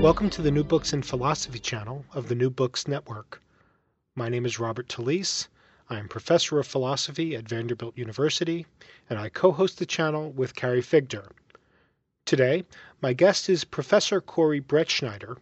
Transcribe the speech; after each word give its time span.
Welcome 0.00 0.30
to 0.30 0.40
the 0.40 0.50
New 0.50 0.64
Books 0.64 0.94
in 0.94 1.02
Philosophy 1.02 1.58
channel 1.58 2.06
of 2.14 2.28
the 2.28 2.34
New 2.34 2.48
Books 2.48 2.88
Network. 2.88 3.42
My 4.14 4.30
name 4.30 4.46
is 4.46 4.58
Robert 4.58 4.88
Talisse. 4.88 5.46
I 5.90 5.98
am 5.98 6.08
professor 6.08 6.58
of 6.58 6.66
philosophy 6.66 7.36
at 7.36 7.46
Vanderbilt 7.46 7.98
University, 7.98 8.64
and 9.10 9.18
I 9.18 9.28
co 9.28 9.52
host 9.52 9.78
the 9.78 9.84
channel 9.84 10.32
with 10.32 10.54
Carrie 10.54 10.80
Figdor. 10.80 11.28
Today, 12.24 12.64
my 13.02 13.12
guest 13.12 13.50
is 13.50 13.64
Professor 13.64 14.22
Corey 14.22 14.58
Brettschneider. 14.58 15.36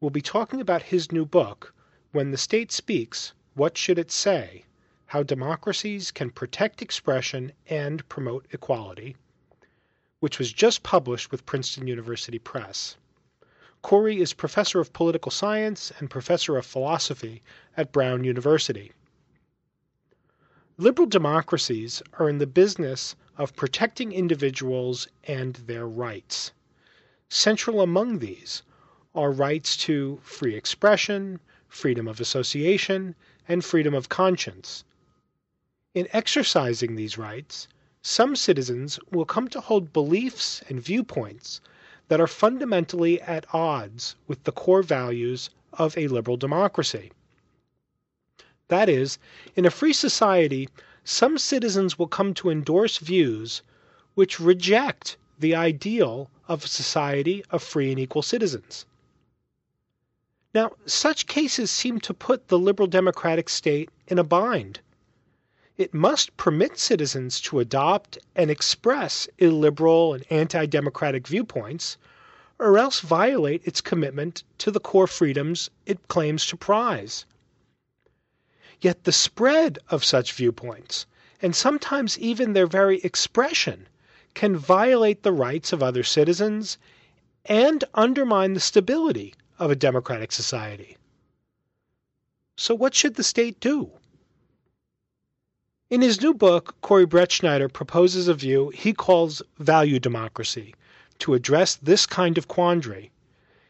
We'll 0.00 0.10
be 0.10 0.22
talking 0.22 0.60
about 0.60 0.82
his 0.82 1.10
new 1.10 1.26
book, 1.26 1.74
When 2.12 2.30
the 2.30 2.38
State 2.38 2.70
Speaks, 2.70 3.32
What 3.54 3.76
Should 3.76 3.98
It 3.98 4.12
Say? 4.12 4.66
How 5.06 5.24
Democracies 5.24 6.12
Can 6.12 6.30
Protect 6.30 6.80
Expression 6.80 7.50
and 7.66 8.08
Promote 8.08 8.46
Equality, 8.52 9.16
which 10.20 10.38
was 10.38 10.52
just 10.52 10.84
published 10.84 11.32
with 11.32 11.44
Princeton 11.44 11.88
University 11.88 12.38
Press. 12.38 12.96
Corey 13.82 14.20
is 14.20 14.34
professor 14.34 14.78
of 14.78 14.92
political 14.92 15.32
science 15.32 15.90
and 15.98 16.10
professor 16.10 16.58
of 16.58 16.66
philosophy 16.66 17.42
at 17.78 17.92
Brown 17.92 18.24
University. 18.24 18.92
Liberal 20.76 21.08
democracies 21.08 22.02
are 22.18 22.28
in 22.28 22.36
the 22.36 22.46
business 22.46 23.16
of 23.38 23.56
protecting 23.56 24.12
individuals 24.12 25.08
and 25.24 25.54
their 25.54 25.88
rights. 25.88 26.52
Central 27.30 27.80
among 27.80 28.18
these 28.18 28.62
are 29.14 29.32
rights 29.32 29.78
to 29.78 30.20
free 30.22 30.54
expression, 30.54 31.40
freedom 31.66 32.06
of 32.06 32.20
association, 32.20 33.14
and 33.48 33.64
freedom 33.64 33.94
of 33.94 34.10
conscience. 34.10 34.84
In 35.94 36.06
exercising 36.12 36.96
these 36.96 37.16
rights, 37.16 37.66
some 38.02 38.36
citizens 38.36 39.00
will 39.10 39.24
come 39.24 39.48
to 39.48 39.60
hold 39.62 39.94
beliefs 39.94 40.62
and 40.68 40.82
viewpoints 40.82 41.62
that 42.10 42.20
are 42.20 42.26
fundamentally 42.26 43.20
at 43.22 43.46
odds 43.54 44.16
with 44.26 44.42
the 44.42 44.50
core 44.50 44.82
values 44.82 45.48
of 45.74 45.96
a 45.96 46.08
liberal 46.08 46.36
democracy. 46.36 47.12
That 48.66 48.88
is, 48.88 49.16
in 49.54 49.64
a 49.64 49.70
free 49.70 49.92
society, 49.92 50.68
some 51.04 51.38
citizens 51.38 52.00
will 52.00 52.08
come 52.08 52.34
to 52.34 52.50
endorse 52.50 52.98
views 52.98 53.62
which 54.16 54.40
reject 54.40 55.16
the 55.38 55.54
ideal 55.54 56.28
of 56.48 56.64
a 56.64 56.68
society 56.68 57.44
of 57.48 57.62
free 57.62 57.92
and 57.92 58.00
equal 58.00 58.22
citizens. 58.22 58.86
Now, 60.52 60.72
such 60.86 61.28
cases 61.28 61.70
seem 61.70 62.00
to 62.00 62.12
put 62.12 62.48
the 62.48 62.58
liberal 62.58 62.88
democratic 62.88 63.48
state 63.48 63.88
in 64.08 64.18
a 64.18 64.24
bind. 64.24 64.80
It 65.80 65.94
must 65.94 66.36
permit 66.36 66.78
citizens 66.78 67.40
to 67.40 67.58
adopt 67.58 68.18
and 68.36 68.50
express 68.50 69.26
illiberal 69.38 70.12
and 70.12 70.26
anti 70.28 70.66
democratic 70.66 71.26
viewpoints, 71.26 71.96
or 72.58 72.76
else 72.76 73.00
violate 73.00 73.62
its 73.64 73.80
commitment 73.80 74.44
to 74.58 74.70
the 74.70 74.78
core 74.78 75.06
freedoms 75.06 75.70
it 75.86 76.06
claims 76.06 76.44
to 76.48 76.56
prize. 76.58 77.24
Yet 78.82 79.04
the 79.04 79.12
spread 79.12 79.78
of 79.88 80.04
such 80.04 80.34
viewpoints, 80.34 81.06
and 81.40 81.56
sometimes 81.56 82.18
even 82.18 82.52
their 82.52 82.66
very 82.66 83.00
expression, 83.00 83.88
can 84.34 84.58
violate 84.58 85.22
the 85.22 85.32
rights 85.32 85.72
of 85.72 85.82
other 85.82 86.02
citizens 86.02 86.76
and 87.46 87.84
undermine 87.94 88.52
the 88.52 88.60
stability 88.60 89.32
of 89.58 89.70
a 89.70 89.76
democratic 89.76 90.30
society. 90.30 90.98
So, 92.54 92.74
what 92.74 92.94
should 92.94 93.14
the 93.14 93.24
state 93.24 93.60
do? 93.60 93.92
In 95.90 96.02
his 96.02 96.20
new 96.20 96.32
book, 96.34 96.76
Corey 96.82 97.04
Brettschneider 97.04 97.68
proposes 97.68 98.28
a 98.28 98.34
view 98.34 98.68
he 98.68 98.92
calls 98.92 99.42
value 99.58 99.98
democracy 99.98 100.72
to 101.18 101.34
address 101.34 101.74
this 101.74 102.06
kind 102.06 102.38
of 102.38 102.46
quandary. 102.46 103.10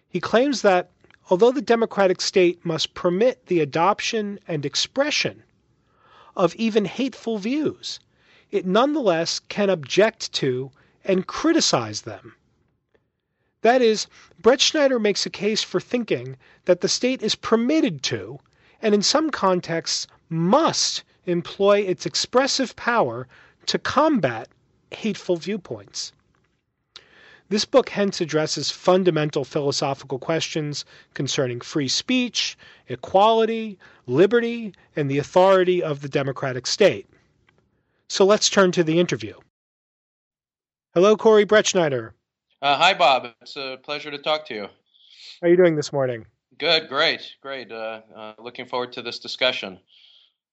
He 0.07 0.21
claims 0.21 0.61
that 0.61 0.91
although 1.31 1.51
the 1.51 1.63
democratic 1.63 2.21
state 2.21 2.63
must 2.63 2.93
permit 2.93 3.47
the 3.47 3.61
adoption 3.61 4.39
and 4.47 4.67
expression 4.67 5.45
of 6.37 6.55
even 6.57 6.85
hateful 6.85 7.39
views, 7.39 8.01
it 8.51 8.67
nonetheless 8.67 9.39
can 9.49 9.71
object 9.71 10.31
to 10.35 10.71
and 11.03 11.27
criticize 11.27 12.03
them. 12.03 12.37
That 13.63 13.81
is, 13.81 14.07
Brettschneider 14.43 15.01
makes 15.01 15.25
a 15.25 15.31
case 15.31 15.63
for 15.63 15.81
thinking 15.81 16.37
that 16.67 16.83
the 16.83 16.89
state 16.89 17.23
is 17.23 17.35
permitted 17.35 18.03
to, 18.03 18.41
and 18.83 18.95
in 18.95 19.01
some 19.01 19.31
contexts 19.31 20.07
must, 20.29 21.03
employ 21.27 21.81
its 21.81 22.07
expressive 22.07 22.75
power 22.77 23.27
to 23.67 23.79
combat 23.79 24.49
hateful 24.91 25.37
viewpoints. 25.37 26.13
This 27.49 27.65
book 27.65 27.89
hence 27.89 28.21
addresses 28.21 28.71
fundamental 28.71 29.45
philosophical 29.45 30.21
questions 30.21 30.85
concerning 31.15 31.61
free 31.61 31.89
speech, 31.89 32.57
equality, 32.89 33.77
liberty, 34.07 34.73
and 34.95 35.11
the 35.11 35.19
authority 35.19 35.83
of 35.83 36.01
the 36.01 36.09
democratic 36.09 36.67
state. 36.67 37.09
So 38.09 38.25
let's 38.25 38.51
turn 38.51 38.71
to 38.73 38.85
the 38.85 39.01
interview. 39.01 39.35
Hello, 40.95 41.17
Corey 41.17 41.45
Brettschneider. 41.45 42.13
Uh, 42.63 42.77
hi, 42.77 42.95
Bob. 42.95 43.33
It's 43.41 43.57
a 43.57 43.79
pleasure 43.83 44.11
to 44.11 44.19
talk 44.19 44.47
to 44.47 44.55
you. 44.55 44.63
How 44.63 45.47
are 45.47 45.49
you 45.49 45.57
doing 45.57 45.75
this 45.75 45.93
morning? 45.93 46.27
Good, 46.59 46.89
great, 46.89 47.35
great. 47.41 47.73
Uh, 47.73 48.03
uh, 48.15 48.35
looking 48.39 48.67
forward 48.67 48.93
to 48.93 49.03
this 49.03 49.19
discussion. 49.19 49.81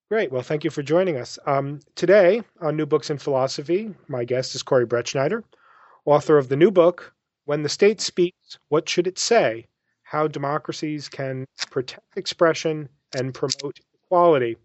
Great. 0.09 0.31
Well, 0.31 0.41
thank 0.41 0.63
you 0.63 0.69
for 0.69 0.81
joining 0.81 1.17
us. 1.17 1.37
Um, 1.45 1.81
today 1.95 2.41
on 2.61 2.77
New 2.77 2.85
Books 2.85 3.09
in 3.09 3.17
Philosophy, 3.17 3.93
my 4.07 4.23
guest 4.23 4.55
is 4.55 4.63
Corey 4.63 4.87
Brettschneider, 4.87 5.43
author 6.05 6.37
of 6.37 6.47
the 6.47 6.55
new 6.55 6.71
book, 6.71 7.13
When 7.43 7.61
the 7.61 7.67
State 7.67 7.99
Speaks, 7.99 8.57
What 8.69 8.87
Should 8.87 9.07
It 9.07 9.19
Say? 9.19 9.65
How 10.03 10.29
Democracies 10.29 11.09
Can 11.09 11.45
Protect 11.71 12.05
Expression 12.15 12.87
and 13.17 13.33
Promote 13.33 13.81
Equality. 14.05 14.55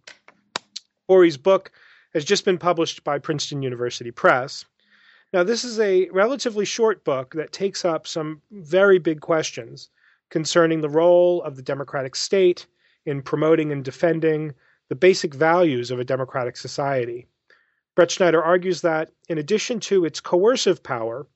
Corey's 1.09 1.39
book 1.39 1.73
has 2.15 2.25
just 2.25 2.45
been 2.45 2.59
published 2.59 3.03
by 3.03 3.19
Princeton 3.19 3.63
University 3.63 4.13
Press. 4.13 4.65
Now, 5.33 5.43
this 5.43 5.65
is 5.65 5.81
a 5.81 6.09
relatively 6.11 6.65
short 6.65 7.03
book 7.03 7.35
that 7.35 7.51
takes 7.51 7.85
up 7.85 8.07
some 8.07 8.43
very 8.53 9.01
big 9.01 9.21
questions 9.21 9.89
concerning 10.31 10.83
the 10.83 10.89
role 10.89 11.43
of 11.43 11.57
the 11.57 11.63
democratic 11.63 12.15
state 12.15 12.69
in 13.07 13.23
promoting 13.23 13.73
and 13.73 13.85
defending 13.85 14.55
the 14.89 14.95
basic 14.95 15.35
values 15.35 15.91
of 15.91 15.99
a 15.99 16.05
democratic 16.05 16.57
society. 16.57 17.27
Brettschneider 17.97 18.43
argues 18.43 18.81
that, 18.83 19.11
in 19.29 19.39
addition 19.39 19.81
to 19.81 20.05
its 20.05 20.21
coercive 20.21 20.83
power, 20.83 21.27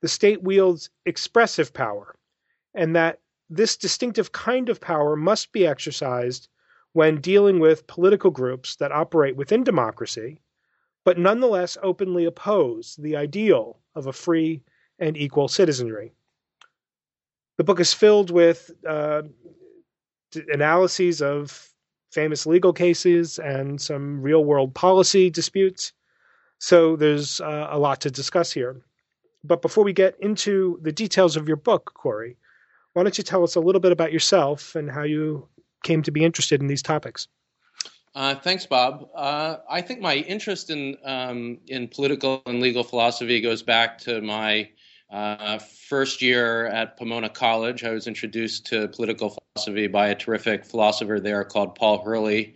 the 0.00 0.08
state 0.08 0.42
wields 0.42 0.90
expressive 1.06 1.72
power, 1.72 2.16
and 2.74 2.94
that 2.96 3.20
this 3.48 3.76
distinctive 3.76 4.32
kind 4.32 4.68
of 4.68 4.80
power 4.80 5.16
must 5.16 5.52
be 5.52 5.66
exercised 5.66 6.48
when 6.92 7.20
dealing 7.20 7.60
with 7.60 7.86
political 7.86 8.30
groups 8.30 8.76
that 8.76 8.92
operate 8.92 9.36
within 9.36 9.64
democracy, 9.64 10.40
but 11.04 11.18
nonetheless 11.18 11.78
openly 11.82 12.24
oppose 12.24 12.96
the 12.96 13.16
ideal 13.16 13.78
of 13.94 14.06
a 14.06 14.12
free 14.12 14.62
and 14.98 15.16
equal 15.16 15.48
citizenry. 15.48 16.12
The 17.56 17.64
book 17.64 17.80
is 17.80 17.92
filled 17.92 18.30
with 18.30 18.70
uh, 18.86 19.22
analyses 20.52 21.22
of 21.22 21.71
famous 22.12 22.46
legal 22.46 22.72
cases 22.72 23.38
and 23.38 23.80
some 23.80 24.20
real 24.20 24.44
world 24.44 24.74
policy 24.74 25.30
disputes. 25.30 25.92
So 26.58 26.94
there's 26.94 27.40
uh, 27.40 27.68
a 27.70 27.78
lot 27.78 28.00
to 28.02 28.10
discuss 28.10 28.52
here. 28.52 28.82
But 29.42 29.62
before 29.62 29.82
we 29.82 29.92
get 29.92 30.16
into 30.20 30.78
the 30.82 30.92
details 30.92 31.36
of 31.36 31.48
your 31.48 31.56
book, 31.56 31.92
Corey, 31.94 32.36
why 32.92 33.02
don't 33.02 33.18
you 33.18 33.24
tell 33.24 33.42
us 33.42 33.56
a 33.56 33.60
little 33.60 33.80
bit 33.80 33.90
about 33.90 34.12
yourself 34.12 34.76
and 34.76 34.90
how 34.90 35.02
you 35.02 35.48
came 35.82 36.02
to 36.02 36.12
be 36.12 36.24
interested 36.24 36.60
in 36.60 36.68
these 36.68 36.82
topics? 36.82 37.26
Uh, 38.14 38.34
thanks, 38.34 38.66
Bob. 38.66 39.08
Uh, 39.14 39.56
I 39.68 39.80
think 39.80 40.00
my 40.00 40.16
interest 40.16 40.68
in 40.68 40.98
um, 41.02 41.58
in 41.66 41.88
political 41.88 42.42
and 42.44 42.60
legal 42.60 42.84
philosophy 42.84 43.40
goes 43.40 43.62
back 43.62 43.98
to 44.00 44.20
my 44.20 44.68
uh, 45.12 45.58
first 45.58 46.22
year 46.22 46.66
at 46.68 46.96
Pomona 46.96 47.28
College, 47.28 47.84
I 47.84 47.90
was 47.90 48.06
introduced 48.06 48.66
to 48.66 48.88
political 48.88 49.36
philosophy 49.54 49.86
by 49.86 50.08
a 50.08 50.14
terrific 50.14 50.64
philosopher 50.64 51.20
there 51.20 51.44
called 51.44 51.74
Paul 51.74 52.02
Hurley. 52.02 52.54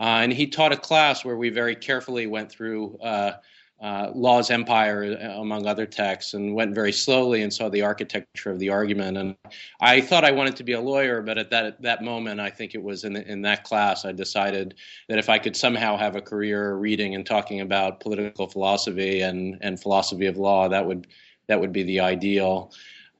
Uh, 0.00 0.20
and 0.22 0.32
he 0.32 0.46
taught 0.46 0.72
a 0.72 0.76
class 0.76 1.24
where 1.24 1.36
we 1.36 1.50
very 1.50 1.76
carefully 1.76 2.26
went 2.26 2.50
through 2.50 2.96
uh, 3.02 3.32
uh, 3.80 4.10
Law's 4.14 4.50
Empire, 4.50 5.18
uh, 5.20 5.40
among 5.40 5.66
other 5.66 5.86
texts, 5.86 6.34
and 6.34 6.54
went 6.54 6.74
very 6.74 6.92
slowly 6.92 7.42
and 7.42 7.52
saw 7.52 7.68
the 7.68 7.82
architecture 7.82 8.50
of 8.50 8.58
the 8.58 8.70
argument. 8.70 9.16
And 9.18 9.36
I 9.80 10.00
thought 10.00 10.24
I 10.24 10.32
wanted 10.32 10.56
to 10.56 10.64
be 10.64 10.72
a 10.72 10.80
lawyer, 10.80 11.20
but 11.22 11.38
at 11.38 11.50
that 11.50 11.64
at 11.64 11.82
that 11.82 12.02
moment, 12.02 12.40
I 12.40 12.50
think 12.50 12.74
it 12.74 12.82
was 12.82 13.04
in 13.04 13.16
in 13.16 13.42
that 13.42 13.64
class, 13.64 14.04
I 14.04 14.12
decided 14.12 14.74
that 15.08 15.18
if 15.18 15.28
I 15.28 15.38
could 15.38 15.56
somehow 15.56 15.96
have 15.96 16.16
a 16.16 16.22
career 16.22 16.74
reading 16.74 17.14
and 17.14 17.24
talking 17.24 17.60
about 17.60 18.00
political 18.00 18.48
philosophy 18.48 19.20
and 19.20 19.58
and 19.60 19.80
philosophy 19.80 20.26
of 20.26 20.36
law, 20.36 20.68
that 20.68 20.84
would 20.84 21.06
that 21.48 21.60
would 21.60 21.72
be 21.72 21.82
the 21.82 22.00
ideal. 22.00 22.72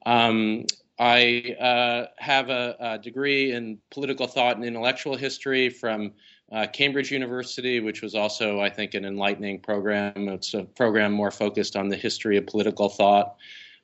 Um, 0.05 0.65
I 0.97 1.55
uh, 1.59 2.07
have 2.17 2.49
a, 2.49 2.75
a, 2.79 2.97
degree 2.97 3.51
in 3.51 3.79
political 3.89 4.27
thought 4.27 4.55
and 4.55 4.65
intellectual 4.65 5.15
history 5.15 5.69
from 5.69 6.13
uh, 6.51 6.67
Cambridge 6.71 7.11
University, 7.11 7.79
which 7.79 8.01
was 8.01 8.15
also, 8.15 8.59
I 8.59 8.69
think, 8.69 8.93
an 8.93 9.05
enlightening 9.05 9.59
program. 9.59 10.27
It's 10.29 10.53
a 10.53 10.63
program 10.63 11.11
more 11.11 11.31
focused 11.31 11.75
on 11.75 11.89
the 11.89 11.95
history 11.95 12.37
of 12.37 12.47
political 12.47 12.89
thought. 12.89 13.35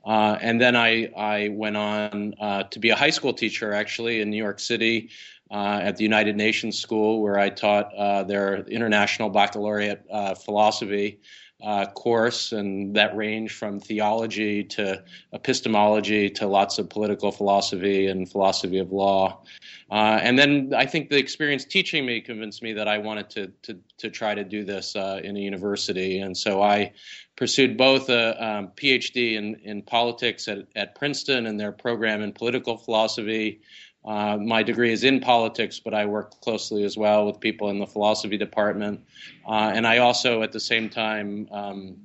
Uh, 0.06 0.38
and 0.42 0.62
then 0.62 0.76
I, 0.76 1.06
I 1.18 1.50
went 1.50 1.78
on 1.78 2.36
uh, 2.40 2.64
to 2.64 2.80
be 2.80 2.90
a 2.90 2.96
high 2.96 3.10
school 3.10 3.34
teacher 3.34 3.74
actually 3.74 4.22
in 4.22 4.30
New 4.30 4.38
York 4.38 4.60
City 4.60 5.10
uh, 5.52 5.80
at 5.82 5.98
the 5.98 6.04
United 6.04 6.36
Nations 6.36 6.78
School, 6.78 7.22
where 7.22 7.40
I 7.40 7.50
taught 7.50 7.94
uh, 7.96 8.24
their 8.24 8.58
International 8.68 9.30
Baccalaureate 9.30 10.04
Philosophy 10.44 11.22
uh, 11.66 11.88
course, 11.88 12.52
and 12.52 12.96
that 12.96 13.16
ranged 13.18 13.56
from 13.56 13.80
theology 13.80 14.64
to 14.64 15.04
epistemology 15.34 16.30
to 16.30 16.46
lots 16.46 16.78
of 16.78 16.88
political 16.90 17.32
philosophy 17.32 18.06
and 18.06 18.32
philosophy 18.32 18.78
of 18.78 18.92
law. 18.92 19.42
Uh, 19.90 20.20
and 20.22 20.38
then 20.38 20.74
I 20.78 20.86
think 20.86 21.10
the 21.10 21.18
experience 21.18 21.66
teaching 21.66 22.06
me 22.06 22.22
convinced 22.22 22.62
me 22.62 22.74
that 22.74 22.88
I 22.88 23.00
wanted 23.00 23.30
to 23.32 23.48
to, 23.64 23.80
to 23.98 24.10
try 24.12 24.36
to 24.36 24.44
do 24.44 24.64
this 24.64 24.96
uh, 24.96 25.20
in 25.24 25.36
a 25.38 25.40
university, 25.40 26.20
and 26.20 26.38
so 26.38 26.62
I 26.62 26.94
pursued 27.36 27.78
both 27.78 28.10
a 28.10 28.46
um, 28.46 28.72
PhD 28.76 29.34
in 29.34 29.56
in 29.64 29.82
politics 29.82 30.48
at, 30.48 30.68
at 30.76 30.94
Princeton 30.94 31.48
and 31.48 31.60
their 31.60 31.72
program 31.72 32.22
in 32.22 32.32
political 32.32 32.78
philosophy. 32.78 33.62
Uh, 34.06 34.38
my 34.38 34.62
degree 34.62 34.92
is 34.92 35.04
in 35.04 35.20
politics, 35.20 35.80
but 35.80 35.94
I 35.94 36.06
work 36.06 36.40
closely 36.42 36.84
as 36.84 36.96
well 36.96 37.26
with 37.26 37.40
people 37.40 37.70
in 37.70 37.80
the 37.80 37.88
philosophy 37.88 38.38
department. 38.38 39.02
Uh, 39.48 39.72
and 39.74 39.88
I 39.88 39.98
also, 39.98 40.44
at 40.44 40.52
the 40.52 40.60
same 40.60 40.90
time, 40.90 41.48
um, 41.52 41.98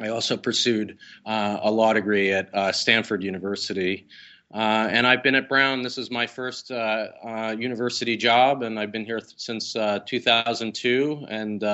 I 0.00 0.08
also 0.08 0.36
pursued 0.36 0.98
uh, 1.24 1.58
a 1.62 1.70
law 1.70 1.92
degree 1.92 2.32
at 2.32 2.54
uh, 2.54 2.70
Stanford 2.72 3.24
University. 3.24 4.06
Uh, 4.54 4.88
and 4.90 5.06
I've 5.06 5.24
been 5.24 5.34
at 5.34 5.48
Brown. 5.48 5.82
This 5.82 5.98
is 5.98 6.10
my 6.10 6.26
first 6.28 6.70
uh, 6.70 7.56
university 7.58 8.16
job, 8.16 8.62
and 8.62 8.78
I've 8.78 8.92
been 8.92 9.04
here 9.04 9.18
th- 9.18 9.34
since 9.36 9.72
2002. 9.72 11.26
And 11.28 11.64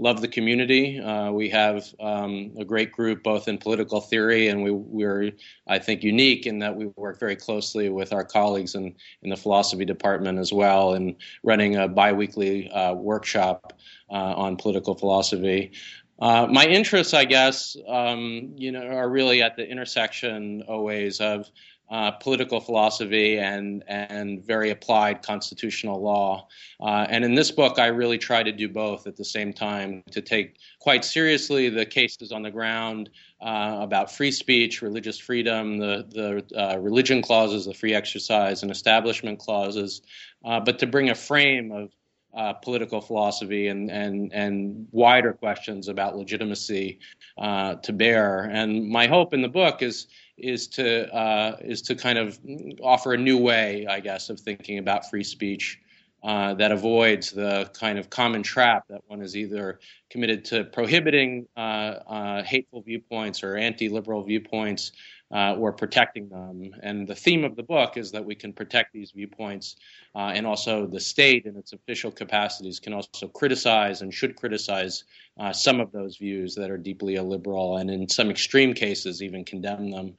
love 0.00 0.22
the 0.22 0.28
community. 0.28 0.98
Uh, 0.98 1.30
we 1.30 1.50
have 1.50 1.84
um, 2.00 2.52
a 2.58 2.64
great 2.64 2.90
group 2.90 3.22
both 3.22 3.48
in 3.48 3.58
political 3.58 4.00
theory, 4.00 4.48
and 4.48 4.62
we, 4.62 4.70
we're, 4.70 5.32
I 5.68 5.78
think, 5.78 6.02
unique 6.02 6.46
in 6.46 6.60
that 6.60 6.74
we 6.74 6.86
work 6.96 7.20
very 7.20 7.36
closely 7.36 7.90
with 7.90 8.14
our 8.14 8.24
colleagues 8.24 8.74
in, 8.74 8.94
in 9.22 9.28
the 9.28 9.36
philosophy 9.36 9.84
department 9.84 10.38
as 10.38 10.52
well, 10.52 10.94
and 10.94 11.16
running 11.42 11.76
a 11.76 11.86
biweekly 11.86 12.70
uh, 12.70 12.94
workshop 12.94 13.74
uh, 14.10 14.14
on 14.14 14.56
political 14.56 14.94
philosophy. 14.94 15.72
Uh, 16.18 16.46
my 16.50 16.64
interests, 16.64 17.12
I 17.12 17.26
guess, 17.26 17.76
um, 17.86 18.54
you 18.56 18.72
know, 18.72 18.86
are 18.86 19.08
really 19.08 19.42
at 19.42 19.56
the 19.56 19.68
intersection 19.68 20.62
always 20.66 21.20
of 21.20 21.50
uh, 21.90 22.12
political 22.12 22.60
philosophy 22.60 23.38
and 23.38 23.82
and 23.88 24.46
very 24.46 24.70
applied 24.70 25.22
constitutional 25.22 26.00
law. 26.00 26.46
Uh, 26.80 27.06
and 27.08 27.24
in 27.24 27.34
this 27.34 27.50
book, 27.50 27.78
I 27.78 27.86
really 27.86 28.18
try 28.18 28.42
to 28.42 28.52
do 28.52 28.68
both 28.68 29.08
at 29.08 29.16
the 29.16 29.24
same 29.24 29.52
time 29.52 30.04
to 30.12 30.22
take 30.22 30.58
quite 30.78 31.04
seriously 31.04 31.68
the 31.68 31.84
cases 31.84 32.30
on 32.30 32.42
the 32.42 32.50
ground 32.50 33.10
uh, 33.40 33.78
about 33.80 34.12
free 34.12 34.30
speech, 34.30 34.82
religious 34.82 35.18
freedom, 35.18 35.78
the 35.78 36.06
the 36.08 36.60
uh, 36.60 36.78
religion 36.78 37.22
clauses, 37.22 37.66
the 37.66 37.74
free 37.74 37.94
exercise 37.94 38.62
and 38.62 38.70
establishment 38.70 39.40
clauses, 39.40 40.02
uh, 40.44 40.60
but 40.60 40.78
to 40.78 40.86
bring 40.86 41.10
a 41.10 41.14
frame 41.14 41.72
of 41.72 41.90
uh, 42.32 42.52
political 42.52 43.00
philosophy 43.00 43.66
and, 43.66 43.90
and, 43.90 44.32
and 44.32 44.86
wider 44.92 45.32
questions 45.32 45.88
about 45.88 46.16
legitimacy 46.16 47.00
uh, 47.36 47.74
to 47.74 47.92
bear. 47.92 48.44
And 48.44 48.88
my 48.88 49.08
hope 49.08 49.34
in 49.34 49.42
the 49.42 49.48
book 49.48 49.82
is 49.82 50.06
is 50.42 50.68
to 50.68 51.12
uh, 51.14 51.56
is 51.60 51.82
to 51.82 51.94
kind 51.94 52.18
of 52.18 52.38
offer 52.82 53.14
a 53.14 53.18
new 53.18 53.38
way, 53.38 53.86
I 53.88 54.00
guess, 54.00 54.30
of 54.30 54.40
thinking 54.40 54.78
about 54.78 55.08
free 55.10 55.24
speech 55.24 55.80
uh, 56.22 56.54
that 56.54 56.72
avoids 56.72 57.30
the 57.30 57.70
kind 57.72 57.98
of 57.98 58.10
common 58.10 58.42
trap 58.42 58.84
that 58.88 59.00
one 59.06 59.22
is 59.22 59.36
either 59.36 59.80
committed 60.10 60.44
to 60.46 60.64
prohibiting 60.64 61.46
uh, 61.56 61.60
uh 61.60 62.42
hateful 62.42 62.82
viewpoints 62.82 63.42
or 63.42 63.56
anti-liberal 63.56 64.22
viewpoints 64.22 64.92
uh, 65.32 65.54
or 65.54 65.72
protecting 65.72 66.28
them. 66.28 66.72
And 66.82 67.06
the 67.06 67.14
theme 67.14 67.44
of 67.44 67.56
the 67.56 67.62
book 67.62 67.96
is 67.96 68.10
that 68.12 68.24
we 68.24 68.34
can 68.34 68.52
protect 68.52 68.92
these 68.92 69.12
viewpoints, 69.12 69.76
uh, 70.14 70.32
and 70.34 70.46
also 70.46 70.86
the 70.86 71.00
state 71.00 71.46
in 71.46 71.56
its 71.56 71.72
official 71.72 72.10
capacities 72.10 72.80
can 72.80 72.92
also 72.92 73.28
criticize 73.28 74.02
and 74.02 74.12
should 74.12 74.36
criticize 74.36 75.04
some 75.52 75.80
of 75.80 75.90
those 75.92 76.16
views 76.16 76.54
that 76.54 76.70
are 76.70 76.76
deeply 76.78 77.14
illiberal, 77.14 77.78
and 77.78 77.90
in 77.90 78.08
some 78.08 78.30
extreme 78.30 78.74
cases 78.74 79.22
even 79.22 79.44
condemn 79.44 79.90
them. 79.90 80.14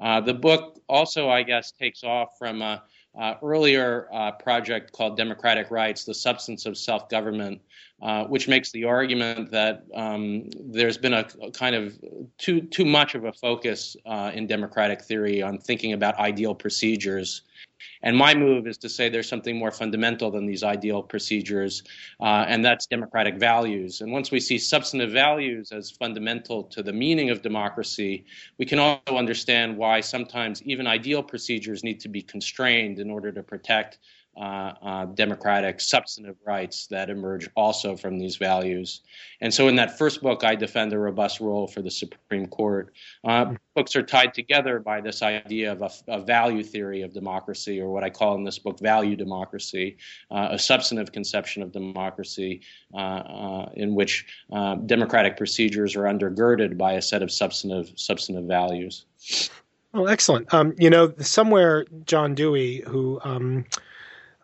Uh, 0.00 0.20
the 0.20 0.34
book 0.34 0.80
also, 0.88 1.28
I 1.28 1.42
guess, 1.42 1.72
takes 1.72 2.02
off 2.02 2.36
from 2.38 2.62
a, 2.62 2.82
uh, 3.18 3.34
earlier 3.42 4.08
uh, 4.12 4.32
project 4.32 4.92
called 4.92 5.16
Democratic 5.16 5.70
Rights, 5.70 6.04
the 6.04 6.14
Substance 6.14 6.66
of 6.66 6.76
Self 6.76 7.08
Government, 7.08 7.60
uh, 8.02 8.24
which 8.24 8.48
makes 8.48 8.72
the 8.72 8.84
argument 8.84 9.52
that 9.52 9.84
um, 9.94 10.48
there's 10.60 10.98
been 10.98 11.14
a, 11.14 11.26
a, 11.40 11.50
kind 11.52 11.76
of 11.76 11.96
too, 12.38 12.60
too 12.60 12.84
much 12.84 13.14
of 13.14 13.24
a 13.24 13.32
focus 13.32 13.96
uh, 14.04 14.32
in 14.34 14.46
democratic 14.46 15.02
theory 15.02 15.42
on 15.42 15.58
thinking 15.58 15.92
about 15.92 16.18
ideal 16.18 16.54
procedures 16.54 17.42
and 18.02 18.16
my 18.16 18.34
move 18.34 18.66
is 18.66 18.78
to 18.78 18.88
say 18.88 19.08
there's 19.08 19.28
something 19.28 19.58
more 19.58 19.70
fundamental 19.70 20.30
than 20.30 20.46
these 20.46 20.62
ideal 20.62 21.02
procedures, 21.02 21.82
uh, 22.20 22.44
and 22.48 22.64
that's 22.64 22.86
democratic 22.86 23.36
values. 23.36 24.00
And 24.00 24.12
once 24.12 24.30
we 24.30 24.40
see 24.40 24.58
substantive 24.58 25.10
values 25.10 25.72
as 25.72 25.90
fundamental 25.90 26.64
to 26.64 26.82
the 26.82 26.92
meaning 26.92 27.30
of 27.30 27.42
democracy, 27.42 28.24
we 28.58 28.66
can 28.66 28.78
also 28.78 29.16
understand 29.16 29.76
why 29.76 30.00
sometimes 30.00 30.62
even 30.62 30.86
ideal 30.86 31.22
procedures 31.22 31.82
need 31.84 32.00
to 32.00 32.08
be 32.08 32.22
constrained 32.22 32.98
in 32.98 33.10
order 33.10 33.32
to 33.32 33.42
protect 33.42 33.98
uh, 34.36 34.72
uh, 34.82 35.04
democratic 35.06 35.80
substantive 35.80 36.36
rights 36.44 36.88
that 36.88 37.08
emerge 37.08 37.48
also 37.54 37.96
from 37.96 38.18
these 38.18 38.36
values. 38.36 39.02
And 39.40 39.54
so, 39.54 39.68
in 39.68 39.76
that 39.76 39.96
first 39.96 40.22
book, 40.22 40.42
I 40.42 40.56
defend 40.56 40.92
a 40.92 40.98
robust 40.98 41.38
role 41.38 41.68
for 41.68 41.82
the 41.82 41.90
Supreme 41.90 42.48
Court. 42.48 42.92
Uh, 43.22 43.54
books 43.74 43.96
are 43.96 44.02
tied 44.02 44.34
together 44.34 44.78
by 44.78 45.00
this 45.00 45.22
idea 45.22 45.72
of 45.72 45.82
a, 45.82 45.90
a, 46.08 46.20
value 46.20 46.62
theory 46.62 47.02
of 47.02 47.12
democracy, 47.12 47.80
or 47.80 47.90
what 47.90 48.04
I 48.04 48.10
call 48.10 48.34
in 48.36 48.44
this 48.44 48.58
book 48.58 48.78
value 48.80 49.16
democracy, 49.16 49.96
uh, 50.30 50.48
a 50.52 50.58
substantive 50.58 51.12
conception 51.12 51.62
of 51.62 51.72
democracy 51.72 52.60
uh, 52.94 52.96
uh, 52.96 53.70
in 53.74 53.94
which 53.94 54.26
democratic 54.86 55.36
procedures 55.36 55.96
are 55.96 56.02
undergirded 56.02 56.78
by 56.78 56.92
a 56.92 57.02
set 57.02 57.22
of 57.22 57.30
substantive 57.30 57.92
substantive 57.96 58.44
values. 58.44 59.04
Well, 59.92 60.08
excellent. 60.08 60.52
Um, 60.52 60.74
you 60.76 60.90
know, 60.90 61.14
somewhere 61.18 61.86
John 62.04 62.34
Dewey, 62.34 62.82
who 62.86 63.20
um, 63.22 63.64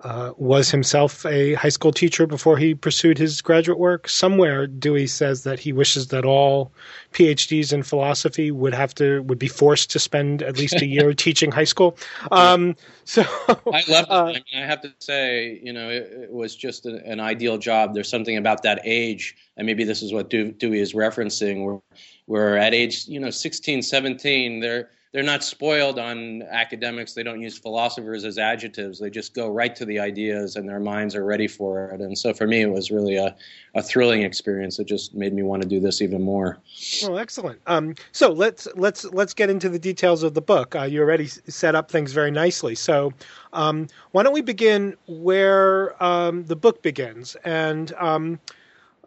uh, 0.02 0.32
was 0.36 0.70
himself 0.70 1.26
a 1.26 1.54
high 1.54 1.68
school 1.68 1.92
teacher 1.92 2.26
before 2.26 2.56
he 2.56 2.74
pursued 2.74 3.18
his 3.18 3.42
graduate 3.42 3.78
work. 3.78 4.08
Somewhere, 4.08 4.66
Dewey 4.66 5.06
says 5.06 5.42
that 5.42 5.58
he 5.60 5.72
wishes 5.72 6.08
that 6.08 6.24
all 6.24 6.72
PhDs 7.12 7.72
in 7.72 7.82
philosophy 7.82 8.50
would 8.50 8.72
have 8.72 8.94
to 8.94 9.22
would 9.24 9.38
be 9.38 9.48
forced 9.48 9.90
to 9.90 9.98
spend 9.98 10.42
at 10.42 10.56
least 10.56 10.80
a 10.80 10.86
year 10.86 11.12
teaching 11.26 11.50
high 11.52 11.64
school. 11.64 11.98
Um, 12.30 12.76
so 13.04 13.22
I 13.46 13.82
love. 13.88 14.06
Uh, 14.08 14.24
I, 14.24 14.32
mean, 14.32 14.42
I 14.54 14.66
have 14.66 14.80
to 14.82 14.94
say, 15.00 15.60
you 15.62 15.72
know, 15.72 15.90
it, 15.90 16.10
it 16.12 16.32
was 16.32 16.56
just 16.56 16.86
a, 16.86 17.04
an 17.04 17.20
ideal 17.20 17.58
job. 17.58 17.92
There's 17.92 18.08
something 18.08 18.36
about 18.36 18.62
that 18.62 18.80
age, 18.84 19.36
and 19.56 19.66
maybe 19.66 19.84
this 19.84 20.02
is 20.02 20.12
what 20.12 20.30
Dewey 20.30 20.80
is 20.80 20.94
referencing, 20.94 21.64
where, 21.64 21.80
where 22.26 22.56
at 22.56 22.72
age, 22.72 23.06
you 23.06 23.20
know, 23.20 23.30
16, 23.30 23.82
17, 23.82 24.60
they're 24.60 24.90
they're 25.12 25.24
not 25.24 25.42
spoiled 25.42 25.98
on 25.98 26.42
academics. 26.42 27.14
They 27.14 27.24
don't 27.24 27.40
use 27.40 27.58
philosophers 27.58 28.24
as 28.24 28.38
adjectives. 28.38 29.00
They 29.00 29.10
just 29.10 29.34
go 29.34 29.48
right 29.48 29.74
to 29.74 29.84
the 29.84 29.98
ideas, 29.98 30.54
and 30.54 30.68
their 30.68 30.78
minds 30.78 31.16
are 31.16 31.24
ready 31.24 31.48
for 31.48 31.86
it. 31.86 32.00
And 32.00 32.16
so, 32.16 32.32
for 32.32 32.46
me, 32.46 32.60
it 32.60 32.70
was 32.70 32.92
really 32.92 33.16
a, 33.16 33.34
a 33.74 33.82
thrilling 33.82 34.22
experience. 34.22 34.78
It 34.78 34.86
just 34.86 35.12
made 35.12 35.32
me 35.32 35.42
want 35.42 35.62
to 35.62 35.68
do 35.68 35.80
this 35.80 36.00
even 36.00 36.22
more. 36.22 36.58
Well, 37.02 37.18
excellent. 37.18 37.60
Um, 37.66 37.96
so 38.12 38.30
let's 38.30 38.68
let's 38.76 39.04
let's 39.06 39.34
get 39.34 39.50
into 39.50 39.68
the 39.68 39.80
details 39.80 40.22
of 40.22 40.34
the 40.34 40.42
book. 40.42 40.76
Uh, 40.76 40.82
you 40.82 41.00
already 41.00 41.26
set 41.26 41.74
up 41.74 41.90
things 41.90 42.12
very 42.12 42.30
nicely. 42.30 42.76
So 42.76 43.12
um, 43.52 43.88
why 44.12 44.22
don't 44.22 44.32
we 44.32 44.42
begin 44.42 44.96
where 45.08 46.00
um, 46.02 46.44
the 46.44 46.56
book 46.56 46.82
begins? 46.82 47.34
And 47.44 47.92
um, 47.94 48.38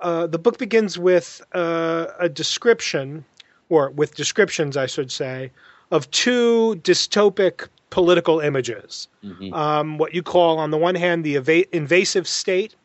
uh, 0.02 0.28
the 0.28 0.40
book 0.40 0.58
begins 0.58 1.00
with 1.00 1.42
uh, 1.54 2.08
a 2.20 2.28
description, 2.28 3.24
or 3.70 3.90
with 3.92 4.16
descriptions, 4.16 4.76
I 4.76 4.86
should 4.86 5.10
say, 5.10 5.50
of 5.94 6.10
two 6.10 6.76
dystopic 6.82 7.68
political 7.92 8.40
images. 8.40 9.08
Mm-hmm. 9.24 9.54
Um, 9.54 10.00
what 10.00 10.16
you 10.16 10.24
call, 10.24 10.58
on 10.58 10.72
the 10.72 10.78
one 10.78 10.96
hand, 10.96 11.24
the 11.24 11.36
eva- 11.36 11.76
invasive 11.76 12.28
state, 12.28 12.76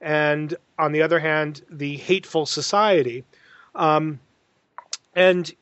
and 0.00 0.54
on 0.78 0.92
the 0.92 1.02
other 1.02 1.18
hand, 1.18 1.62
the 1.68 1.96
hateful 1.96 2.46
society. 2.46 3.24
Um, 3.74 4.20
and 5.16 5.52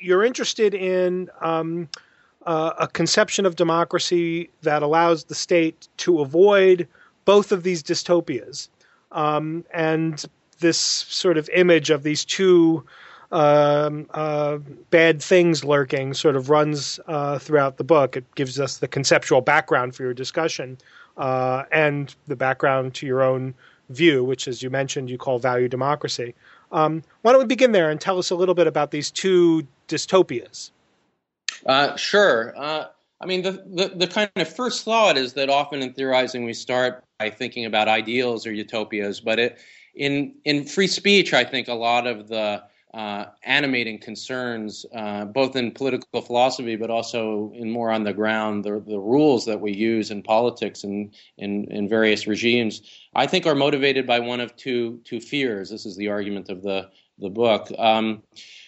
you're 0.00 0.24
interested 0.24 0.74
in 0.74 1.30
um, 1.40 1.88
uh, 2.44 2.72
a 2.76 2.88
conception 2.88 3.46
of 3.46 3.54
democracy 3.54 4.50
that 4.62 4.82
allows 4.82 5.22
the 5.24 5.36
state 5.36 5.86
to 5.98 6.20
avoid 6.20 6.88
both 7.24 7.52
of 7.52 7.62
these 7.62 7.84
dystopias. 7.84 8.68
Um, 9.12 9.64
and 9.72 10.24
this 10.58 10.80
sort 10.80 11.38
of 11.38 11.48
image 11.50 11.90
of 11.90 12.02
these 12.02 12.24
two 12.24 12.84
um, 13.32 14.06
uh, 14.12 14.58
bad 14.90 15.22
things 15.22 15.64
lurking 15.64 16.14
sort 16.14 16.36
of 16.36 16.50
runs 16.50 17.00
uh, 17.08 17.38
throughout 17.38 17.78
the 17.78 17.84
book. 17.84 18.16
It 18.16 18.34
gives 18.34 18.60
us 18.60 18.78
the 18.78 18.88
conceptual 18.88 19.40
background 19.40 19.94
for 19.94 20.02
your 20.02 20.14
discussion 20.14 20.78
uh, 21.16 21.64
and 21.72 22.14
the 22.26 22.36
background 22.36 22.94
to 22.94 23.06
your 23.06 23.22
own 23.22 23.54
view, 23.88 24.22
which, 24.22 24.46
as 24.46 24.62
you 24.62 24.70
mentioned, 24.70 25.10
you 25.10 25.18
call 25.18 25.38
value 25.38 25.68
democracy. 25.68 26.34
Um, 26.72 27.02
why 27.22 27.32
don't 27.32 27.40
we 27.40 27.46
begin 27.46 27.72
there 27.72 27.90
and 27.90 28.00
tell 28.00 28.18
us 28.18 28.30
a 28.30 28.34
little 28.34 28.54
bit 28.54 28.66
about 28.66 28.90
these 28.90 29.10
two 29.10 29.66
dystopias? 29.88 30.70
Uh, 31.66 31.96
sure. 31.96 32.54
Uh, 32.56 32.86
I 33.20 33.26
mean, 33.26 33.42
the, 33.42 33.52
the, 33.66 33.92
the 33.94 34.06
kind 34.06 34.30
of 34.36 34.54
first 34.54 34.84
thought 34.84 35.16
is 35.16 35.34
that 35.34 35.48
often 35.48 35.80
in 35.80 35.92
theorizing 35.92 36.44
we 36.44 36.54
start 36.54 37.04
by 37.18 37.30
thinking 37.30 37.64
about 37.64 37.88
ideals 37.88 38.46
or 38.46 38.52
utopias, 38.52 39.20
but 39.20 39.38
it, 39.38 39.58
in 39.94 40.34
in 40.44 40.64
free 40.64 40.86
speech, 40.86 41.34
I 41.34 41.44
think 41.44 41.68
a 41.68 41.74
lot 41.74 42.06
of 42.06 42.28
the 42.28 42.62
uh, 42.94 43.24
animating 43.42 43.98
concerns, 43.98 44.84
uh, 44.94 45.24
both 45.24 45.56
in 45.56 45.70
political 45.70 46.20
philosophy, 46.20 46.76
but 46.76 46.90
also 46.90 47.52
in 47.54 47.70
more 47.70 47.90
on 47.90 48.04
the 48.04 48.12
ground, 48.12 48.64
the, 48.64 48.82
the 48.86 48.98
rules 48.98 49.46
that 49.46 49.60
we 49.60 49.72
use 49.72 50.10
in 50.10 50.22
politics 50.22 50.84
and 50.84 51.14
in, 51.38 51.64
in 51.70 51.88
various 51.88 52.26
regimes, 52.26 52.82
I 53.14 53.26
think 53.26 53.46
are 53.46 53.54
motivated 53.54 54.06
by 54.06 54.20
one 54.20 54.40
of 54.40 54.54
two 54.56 55.00
two 55.04 55.20
fears. 55.20 55.70
This 55.70 55.86
is 55.86 55.96
the 55.96 56.08
argument 56.08 56.50
of 56.50 56.62
the 56.62 56.90
the 57.18 57.30
book. 57.30 57.68
Um, 57.78 58.22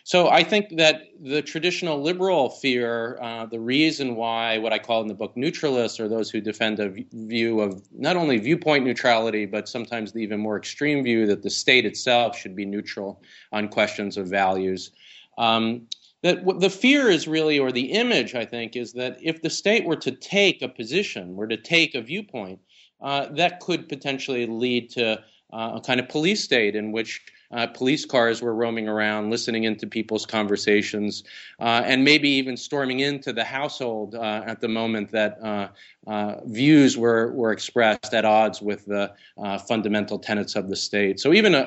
so 0.04 0.28
I 0.28 0.44
think 0.44 0.76
that 0.76 1.02
the 1.18 1.40
traditional 1.40 2.02
liberal 2.02 2.50
fear, 2.50 3.18
uh, 3.22 3.46
the 3.46 3.58
reason 3.58 4.16
why 4.16 4.58
what 4.58 4.72
I 4.72 4.78
call 4.78 5.00
in 5.00 5.08
the 5.08 5.14
book 5.14 5.34
neutralists 5.34 5.98
are 5.98 6.08
those 6.08 6.30
who 6.30 6.42
defend 6.42 6.78
a 6.78 6.92
view 7.12 7.60
of 7.60 7.82
not 7.90 8.16
only 8.16 8.36
viewpoint 8.36 8.84
neutrality, 8.84 9.46
but 9.46 9.66
sometimes 9.66 10.12
the 10.12 10.20
even 10.20 10.40
more 10.40 10.58
extreme 10.58 11.02
view 11.02 11.26
that 11.26 11.42
the 11.42 11.48
state 11.48 11.86
itself 11.86 12.38
should 12.38 12.54
be 12.54 12.66
neutral 12.66 13.22
on 13.50 13.68
questions 13.68 14.18
of 14.18 14.26
values. 14.28 14.90
Um, 15.38 15.86
that 16.22 16.44
the 16.60 16.70
fear 16.70 17.08
is 17.08 17.26
really, 17.26 17.58
or 17.58 17.72
the 17.72 17.92
image, 17.92 18.34
I 18.34 18.44
think, 18.44 18.76
is 18.76 18.92
that 18.94 19.18
if 19.22 19.42
the 19.42 19.50
state 19.50 19.84
were 19.84 19.96
to 19.96 20.10
take 20.10 20.62
a 20.62 20.68
position, 20.68 21.34
were 21.34 21.48
to 21.48 21.56
take 21.56 21.94
a 21.94 22.00
viewpoint, 22.00 22.60
uh, 23.02 23.26
that 23.32 23.60
could 23.60 23.88
potentially 23.88 24.46
lead 24.46 24.90
to 24.90 25.22
a 25.54 25.80
kind 25.80 26.00
of 26.00 26.08
police 26.08 26.42
state 26.42 26.75
in 26.75 26.92
which 26.92 27.23
uh, 27.54 27.66
police 27.68 28.04
cars 28.04 28.42
were 28.42 28.54
roaming 28.54 28.88
around, 28.88 29.30
listening 29.30 29.64
into 29.64 29.87
people's 29.87 30.26
conversations, 30.26 31.23
uh, 31.61 31.82
and 31.84 32.02
maybe 32.02 32.28
even 32.28 32.56
storming 32.56 33.00
into 33.00 33.32
the 33.32 33.44
household 33.44 34.14
uh, 34.14 34.42
at 34.46 34.61
the 34.61 34.68
moment 34.68 35.11
that 35.12 35.38
uh, 35.42 35.68
uh, 36.06 36.40
views 36.46 36.99
were, 36.99 37.32
were 37.32 37.52
expressed 37.52 38.12
at 38.12 38.25
odds 38.25 38.61
with 38.61 38.84
the 38.87 39.12
uh, 39.38 39.56
fundamental 39.58 40.18
tenets 40.18 40.56
of 40.56 40.68
the 40.68 40.76
state. 40.76 41.20
So 41.20 41.32
even 41.32 41.54
a, 41.54 41.61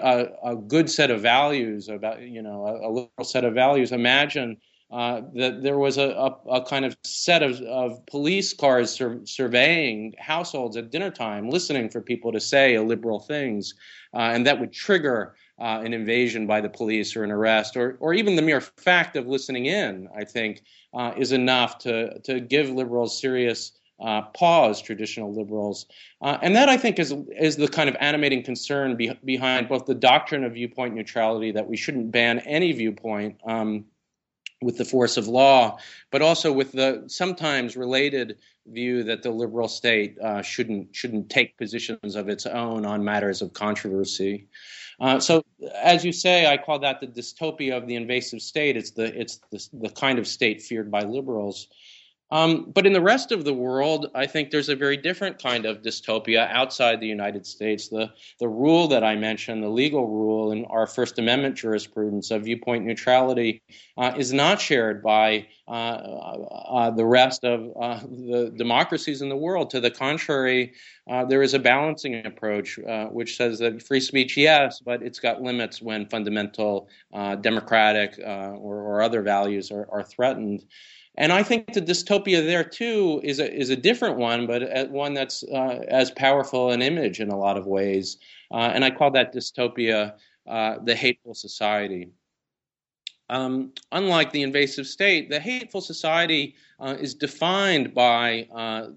a, 0.43 0.51
a, 0.51 0.55
good 0.55 0.89
set 0.89 1.09
of 1.09 1.21
values 1.21 1.87
about 1.87 2.21
you 2.21 2.41
know 2.41 2.65
a, 2.67 2.87
a 2.87 2.89
liberal 2.89 3.23
set 3.23 3.45
of 3.45 3.53
values. 3.53 3.91
Imagine. 3.91 4.57
Uh, 4.89 5.21
that 5.33 5.61
there 5.63 5.77
was 5.77 5.97
a, 5.97 6.11
a, 6.11 6.37
a, 6.49 6.61
kind 6.63 6.85
of 6.85 6.95
set 7.03 7.43
of, 7.43 7.59
of 7.59 8.05
police 8.05 8.53
cars 8.53 8.89
sur- 8.89 9.19
surveying 9.25 10.13
households 10.17 10.77
at 10.77 10.91
dinner 10.91 11.11
time, 11.11 11.49
listening 11.49 11.89
for 11.89 11.99
people 11.99 12.31
to 12.31 12.39
say 12.39 12.79
liberal 12.79 13.19
things, 13.19 13.73
uh, 14.13 14.31
and 14.33 14.47
that 14.47 14.61
would 14.61 14.71
trigger 14.71 15.35
uh, 15.59 15.81
an 15.83 15.93
invasion 15.93 16.47
by 16.47 16.61
the 16.61 16.69
police 16.69 17.17
or 17.17 17.25
an 17.25 17.31
arrest, 17.31 17.75
or, 17.75 17.97
or 17.99 18.13
even 18.13 18.37
the 18.37 18.41
mere 18.41 18.61
fact 18.61 19.17
of 19.17 19.27
listening 19.27 19.65
in, 19.65 20.07
I 20.17 20.23
think, 20.23 20.61
uh, 20.93 21.11
is 21.17 21.33
enough 21.33 21.79
to, 21.79 22.19
to 22.21 22.39
give 22.39 22.69
liberals 22.69 23.19
serious 23.19 23.73
uh, 23.99 24.21
pause, 24.21 24.81
traditional 24.81 25.35
liberals. 25.35 25.85
And 26.21 26.55
that, 26.55 26.69
I 26.69 26.77
think, 26.77 26.97
is, 26.97 27.13
is 27.37 27.57
the 27.57 27.67
kind 27.67 27.89
of 27.89 27.97
animating 27.99 28.41
concern 28.41 28.95
be, 28.95 29.11
behind 29.25 29.67
both 29.67 29.85
the 29.85 29.95
doctrine 29.95 30.45
of 30.45 30.53
viewpoint 30.53 30.93
neutrality, 30.93 31.51
that 31.51 31.67
we 31.67 31.75
shouldn't 31.75 32.11
ban 32.11 32.39
any 32.39 32.71
viewpoint. 32.71 33.41
Um, 33.45 33.85
with 34.61 34.77
the 34.77 34.85
force 34.85 35.17
of 35.17 35.27
law, 35.27 35.77
but 36.11 36.21
also 36.21 36.51
with 36.51 36.71
the 36.71 37.03
sometimes 37.07 37.77
related 37.77 38.37
view 38.67 39.03
that 39.03 39.23
the 39.23 39.29
liberal 39.29 39.67
state 39.67 40.17
uh, 40.19 40.41
shouldn't 40.41 40.95
shouldn't 40.95 41.29
take 41.29 41.57
positions 41.57 42.15
of 42.15 42.27
its 42.27 42.45
own 42.45 42.85
on 42.85 43.03
matters 43.03 43.41
of 43.41 43.53
controversy. 43.53 44.47
Uh, 44.99 45.19
so, 45.19 45.43
as 45.75 46.03
you 46.03 46.11
say, 46.11 46.47
I 46.47 46.57
call 46.57 46.79
that 46.79 46.99
the 46.99 47.07
dystopia 47.07 47.77
of 47.77 47.87
the 47.87 47.95
invasive 47.95 48.41
state. 48.41 48.75
It's 48.75 48.91
the 48.91 49.19
it's 49.19 49.39
the, 49.51 49.67
the 49.73 49.89
kind 49.89 50.17
of 50.17 50.27
state 50.27 50.61
feared 50.61 50.89
by 50.89 51.03
liberals. 51.03 51.67
Um, 52.29 52.71
but 52.73 52.85
in 52.85 52.91
the 52.91 53.01
rest 53.01 53.31
of 53.31 53.45
the 53.45 53.53
world, 53.53 54.11
I 54.13 54.27
think 54.27 54.51
there's 54.51 54.67
a 54.67 54.75
very 54.75 54.97
different 54.97 55.41
kind 55.41 55.65
of 55.65 55.81
dystopia 55.81 56.49
outside 56.49 56.99
the 56.99 57.07
United 57.07 57.45
States. 57.45 57.87
The, 57.87 58.11
the 58.39 58.49
rule 58.49 58.89
that 58.89 59.03
I 59.03 59.15
mentioned, 59.15 59.63
the 59.63 59.69
legal 59.69 60.07
rule 60.07 60.51
in 60.51 60.65
our 60.65 60.87
First 60.87 61.19
Amendment 61.19 61.55
jurisprudence 61.55 62.31
of 62.31 62.43
viewpoint 62.43 62.85
neutrality, 62.85 63.61
uh, 63.97 64.13
is 64.17 64.33
not 64.33 64.59
shared 64.59 65.01
by 65.01 65.47
uh, 65.67 65.71
uh, 65.71 66.91
the 66.91 67.05
rest 67.05 67.43
of 67.43 67.71
uh, 67.79 67.99
the 67.99 68.53
democracies 68.57 69.21
in 69.21 69.29
the 69.29 69.35
world. 69.35 69.69
To 69.69 69.79
the 69.79 69.91
contrary, 69.91 70.73
uh, 71.09 71.23
there 71.25 71.41
is 71.41 71.53
a 71.53 71.59
balancing 71.59 72.25
approach 72.25 72.77
uh, 72.79 73.05
which 73.05 73.37
says 73.37 73.59
that 73.59 73.81
free 73.81 74.01
speech, 74.01 74.35
yes, 74.35 74.81
but 74.81 75.01
it's 75.01 75.19
got 75.19 75.41
limits 75.41 75.81
when 75.81 76.07
fundamental 76.07 76.89
democratic 77.41 78.19
or, 78.19 78.81
or, 78.81 79.01
other 79.01 79.21
values 79.21 79.71
are, 79.71 79.87
are 79.91 80.03
threatened. 80.03 80.65
And 81.17 81.33
I 81.33 81.41
think 81.41 81.73
the 81.73 81.81
dystopia 81.81 82.45
there 82.45 82.63
too 82.63 83.19
is 83.23 83.39
a 83.39 83.51
is 83.51 83.71
a 83.71 83.75
different 83.75 84.17
one, 84.17 84.45
but 84.45 84.89
one 84.91 85.15
that's 85.15 85.43
uh, 85.43 85.83
as 85.87 86.11
powerful 86.11 86.71
an 86.71 86.81
image 86.81 87.19
in 87.19 87.29
a 87.29 87.37
lot 87.37 87.57
of 87.57 87.65
ways. 87.65 88.17
Uh, 88.51 88.71
and 88.73 88.85
I 88.85 88.91
call 88.91 89.11
that 89.11 89.33
dystopia 89.33 90.13
uh, 90.47 90.75
the 90.83 90.95
hateful 90.95 91.33
society. 91.33 92.09
Um, 93.29 93.73
unlike 93.91 94.31
the 94.31 94.43
invasive 94.43 94.87
state, 94.87 95.29
the 95.29 95.39
hateful 95.39 95.81
society 95.81 96.55
uh, 96.79 96.95
is 96.99 97.13
defined 97.13 97.93
by 97.93 98.47
uh, 98.55 98.89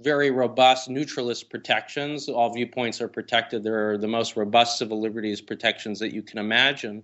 very 0.00 0.30
robust 0.30 0.88
neutralist 0.88 1.50
protections. 1.50 2.28
All 2.28 2.54
viewpoints 2.54 3.00
are 3.00 3.08
protected. 3.08 3.62
There 3.62 3.90
are 3.90 3.98
the 3.98 4.08
most 4.08 4.36
robust 4.36 4.78
civil 4.78 5.00
liberties 5.00 5.40
protections 5.42 5.98
that 5.98 6.14
you 6.14 6.22
can 6.22 6.38
imagine. 6.38 7.02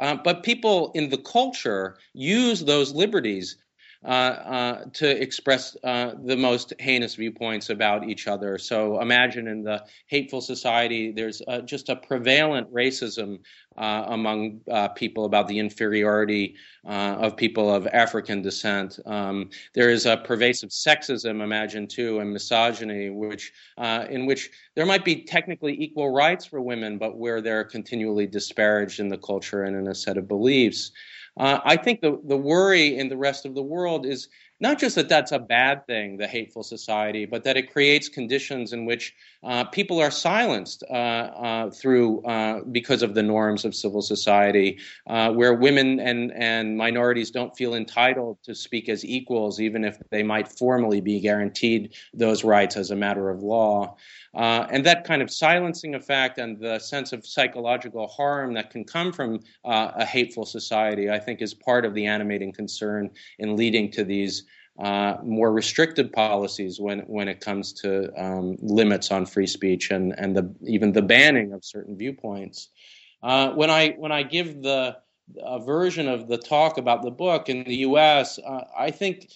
Uh, 0.00 0.16
but 0.16 0.42
people 0.42 0.90
in 0.94 1.10
the 1.10 1.18
culture 1.18 1.96
use 2.12 2.64
those 2.64 2.92
liberties 2.92 3.56
uh, 3.56 3.60
uh, 3.60 3.63
to 4.04 5.22
express 5.22 5.76
uh, 5.82 6.12
the 6.24 6.36
most 6.36 6.72
heinous 6.78 7.14
viewpoints 7.14 7.70
about 7.70 8.08
each 8.08 8.28
other. 8.28 8.58
So 8.58 9.00
imagine 9.00 9.48
in 9.48 9.62
the 9.62 9.84
hateful 10.06 10.40
society, 10.40 11.12
there's 11.12 11.40
uh, 11.48 11.60
just 11.60 11.88
a 11.88 11.96
prevalent 11.96 12.72
racism 12.72 13.40
uh, 13.76 14.04
among 14.08 14.60
uh, 14.70 14.88
people 14.88 15.24
about 15.24 15.48
the 15.48 15.58
inferiority 15.58 16.54
of 16.84 17.36
people 17.36 17.74
of 17.74 17.86
African 17.88 18.42
descent. 18.42 18.98
Um, 19.06 19.50
there 19.72 19.90
is 19.90 20.06
a 20.06 20.18
pervasive 20.18 20.68
sexism, 20.68 21.42
imagine 21.42 21.86
too, 21.86 22.20
and 22.20 22.32
misogyny, 22.32 23.10
which 23.10 23.52
in 23.78 24.26
which 24.26 24.50
there 24.74 24.86
might 24.86 25.04
be 25.04 25.22
technically 25.22 25.80
equal 25.82 26.10
rights 26.10 26.44
for 26.44 26.60
women, 26.60 26.98
but 26.98 27.16
where 27.16 27.40
they're 27.40 27.64
continually 27.64 28.26
disparaged 28.26 29.00
in 29.00 29.08
the 29.08 29.18
culture 29.18 29.64
and 29.64 29.76
in 29.76 29.88
a 29.88 29.94
set 29.94 30.18
of 30.18 30.28
beliefs. 30.28 30.92
Uh, 31.36 31.58
I 31.64 31.76
think 31.76 32.00
the, 32.00 32.20
the 32.24 32.36
worry 32.36 32.96
in 32.96 33.08
the 33.08 33.16
rest 33.16 33.44
of 33.44 33.54
the 33.54 33.62
world 33.62 34.06
is 34.06 34.28
not 34.60 34.78
just 34.78 34.94
that 34.94 35.08
that's 35.08 35.32
a 35.32 35.38
bad 35.38 35.84
thing, 35.86 36.16
the 36.16 36.28
hateful 36.28 36.62
society, 36.62 37.26
but 37.26 37.42
that 37.42 37.56
it 37.56 37.72
creates 37.72 38.08
conditions 38.08 38.72
in 38.72 38.86
which 38.86 39.14
uh, 39.42 39.64
people 39.64 40.00
are 40.00 40.12
silenced 40.12 40.84
uh, 40.88 40.94
uh 40.94 41.70
through 41.70 42.24
uh, 42.24 42.60
because 42.70 43.02
of 43.02 43.14
the 43.14 43.22
norms 43.22 43.64
of 43.64 43.74
civil 43.74 44.00
society, 44.00 44.78
uh, 45.08 45.32
where 45.32 45.54
women 45.54 45.98
and, 45.98 46.32
and 46.32 46.76
minorities 46.76 47.32
don't 47.32 47.56
feel 47.56 47.74
entitled 47.74 48.38
to 48.44 48.54
speak 48.54 48.88
as 48.88 49.04
equals, 49.04 49.60
even 49.60 49.84
if 49.84 49.98
they 50.10 50.22
might 50.22 50.46
formally 50.46 51.00
be 51.00 51.18
guaranteed 51.18 51.94
those 52.14 52.44
rights 52.44 52.76
as 52.76 52.92
a 52.92 52.96
matter 52.96 53.30
of 53.30 53.42
law. 53.42 53.96
Uh, 54.34 54.66
and 54.70 54.84
that 54.84 55.04
kind 55.04 55.22
of 55.22 55.30
silencing 55.30 55.94
effect 55.94 56.38
and 56.38 56.58
the 56.58 56.78
sense 56.78 57.12
of 57.12 57.24
psychological 57.24 58.08
harm 58.08 58.54
that 58.54 58.70
can 58.70 58.84
come 58.84 59.12
from 59.12 59.40
uh, 59.64 59.92
a 59.94 60.04
hateful 60.04 60.44
society, 60.44 61.08
I 61.10 61.18
think, 61.18 61.40
is 61.40 61.54
part 61.54 61.84
of 61.84 61.94
the 61.94 62.06
animating 62.06 62.52
concern 62.52 63.10
in 63.38 63.56
leading 63.56 63.90
to 63.92 64.04
these 64.04 64.44
uh, 64.78 65.18
more 65.22 65.52
restricted 65.52 66.12
policies 66.12 66.80
when 66.80 67.00
when 67.00 67.28
it 67.28 67.40
comes 67.40 67.72
to 67.72 68.10
um, 68.20 68.56
limits 68.60 69.12
on 69.12 69.24
free 69.24 69.46
speech 69.46 69.92
and 69.92 70.12
and 70.18 70.36
the 70.36 70.52
even 70.66 70.90
the 70.90 71.02
banning 71.02 71.52
of 71.52 71.64
certain 71.64 71.96
viewpoints. 71.96 72.70
Uh, 73.22 73.50
when 73.52 73.70
I 73.70 73.90
when 73.90 74.10
I 74.10 74.24
give 74.24 74.62
the 74.62 74.96
a 75.38 75.58
version 75.58 76.08
of 76.08 76.28
the 76.28 76.36
talk 76.36 76.76
about 76.76 77.02
the 77.02 77.10
book 77.10 77.48
in 77.48 77.64
the 77.64 77.76
U.S., 77.76 78.38
uh, 78.38 78.64
I 78.76 78.90
think 78.90 79.30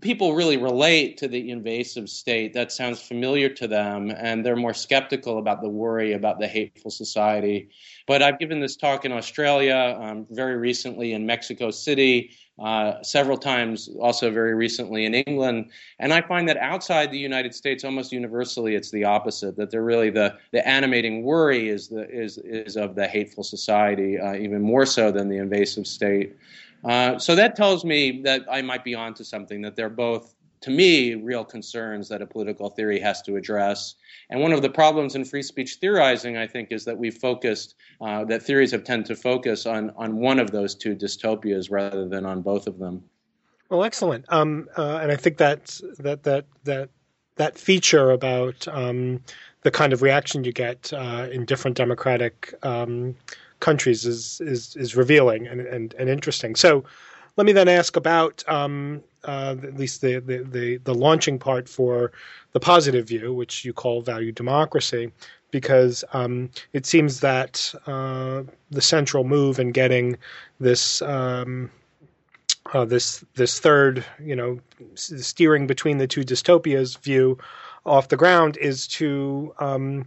people 0.00 0.34
really 0.34 0.56
relate 0.56 1.16
to 1.18 1.28
the 1.28 1.50
invasive 1.50 2.08
state. 2.08 2.52
That 2.54 2.72
sounds 2.72 3.00
familiar 3.00 3.48
to 3.50 3.68
them, 3.68 4.10
and 4.10 4.44
they're 4.44 4.56
more 4.56 4.74
skeptical 4.74 5.38
about 5.38 5.62
the 5.62 5.68
worry 5.68 6.12
about 6.12 6.38
the 6.38 6.48
hateful 6.48 6.90
society. 6.90 7.68
But 8.06 8.22
I've 8.22 8.38
given 8.38 8.60
this 8.60 8.76
talk 8.76 9.04
in 9.04 9.12
Australia, 9.12 9.98
um, 10.00 10.26
very 10.30 10.56
recently 10.56 11.12
in 11.12 11.26
Mexico 11.26 11.70
City, 11.70 12.30
uh, 12.58 13.02
several 13.02 13.36
times 13.36 13.88
also 14.00 14.30
very 14.30 14.54
recently 14.54 15.06
in 15.06 15.14
England, 15.14 15.70
and 15.98 16.12
I 16.12 16.20
find 16.20 16.48
that 16.48 16.56
outside 16.58 17.10
the 17.10 17.18
United 17.18 17.52
States, 17.52 17.84
almost 17.84 18.12
universally, 18.12 18.76
it's 18.76 18.92
the 18.92 19.04
opposite. 19.04 19.56
That 19.56 19.70
they're 19.70 19.82
really 19.82 20.10
the 20.10 20.38
the 20.52 20.66
animating 20.66 21.24
worry 21.24 21.68
is 21.68 21.88
the 21.88 22.08
is 22.08 22.38
is 22.38 22.76
of 22.76 22.94
the 22.94 23.08
hateful 23.08 23.42
society, 23.42 24.20
uh, 24.20 24.34
even 24.34 24.62
more 24.62 24.86
so 24.86 25.10
than 25.10 25.28
the 25.28 25.38
invasive 25.38 25.86
state. 25.86 26.36
Uh, 26.84 27.18
so 27.18 27.34
that 27.34 27.56
tells 27.56 27.84
me 27.84 28.22
that 28.22 28.42
I 28.50 28.62
might 28.62 28.84
be 28.84 28.94
onto 28.94 29.24
something, 29.24 29.62
that 29.62 29.76
they're 29.76 29.88
both, 29.88 30.34
to 30.62 30.70
me, 30.70 31.14
real 31.14 31.44
concerns 31.44 32.08
that 32.08 32.22
a 32.22 32.26
political 32.26 32.70
theory 32.70 33.00
has 33.00 33.22
to 33.22 33.36
address. 33.36 33.94
And 34.30 34.40
one 34.40 34.52
of 34.52 34.62
the 34.62 34.70
problems 34.70 35.14
in 35.14 35.24
free 35.24 35.42
speech 35.42 35.76
theorizing, 35.80 36.36
I 36.36 36.46
think, 36.46 36.72
is 36.72 36.84
that 36.84 36.98
we've 36.98 37.16
focused, 37.16 37.74
uh, 38.00 38.24
that 38.24 38.42
theories 38.42 38.72
have 38.72 38.84
tended 38.84 39.06
to 39.06 39.16
focus 39.16 39.66
on, 39.66 39.92
on 39.96 40.16
one 40.16 40.38
of 40.38 40.50
those 40.50 40.74
two 40.74 40.94
dystopias 40.94 41.70
rather 41.70 42.08
than 42.08 42.26
on 42.26 42.42
both 42.42 42.66
of 42.66 42.78
them. 42.78 43.04
Well, 43.70 43.84
excellent. 43.84 44.26
Um, 44.28 44.68
uh, 44.76 44.98
and 45.02 45.10
I 45.10 45.16
think 45.16 45.38
that 45.38 45.80
that 45.98 46.22
that 46.24 46.44
that 46.64 46.90
that 47.36 47.58
feature 47.58 48.10
about 48.10 48.68
um, 48.68 49.22
the 49.62 49.70
kind 49.70 49.92
of 49.92 50.02
reaction 50.02 50.44
you 50.44 50.52
get 50.52 50.92
uh, 50.92 51.28
in 51.32 51.44
different 51.44 51.76
democratic 51.76 52.54
um, 52.62 53.16
countries 53.60 54.04
is 54.04 54.40
is 54.40 54.76
is 54.76 54.96
revealing 54.96 55.46
and, 55.46 55.60
and, 55.60 55.94
and 55.94 56.08
interesting. 56.08 56.54
So, 56.54 56.84
let 57.36 57.46
me 57.46 57.52
then 57.52 57.68
ask 57.68 57.96
about 57.96 58.44
um, 58.48 59.02
uh, 59.24 59.56
at 59.62 59.76
least 59.76 60.00
the, 60.00 60.20
the, 60.20 60.38
the 60.44 60.76
the 60.78 60.94
launching 60.94 61.38
part 61.38 61.68
for 61.68 62.12
the 62.52 62.60
positive 62.60 63.08
view, 63.08 63.32
which 63.32 63.64
you 63.64 63.72
call 63.72 64.02
value 64.02 64.32
democracy, 64.32 65.10
because 65.50 66.04
um, 66.12 66.50
it 66.72 66.86
seems 66.86 67.20
that 67.20 67.74
uh, 67.86 68.42
the 68.70 68.82
central 68.82 69.24
move 69.24 69.58
in 69.58 69.72
getting 69.72 70.16
this 70.60 71.02
um, 71.02 71.70
uh, 72.72 72.84
this 72.84 73.24
this 73.34 73.60
third, 73.60 74.04
you 74.22 74.36
know, 74.36 74.58
steering 74.94 75.66
between 75.66 75.98
the 75.98 76.06
two 76.06 76.22
dystopias 76.22 76.98
view 76.98 77.38
off 77.84 78.08
the 78.08 78.16
ground 78.16 78.56
is 78.56 78.86
to 78.86 79.54
um, 79.58 80.06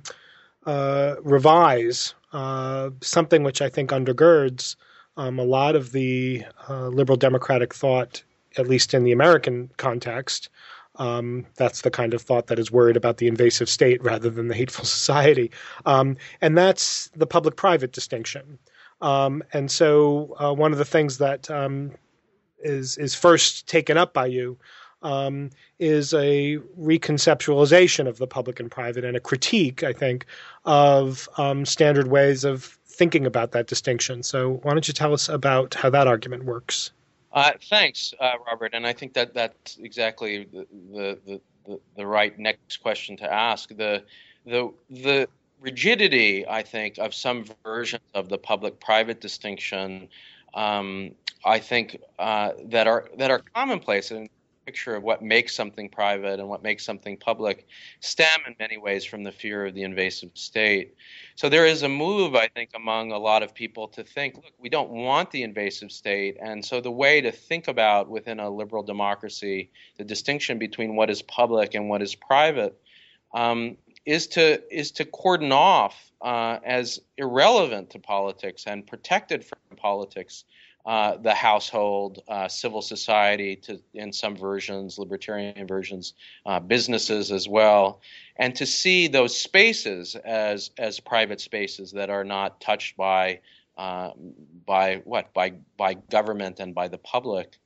uh, 0.65 1.15
revise 1.21 2.13
uh, 2.33 2.89
something 3.01 3.43
which 3.43 3.61
I 3.61 3.69
think 3.69 3.91
undergirds 3.91 4.75
um, 5.17 5.39
a 5.39 5.43
lot 5.43 5.75
of 5.75 5.91
the 5.91 6.43
uh, 6.69 6.87
liberal 6.87 7.17
democratic 7.17 7.73
thought, 7.73 8.23
at 8.57 8.67
least 8.67 8.93
in 8.93 9.03
the 9.03 9.11
American 9.11 9.69
context. 9.77 10.49
Um, 10.95 11.45
that's 11.55 11.81
the 11.81 11.91
kind 11.91 12.13
of 12.13 12.21
thought 12.21 12.47
that 12.47 12.59
is 12.59 12.71
worried 12.71 12.97
about 12.97 13.17
the 13.17 13.27
invasive 13.27 13.69
state 13.69 14.03
rather 14.03 14.29
than 14.29 14.47
the 14.47 14.55
hateful 14.55 14.85
society. 14.99 15.51
Um, 15.85 16.17
and 16.41 16.57
that's 16.57 17.09
the 17.15 17.27
public 17.27 17.55
private 17.55 17.91
distinction. 17.91 18.57
Um, 19.01 19.43
and 19.53 19.69
so, 19.69 20.35
uh, 20.39 20.53
one 20.53 20.71
of 20.71 20.79
the 20.79 20.85
things 20.85 21.19
that 21.19 21.51
um, 21.51 21.91
is 22.59 22.97
is 22.97 23.13
first 23.13 23.67
taken 23.67 23.95
up 23.95 24.11
by 24.13 24.25
you 24.25 24.57
um, 25.01 25.49
is 25.79 26.13
a 26.13 26.57
reconceptualization 26.79 28.07
of 28.07 28.17
the 28.17 28.27
public 28.27 28.59
and 28.59 28.71
private 28.71 29.03
and 29.03 29.15
a 29.15 29.19
critique, 29.19 29.83
I 29.83 29.93
think, 29.93 30.25
of 30.65 31.29
um, 31.37 31.65
standard 31.65 32.07
ways 32.07 32.43
of 32.43 32.63
thinking 32.87 33.25
about 33.25 33.51
that 33.51 33.67
distinction. 33.67 34.23
So, 34.23 34.59
why 34.63 34.73
don't 34.73 34.87
you 34.87 34.93
tell 34.93 35.13
us 35.13 35.29
about 35.29 35.73
how 35.73 35.89
that 35.91 36.07
argument 36.07 36.45
works? 36.45 36.91
Uh, 37.31 37.51
thanks, 37.69 38.13
uh, 38.19 38.33
Robert. 38.47 38.73
And 38.73 38.87
I 38.87 38.93
think 38.93 39.13
that 39.13 39.33
that's 39.33 39.77
exactly 39.77 40.45
the, 40.51 40.67
the, 40.91 41.41
the, 41.65 41.79
the 41.95 42.05
right 42.05 42.37
next 42.39 42.77
question 42.77 43.17
to 43.17 43.31
ask. 43.31 43.69
The 43.69 44.03
the 44.45 44.71
the 44.89 45.27
rigidity, 45.59 46.47
I 46.47 46.63
think, 46.63 46.97
of 46.97 47.13
some 47.13 47.45
versions 47.63 48.03
of 48.13 48.29
the 48.29 48.37
public-private 48.37 49.19
distinction 49.19 50.07
um, 50.53 51.11
I 51.45 51.59
think 51.59 52.01
uh, 52.19 52.51
that 52.65 52.87
are 52.87 53.05
that 53.17 53.31
are 53.31 53.41
commonplace 53.53 54.11
in 54.11 54.27
picture 54.67 54.97
of 54.97 55.01
what 55.03 55.21
makes 55.21 55.55
something 55.55 55.87
private 55.87 56.41
and 56.41 56.49
what 56.49 56.61
makes 56.61 56.83
something 56.83 57.15
public 57.15 57.65
stem 58.01 58.41
in 58.45 58.53
many 58.59 58.77
ways 58.77 59.05
from 59.05 59.23
the 59.23 59.31
fear 59.31 59.65
of 59.65 59.73
the 59.73 59.83
invasive 59.83 60.29
state. 60.33 60.93
So 61.35 61.47
there 61.47 61.65
is 61.65 61.83
a 61.83 61.89
move, 61.89 62.35
I 62.35 62.49
think, 62.49 62.71
among 62.75 63.13
a 63.13 63.17
lot 63.17 63.43
of 63.43 63.53
people 63.53 63.87
to 63.87 64.03
think, 64.03 64.35
look, 64.35 64.51
we 64.59 64.67
don't 64.67 64.89
want 64.89 65.31
the 65.31 65.43
invasive 65.43 65.89
state. 65.89 66.35
And 66.41 66.65
so 66.65 66.81
the 66.81 66.91
way 66.91 67.21
to 67.21 67.31
think 67.31 67.69
about 67.69 68.09
within 68.09 68.41
a 68.41 68.49
liberal 68.49 68.83
democracy 68.83 69.71
the 69.97 70.03
distinction 70.03 70.59
between 70.59 70.97
what 70.97 71.09
is 71.09 71.21
public 71.21 71.73
and 71.73 71.87
what 71.87 72.01
is 72.01 72.13
private 72.13 72.77
um, 73.33 73.77
is 74.05 74.27
to 74.27 74.61
is 74.69 74.91
to 74.91 75.05
cordon 75.05 75.53
off 75.53 76.11
uh, 76.21 76.59
as 76.65 76.99
irrelevant 77.17 77.91
to 77.91 77.99
politics 77.99 78.65
and 78.67 78.85
protected 78.85 79.45
from 79.45 79.59
politics 79.77 80.43
uh, 80.87 81.17
the 81.17 81.33
household, 81.33 82.23
uh, 82.29 82.47
civil 82.47 82.81
society, 82.81 83.57
to 83.57 83.77
in 83.93 84.13
some 84.13 84.37
versions, 84.37 84.97
libertarian 84.97 85.67
versions, 85.67 86.13
uh, 86.45 86.61
businesses 86.61 87.29
as 87.29 87.45
well, 87.45 87.99
and 88.37 88.55
to 88.55 88.65
see 88.65 89.09
those 89.09 89.37
spaces 89.37 90.15
as 90.15 90.71
as 90.77 91.01
private 91.01 91.41
spaces 91.41 91.91
that 91.91 92.09
are 92.09 92.23
not 92.23 92.61
touched 92.61 92.95
by 92.95 93.41
uh, 93.77 94.11
by 94.65 95.01
what 95.03 95.33
by 95.33 95.51
by 95.75 95.93
government 95.93 96.61
and 96.61 96.73
by 96.73 96.87
the 96.87 96.97
public. 96.97 97.57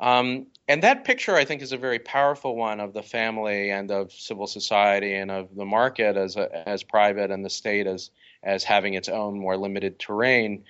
Um, 0.00 0.48
and 0.66 0.82
that 0.82 1.04
picture, 1.04 1.36
I 1.36 1.44
think, 1.44 1.62
is 1.62 1.70
a 1.72 1.78
very 1.78 2.00
powerful 2.00 2.56
one 2.56 2.80
of 2.80 2.92
the 2.92 3.02
family 3.02 3.70
and 3.70 3.92
of 3.92 4.12
civil 4.12 4.48
society 4.48 5.14
and 5.14 5.30
of 5.30 5.54
the 5.54 5.64
market 5.64 6.16
as 6.16 6.34
a, 6.36 6.68
as 6.68 6.82
private 6.82 7.30
and 7.30 7.44
the 7.44 7.50
state 7.50 7.86
as 7.86 8.10
as 8.42 8.64
having 8.64 8.94
its 8.94 9.08
own 9.08 9.38
more 9.38 9.56
limited 9.56 10.00
terrain. 10.00 10.64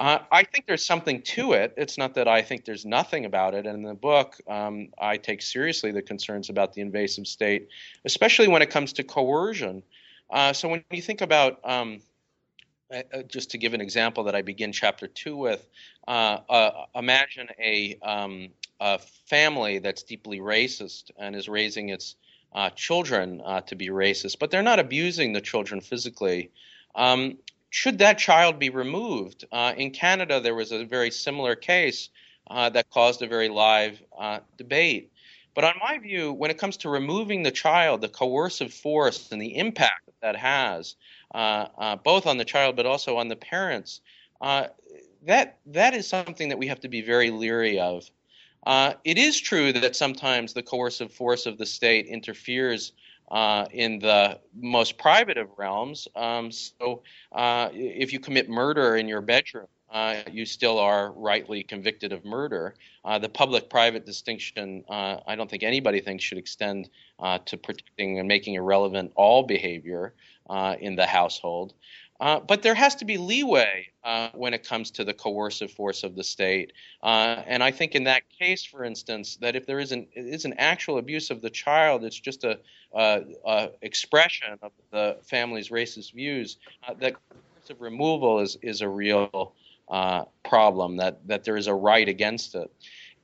Uh, 0.00 0.18
I 0.32 0.44
think 0.44 0.66
there's 0.66 0.86
something 0.86 1.20
to 1.22 1.52
it. 1.52 1.74
It's 1.76 1.98
not 1.98 2.14
that 2.14 2.26
I 2.26 2.40
think 2.40 2.64
there's 2.64 2.86
nothing 2.86 3.26
about 3.26 3.52
it. 3.52 3.66
And 3.66 3.76
in 3.76 3.82
the 3.82 3.92
book, 3.92 4.40
um, 4.48 4.88
I 4.98 5.18
take 5.18 5.42
seriously 5.42 5.92
the 5.92 6.00
concerns 6.00 6.48
about 6.48 6.72
the 6.72 6.80
invasive 6.80 7.26
state, 7.26 7.68
especially 8.06 8.48
when 8.48 8.62
it 8.62 8.70
comes 8.70 8.94
to 8.94 9.04
coercion. 9.04 9.82
Uh, 10.30 10.54
so 10.54 10.70
when 10.70 10.82
you 10.90 11.02
think 11.02 11.20
about, 11.20 11.60
um, 11.64 12.00
uh, 12.90 13.02
uh 13.12 13.22
just 13.24 13.50
to 13.50 13.58
give 13.58 13.74
an 13.74 13.82
example 13.82 14.24
that 14.24 14.34
I 14.34 14.40
begin 14.40 14.72
chapter 14.72 15.06
two 15.06 15.36
with, 15.36 15.68
uh, 16.08 16.38
uh, 16.48 16.86
imagine 16.94 17.48
a, 17.62 17.98
um, 18.00 18.48
a, 18.80 19.00
family 19.26 19.80
that's 19.80 20.02
deeply 20.02 20.40
racist 20.40 21.10
and 21.18 21.36
is 21.36 21.46
raising 21.46 21.90
its 21.90 22.16
children 22.74 23.42
to 23.66 23.76
be 23.76 23.88
racist, 23.88 24.38
but 24.38 24.50
they're 24.50 24.62
not 24.62 24.78
abusing 24.78 25.34
the 25.34 25.42
children 25.42 25.82
physically. 25.82 26.50
Um, 26.94 27.36
should 27.70 27.98
that 27.98 28.18
child 28.18 28.58
be 28.58 28.68
removed? 28.68 29.44
Uh, 29.50 29.72
in 29.76 29.92
Canada, 29.92 30.40
there 30.40 30.54
was 30.56 30.72
a 30.72 30.84
very 30.84 31.10
similar 31.10 31.54
case 31.54 32.10
uh, 32.48 32.68
that 32.70 32.90
caused 32.90 33.22
a 33.22 33.28
very 33.28 33.48
live 33.48 34.02
uh, 34.18 34.40
debate. 34.58 35.12
But 35.54 35.64
on 35.64 35.74
my 35.80 35.98
view, 35.98 36.32
when 36.32 36.50
it 36.50 36.58
comes 36.58 36.76
to 36.78 36.90
removing 36.90 37.42
the 37.42 37.50
child, 37.50 38.00
the 38.00 38.08
coercive 38.08 38.74
force 38.74 39.30
and 39.30 39.40
the 39.40 39.56
impact 39.56 40.06
that, 40.06 40.20
that 40.20 40.36
has, 40.36 40.96
uh, 41.32 41.66
uh, 41.78 41.96
both 41.96 42.26
on 42.26 42.38
the 42.38 42.44
child 42.44 42.76
but 42.76 42.86
also 42.86 43.16
on 43.16 43.28
the 43.28 43.36
parents, 43.36 44.00
uh, 44.40 44.66
that 45.26 45.58
that 45.66 45.94
is 45.94 46.08
something 46.08 46.48
that 46.48 46.58
we 46.58 46.66
have 46.66 46.80
to 46.80 46.88
be 46.88 47.02
very 47.02 47.30
leery 47.30 47.78
of. 47.78 48.10
it 49.04 49.18
is 49.18 49.38
true 49.38 49.72
that 49.72 49.94
sometimes 49.94 50.52
the 50.52 50.62
coercive 50.62 51.12
force 51.12 51.46
of 51.46 51.58
the 51.58 51.66
state 51.66 52.06
interferes 52.06 52.92
uh, 53.30 53.66
in 53.72 53.98
the 53.98 54.38
most 54.54 54.98
private 54.98 55.38
of 55.38 55.48
realms. 55.56 56.08
Um, 56.16 56.50
so 56.50 57.02
uh, 57.32 57.68
if 57.72 58.12
you 58.12 58.20
commit 58.20 58.48
murder 58.48 58.96
in 58.96 59.08
your 59.08 59.20
bedroom, 59.20 59.66
uh, 59.92 60.16
you 60.30 60.46
still 60.46 60.78
are 60.78 61.12
rightly 61.12 61.62
convicted 61.64 62.12
of 62.12 62.24
murder. 62.24 62.74
Uh, 63.04 63.18
the 63.18 63.28
public 63.28 63.68
private 63.68 64.06
distinction, 64.06 64.84
uh, 64.88 65.16
I 65.26 65.34
don't 65.34 65.50
think 65.50 65.64
anybody 65.64 66.00
thinks 66.00 66.22
should 66.22 66.38
extend 66.38 66.88
uh, 67.18 67.38
to 67.46 67.56
protecting 67.56 68.18
and 68.18 68.28
making 68.28 68.54
irrelevant 68.54 69.12
all 69.16 69.42
behavior 69.42 70.14
in 70.80 70.96
the 70.96 71.06
household. 71.06 71.74
Uh, 72.20 72.38
but 72.38 72.62
there 72.62 72.74
has 72.74 72.94
to 72.96 73.06
be 73.06 73.16
leeway 73.16 73.88
uh, 74.04 74.28
when 74.34 74.52
it 74.52 74.62
comes 74.68 74.90
to 74.90 75.04
the 75.04 75.14
coercive 75.14 75.70
force 75.70 76.04
of 76.04 76.14
the 76.14 76.22
state. 76.22 76.72
Uh, 77.02 77.42
and 77.46 77.62
I 77.62 77.70
think 77.70 77.94
in 77.94 78.04
that 78.04 78.22
case, 78.38 78.62
for 78.62 78.84
instance, 78.84 79.36
that 79.36 79.56
if 79.56 79.64
there 79.64 79.80
is 79.80 79.90
an, 79.90 80.06
is 80.14 80.44
an 80.44 80.54
actual 80.58 80.98
abuse 80.98 81.30
of 81.30 81.40
the 81.40 81.48
child, 81.48 82.04
it's 82.04 82.20
just 82.20 82.44
a, 82.44 82.58
a, 82.94 83.22
a 83.46 83.70
expression 83.80 84.58
of 84.60 84.72
the 84.90 85.16
family's 85.22 85.70
racist 85.70 86.12
views, 86.12 86.58
uh, 86.86 86.92
that 87.00 87.14
coercive 87.30 87.80
removal 87.80 88.40
is, 88.40 88.58
is 88.60 88.82
a 88.82 88.88
real 88.88 89.54
uh, 89.88 90.24
problem, 90.44 90.98
that, 90.98 91.26
that 91.26 91.44
there 91.44 91.56
is 91.56 91.68
a 91.68 91.74
right 91.74 92.08
against 92.08 92.54
it. 92.54 92.70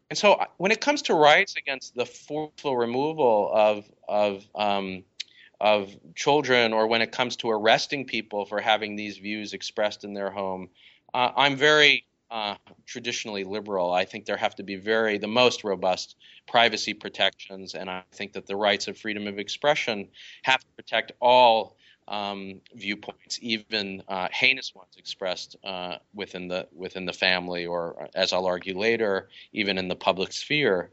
And 0.09 0.19
so 0.19 0.41
when 0.57 0.73
it 0.73 0.81
comes 0.81 1.03
to 1.03 1.15
rights 1.15 1.57
against 1.57 1.95
the 1.95 2.07
forceful 2.07 2.77
removal 2.77 3.51
of, 3.53 3.85
of 4.09 4.47
um, 4.55 5.05
of 5.61 5.97
children 6.15 6.73
or 6.73 6.87
when 6.87 7.03
it 7.03 7.13
comes 7.13 7.37
to 7.37 7.51
arresting 7.51 8.05
people 8.05 8.45
for 8.45 8.61
having 8.61 8.97
these 8.97 9.19
views 9.19 9.53
expressed 9.53 10.05
in 10.05 10.15
their 10.15 10.31
home. 10.31 10.69
Uh, 11.15 11.31
I'm 11.37 11.57
very 11.57 12.05
uh, 12.31 12.57
traditionally 12.87 13.45
liberal. 13.45 13.93
I 13.93 14.05
think 14.05 14.27
there 14.27 14.37
have 14.37 14.55
to 14.57 14.63
be 14.63 14.77
very 14.77 15.19
the 15.19 15.29
most 15.29 15.65
robust 15.65 16.17
privacy 16.47 16.93
protections, 16.93 17.75
and 17.75 17.89
I 17.89 18.03
think 18.13 18.33
that 18.33 18.47
the 18.47 18.57
rights 18.57 18.89
of 18.89 18.99
freedom 18.99 19.27
of 19.27 19.39
expression 19.39 20.09
have 20.43 20.61
to 20.61 20.67
protect 20.77 21.13
all 21.21 21.77
um, 22.09 22.61
viewpoints, 22.75 23.39
even 23.43 24.03
uh, 24.09 24.29
heinous 24.33 24.75
ones 24.75 24.95
expressed 24.97 25.57
uh, 25.65 25.97
within 26.15 26.49
the 26.49 26.69
within 26.75 27.05
the 27.05 27.13
family, 27.13 27.67
or 27.67 28.09
as 28.15 28.33
I'll 28.33 28.47
argue 28.47 28.79
later, 28.79 29.29
even 29.53 29.79
in 29.79 29.89
the 29.89 29.97
public 29.97 30.33
sphere. 30.33 30.91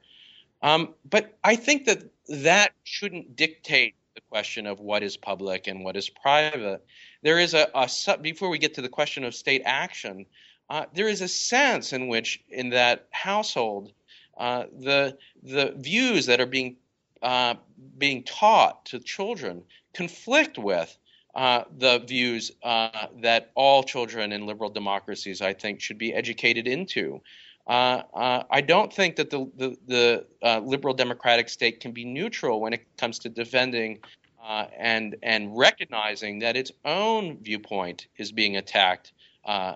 Um, 0.62 0.93
but 1.10 1.38
I 1.43 1.56
think 1.56 1.86
that 1.86 2.04
that 2.30 2.71
shouldn't 2.84 3.36
dictate 3.36 3.95
the 4.15 4.21
question 4.30 4.67
of 4.67 4.80
what 4.80 5.02
is 5.02 5.17
public 5.17 5.67
and 5.67 5.84
what 5.84 5.97
is 5.97 6.10
private. 6.10 6.86
There 7.23 7.39
is 7.39 7.54
a, 7.54 7.67
a 7.73 8.17
before 8.17 8.49
we 8.49 8.60
get 8.60 8.76
to 8.76 8.82
the 8.82 8.89
question 8.89 9.23
of 9.23 9.34
state 9.34 9.63
action, 9.65 10.26
uh, 10.69 10.86
there 10.93 11.08
is 11.08 11.21
a 11.21 11.28
sense 11.28 11.93
in 11.93 12.08
which, 12.08 12.41
in 12.49 12.69
that 12.69 13.08
household, 13.12 13.91
uh, 14.38 14.65
the 14.80 15.17
the 15.41 15.73
views 15.78 16.28
that 16.28 16.39
are 16.39 16.45
being 16.45 16.78
uh, 17.21 17.56
being 17.97 18.23
taught 18.23 18.86
to 18.86 18.99
children 18.99 19.63
conflict 19.93 20.58
with 20.58 20.95
uh, 21.36 21.63
the 21.78 21.99
views 21.99 22.52
uh, 22.62 23.08
that 23.21 23.52
all 23.56 23.84
children 23.84 24.32
in 24.32 24.45
liberal 24.45 24.69
democracies, 24.69 25.41
I 25.41 25.54
think, 25.54 25.82
should 25.82 25.97
be 25.97 26.13
educated 26.13 26.67
into. 26.67 27.21
Uh, 27.65 28.02
uh, 28.13 28.43
I 28.49 28.62
don't 28.62 28.91
think 28.91 29.15
that 29.15 29.30
the 29.30 29.49
the, 29.56 29.78
the 29.88 30.26
uh, 30.41 30.60
liberal 30.60 30.93
democratic 30.93 31.47
state 31.47 31.80
can 31.80 31.91
be 31.91 32.04
neutral 32.04 32.60
when 32.60 32.73
it 32.73 32.86
comes 32.97 33.19
to 33.19 33.30
defending 33.30 33.99
uh, 34.43 34.65
and 34.78 35.15
and 35.23 35.58
recognizing 35.58 36.39
that 36.39 36.58
its 36.58 36.71
own 36.84 37.38
viewpoint 37.41 38.08
is 38.17 38.32
being 38.32 38.58
attacked 38.58 39.13
uh, 39.45 39.76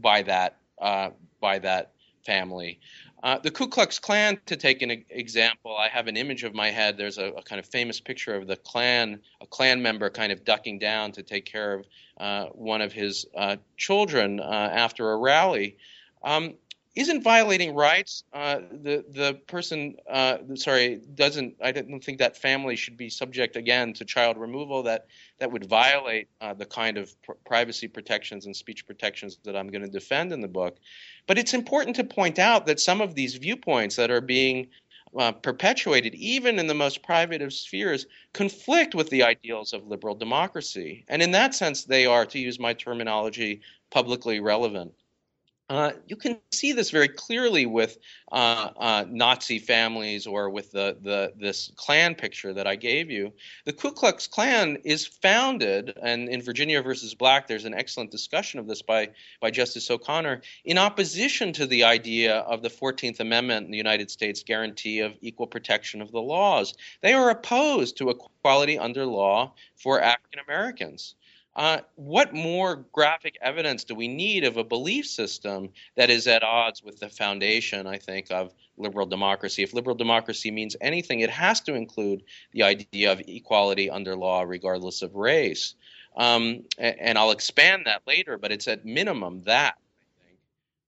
by 0.00 0.22
that 0.22 0.56
by 1.40 1.58
that 1.60 1.92
family. 2.26 2.80
the 3.42 3.50
Ku 3.50 3.68
Klux 3.68 4.00
Klan, 4.00 4.40
to 4.46 4.56
take 4.56 4.82
an 4.82 5.04
example, 5.08 5.76
I 5.76 5.88
have 5.88 6.08
an 6.08 6.16
image 6.16 6.42
of 6.42 6.52
my 6.52 6.70
head. 6.70 6.96
There's 6.98 7.18
a, 7.18 7.26
a, 7.26 7.42
kind 7.42 7.60
of 7.60 7.66
famous 7.66 8.00
picture 8.00 8.34
of 8.34 8.48
the 8.48 8.56
Klan, 8.56 9.20
a 9.40 9.46
Klan 9.46 9.82
member 9.82 10.10
kind 10.10 10.32
of 10.32 10.44
ducking 10.44 10.80
down 10.80 11.12
to 11.12 11.22
take 11.22 11.44
care 11.44 11.74
of 11.74 11.86
one 12.56 12.82
of 12.82 12.92
his 12.92 13.24
children 13.76 14.40
after 14.40 15.12
a 15.12 15.16
rally. 15.16 15.76
Um, 16.24 16.54
isn't 16.94 17.22
violating 17.22 17.74
rights. 17.74 18.24
Uh, 18.32 18.60
the 18.70 19.04
the 19.08 19.34
person, 19.46 19.96
uh, 20.10 20.38
sorry, 20.54 21.00
doesn't. 21.14 21.54
I 21.62 21.72
don't 21.72 22.02
think 22.02 22.18
that 22.18 22.36
family 22.36 22.76
should 22.76 22.96
be 22.96 23.10
subject 23.10 23.56
again 23.56 23.92
to 23.94 24.04
child 24.04 24.36
removal. 24.36 24.82
That 24.82 25.06
that 25.38 25.52
would 25.52 25.66
violate 25.66 26.28
uh, 26.40 26.54
the 26.54 26.66
kind 26.66 26.98
of 26.98 27.14
pr- 27.22 27.32
privacy 27.46 27.88
protections 27.88 28.46
and 28.46 28.56
speech 28.56 28.86
protections 28.86 29.38
that 29.44 29.56
I'm 29.56 29.68
going 29.68 29.82
to 29.84 29.90
defend 29.90 30.32
in 30.32 30.40
the 30.40 30.48
book. 30.48 30.78
But 31.26 31.38
it's 31.38 31.54
important 31.54 31.96
to 31.96 32.04
point 32.04 32.38
out 32.38 32.66
that 32.66 32.80
some 32.80 33.00
of 33.00 33.14
these 33.14 33.34
viewpoints 33.36 33.96
that 33.96 34.10
are 34.10 34.20
being 34.20 34.68
uh, 35.16 35.32
perpetuated, 35.32 36.14
even 36.14 36.58
in 36.58 36.66
the 36.66 36.74
most 36.74 37.02
private 37.02 37.42
of 37.42 37.52
spheres, 37.52 38.06
conflict 38.32 38.94
with 38.94 39.08
the 39.10 39.22
ideals 39.22 39.72
of 39.72 39.86
liberal 39.86 40.14
democracy. 40.14 41.04
And 41.08 41.22
in 41.22 41.30
that 41.32 41.54
sense, 41.54 41.84
they 41.84 42.06
are, 42.06 42.26
to 42.26 42.38
use 42.38 42.58
my 42.58 42.74
terminology, 42.74 43.60
publicly 43.90 44.40
relevant. 44.40 44.92
Uh, 45.68 45.92
you 46.06 46.16
can 46.16 46.38
see 46.50 46.72
this 46.72 46.90
very 46.90 47.08
clearly 47.08 47.66
with 47.66 47.98
uh, 48.32 48.70
uh, 48.76 49.04
Nazi 49.06 49.58
families 49.58 50.26
or 50.26 50.48
with 50.48 50.72
the, 50.72 50.96
the 51.02 51.34
this 51.36 51.70
Klan 51.76 52.14
picture 52.14 52.54
that 52.54 52.66
I 52.66 52.74
gave 52.74 53.10
you. 53.10 53.34
The 53.66 53.74
Ku 53.74 53.92
Klux 53.92 54.26
Klan 54.26 54.78
is 54.84 55.06
founded, 55.06 55.98
and 56.02 56.30
in 56.30 56.40
Virginia 56.40 56.80
versus 56.80 57.14
Black, 57.14 57.46
there's 57.46 57.66
an 57.66 57.74
excellent 57.74 58.10
discussion 58.10 58.58
of 58.60 58.66
this 58.66 58.80
by, 58.80 59.10
by 59.42 59.50
Justice 59.50 59.90
O'Connor, 59.90 60.40
in 60.64 60.78
opposition 60.78 61.52
to 61.52 61.66
the 61.66 61.84
idea 61.84 62.38
of 62.38 62.62
the 62.62 62.70
14th 62.70 63.20
Amendment 63.20 63.66
in 63.66 63.70
the 63.70 63.76
United 63.76 64.10
States 64.10 64.42
guarantee 64.42 65.00
of 65.00 65.16
equal 65.20 65.46
protection 65.46 66.00
of 66.00 66.12
the 66.12 66.22
laws. 66.22 66.74
They 67.02 67.12
are 67.12 67.28
opposed 67.28 67.98
to 67.98 68.08
equality 68.08 68.78
under 68.78 69.04
law 69.04 69.52
for 69.76 70.00
African 70.00 70.40
Americans. 70.40 71.14
Uh, 71.58 71.80
what 71.96 72.32
more 72.32 72.86
graphic 72.92 73.36
evidence 73.42 73.82
do 73.82 73.92
we 73.92 74.06
need 74.06 74.44
of 74.44 74.56
a 74.56 74.62
belief 74.62 75.04
system 75.04 75.70
that 75.96 76.08
is 76.08 76.28
at 76.28 76.44
odds 76.44 76.84
with 76.84 77.00
the 77.00 77.08
foundation, 77.08 77.84
I 77.84 77.98
think, 77.98 78.30
of 78.30 78.54
liberal 78.76 79.06
democracy? 79.06 79.64
If 79.64 79.74
liberal 79.74 79.96
democracy 79.96 80.52
means 80.52 80.76
anything, 80.80 81.18
it 81.18 81.30
has 81.30 81.60
to 81.62 81.74
include 81.74 82.22
the 82.52 82.62
idea 82.62 83.10
of 83.10 83.20
equality 83.26 83.90
under 83.90 84.14
law, 84.14 84.42
regardless 84.42 85.02
of 85.02 85.16
race. 85.16 85.74
Um, 86.16 86.62
and 86.78 87.18
I'll 87.18 87.32
expand 87.32 87.86
that 87.86 88.02
later, 88.06 88.38
but 88.38 88.52
it's 88.52 88.68
at 88.68 88.84
minimum 88.84 89.42
that. 89.46 89.74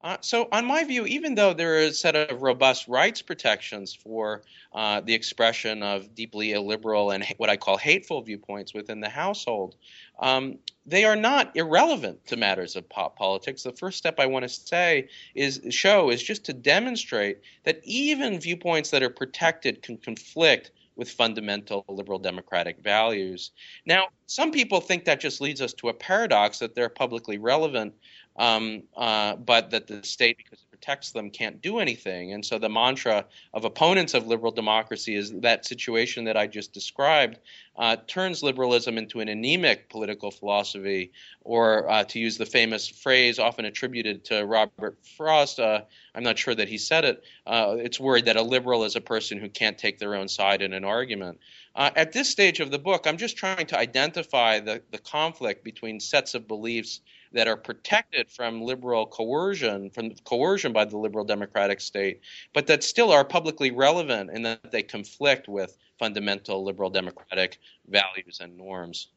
Uh, 0.02 0.16
so, 0.22 0.48
on 0.50 0.64
my 0.64 0.82
view, 0.82 1.04
even 1.04 1.34
though 1.34 1.52
there 1.52 1.78
is 1.78 1.90
a 1.92 1.94
set 1.94 2.16
of 2.16 2.40
robust 2.40 2.88
rights 2.88 3.20
protections 3.20 3.92
for 3.92 4.42
uh, 4.72 5.00
the 5.02 5.12
expression 5.12 5.82
of 5.82 6.14
deeply 6.14 6.52
illiberal 6.52 7.10
and 7.10 7.22
what 7.36 7.50
I 7.50 7.58
call 7.58 7.76
hateful 7.76 8.22
viewpoints 8.22 8.72
within 8.72 9.00
the 9.00 9.10
household, 9.10 9.76
um, 10.18 10.58
they 10.86 11.04
are 11.04 11.16
not 11.16 11.54
irrelevant 11.54 12.26
to 12.28 12.38
matters 12.38 12.76
of 12.76 12.88
pop 12.88 13.16
politics. 13.16 13.62
The 13.62 13.72
first 13.72 13.98
step 13.98 14.18
I 14.18 14.24
want 14.24 14.44
to 14.44 14.48
say 14.48 15.08
is 15.34 15.60
show 15.68 16.08
is 16.08 16.22
just 16.22 16.44
to 16.44 16.54
demonstrate 16.54 17.40
that 17.64 17.80
even 17.84 18.40
viewpoints 18.40 18.90
that 18.90 19.02
are 19.02 19.10
protected 19.10 19.82
can 19.82 19.98
conflict 19.98 20.70
with 20.96 21.10
fundamental 21.10 21.84
liberal 21.88 22.18
democratic 22.18 22.78
values. 22.82 23.52
Now, 23.86 24.08
some 24.26 24.50
people 24.50 24.80
think 24.80 25.04
that 25.06 25.18
just 25.18 25.40
leads 25.40 25.62
us 25.62 25.72
to 25.74 25.88
a 25.88 25.94
paradox 25.94 26.58
that 26.58 26.74
they're 26.74 26.90
publicly 26.90 27.38
relevant 27.38 27.94
um, 28.36 28.84
uh, 28.96 29.36
but 29.36 29.70
that 29.70 29.86
the 29.86 30.02
state, 30.02 30.38
because 30.38 30.60
it 30.60 30.70
protects 30.70 31.12
them, 31.12 31.30
can't 31.30 31.60
do 31.60 31.78
anything. 31.78 32.32
And 32.32 32.44
so 32.44 32.58
the 32.58 32.68
mantra 32.68 33.26
of 33.52 33.64
opponents 33.64 34.14
of 34.14 34.26
liberal 34.26 34.52
democracy 34.52 35.14
is 35.14 35.32
that 35.40 35.66
situation 35.66 36.24
that 36.24 36.36
I 36.36 36.46
just 36.46 36.72
described 36.72 37.38
uh, 37.76 37.96
turns 38.06 38.42
liberalism 38.42 38.98
into 38.98 39.20
an 39.20 39.28
anemic 39.28 39.88
political 39.88 40.30
philosophy, 40.30 41.12
or 41.42 41.90
uh, 41.90 42.04
to 42.04 42.18
use 42.18 42.38
the 42.38 42.46
famous 42.46 42.88
phrase 42.88 43.38
often 43.38 43.64
attributed 43.64 44.24
to 44.24 44.44
Robert 44.44 44.98
Frost, 45.16 45.60
uh, 45.60 45.82
I'm 46.14 46.22
not 46.22 46.38
sure 46.38 46.54
that 46.54 46.68
he 46.68 46.78
said 46.78 47.04
it, 47.04 47.24
uh, 47.46 47.76
it's 47.78 48.00
worried 48.00 48.26
that 48.26 48.36
a 48.36 48.42
liberal 48.42 48.84
is 48.84 48.96
a 48.96 49.00
person 49.00 49.38
who 49.38 49.48
can't 49.48 49.78
take 49.78 49.98
their 49.98 50.14
own 50.14 50.28
side 50.28 50.62
in 50.62 50.72
an 50.72 50.84
argument. 50.84 51.40
Uh, 51.74 51.90
at 51.94 52.12
this 52.12 52.28
stage 52.28 52.60
of 52.60 52.70
the 52.70 52.78
book, 52.78 53.06
I'm 53.06 53.16
just 53.16 53.36
trying 53.36 53.66
to 53.68 53.78
identify 53.78 54.60
the, 54.60 54.82
the 54.90 54.98
conflict 54.98 55.62
between 55.62 56.00
sets 56.00 56.34
of 56.34 56.48
beliefs 56.48 57.00
that 57.32 57.46
are 57.46 57.56
protected 57.56 58.30
from 58.30 58.62
liberal 58.62 59.06
coercion, 59.06 59.90
from 59.90 60.10
coercion 60.24 60.72
by 60.72 60.84
the 60.84 60.96
liberal 60.96 61.24
democratic 61.24 61.80
state, 61.80 62.20
but 62.52 62.66
that 62.66 62.82
still 62.82 63.12
are 63.12 63.24
publicly 63.24 63.70
relevant 63.70 64.30
in 64.30 64.42
that 64.42 64.72
they 64.72 64.82
conflict 64.82 65.48
with 65.48 65.76
fundamental 65.98 66.64
liberal 66.64 66.90
democratic 66.90 67.58
values 67.88 68.40
and 68.40 68.56
norms. 68.56 69.08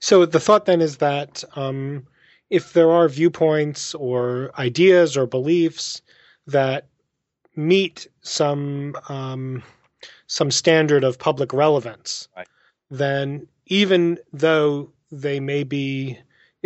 So 0.00 0.26
the 0.26 0.40
thought 0.40 0.66
then 0.66 0.80
is 0.80 0.98
that 0.98 1.42
um, 1.56 2.06
if 2.50 2.72
there 2.72 2.90
are 2.90 3.08
viewpoints 3.08 3.94
or 3.94 4.52
ideas 4.58 5.16
or 5.16 5.26
beliefs 5.26 6.02
that 6.46 6.86
meet 7.56 8.06
some 8.22 8.94
um, 9.08 9.62
some 10.28 10.50
standard 10.50 11.04
of 11.04 11.18
public 11.18 11.52
relevance, 11.52 12.28
right. 12.36 12.46
then 12.90 13.48
even 13.66 14.18
though 14.32 14.90
they 15.10 15.40
may 15.40 15.64
be 15.64 16.18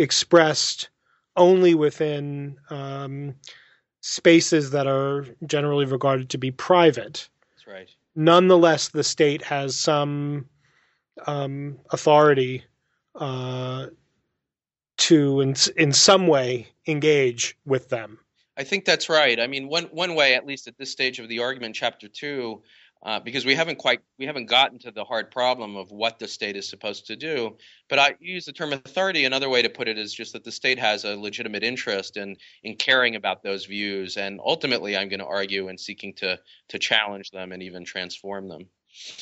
expressed 0.03 0.89
only 1.35 1.73
within 1.73 2.57
um, 2.69 3.33
spaces 4.01 4.69
that 4.71 4.85
are 4.85 5.25
generally 5.47 5.85
regarded 5.85 6.29
to 6.29 6.37
be 6.37 6.51
private. 6.51 7.27
That's 7.55 7.67
right. 7.67 7.89
Nonetheless, 8.15 8.89
the 8.89 9.03
state 9.03 9.41
has 9.41 9.75
some 9.75 10.45
um, 11.25 11.79
authority 11.89 12.63
uh, 13.15 13.87
to, 14.97 15.41
in, 15.41 15.55
in 15.77 15.91
some 15.91 16.27
way, 16.27 16.67
engage 16.85 17.57
with 17.65 17.89
them. 17.89 18.19
I 18.55 18.63
think 18.63 18.85
that's 18.85 19.09
right. 19.09 19.39
I 19.39 19.47
mean, 19.47 19.67
one 19.67 19.85
one 19.85 20.13
way, 20.13 20.35
at 20.35 20.45
least 20.45 20.67
at 20.67 20.77
this 20.77 20.91
stage 20.91 21.17
of 21.19 21.27
the 21.27 21.39
argument, 21.39 21.73
chapter 21.73 22.07
two, 22.07 22.61
uh, 23.03 23.19
because 23.19 23.45
we 23.45 23.53
haven't 23.53 23.77
quite 23.77 24.01
we 24.17 24.25
haven't 24.25 24.45
gotten 24.45 24.79
to 24.79 24.91
the 24.91 25.03
hard 25.03 25.29
problem 25.29 25.75
of 25.75 25.91
what 25.91 26.19
the 26.19 26.27
state 26.27 26.55
is 26.55 26.67
supposed 26.67 27.07
to 27.07 27.15
do. 27.15 27.57
But 27.89 27.99
I 27.99 28.15
use 28.19 28.45
the 28.45 28.53
term 28.53 28.71
authority. 28.71 29.25
Another 29.25 29.49
way 29.49 29.61
to 29.61 29.69
put 29.69 29.87
it 29.87 29.97
is 29.97 30.13
just 30.13 30.33
that 30.33 30.43
the 30.43 30.51
state 30.51 30.79
has 30.79 31.03
a 31.03 31.15
legitimate 31.15 31.63
interest 31.63 32.15
in 32.17 32.37
in 32.63 32.75
caring 32.75 33.15
about 33.15 33.43
those 33.43 33.65
views, 33.65 34.15
and 34.15 34.39
ultimately, 34.43 34.95
I'm 34.95 35.09
going 35.09 35.19
to 35.19 35.25
argue 35.25 35.67
in 35.67 35.77
seeking 35.77 36.13
to 36.15 36.39
to 36.69 36.79
challenge 36.79 37.31
them 37.31 37.51
and 37.51 37.61
even 37.61 37.83
transform 37.83 38.47
them. 38.47 38.67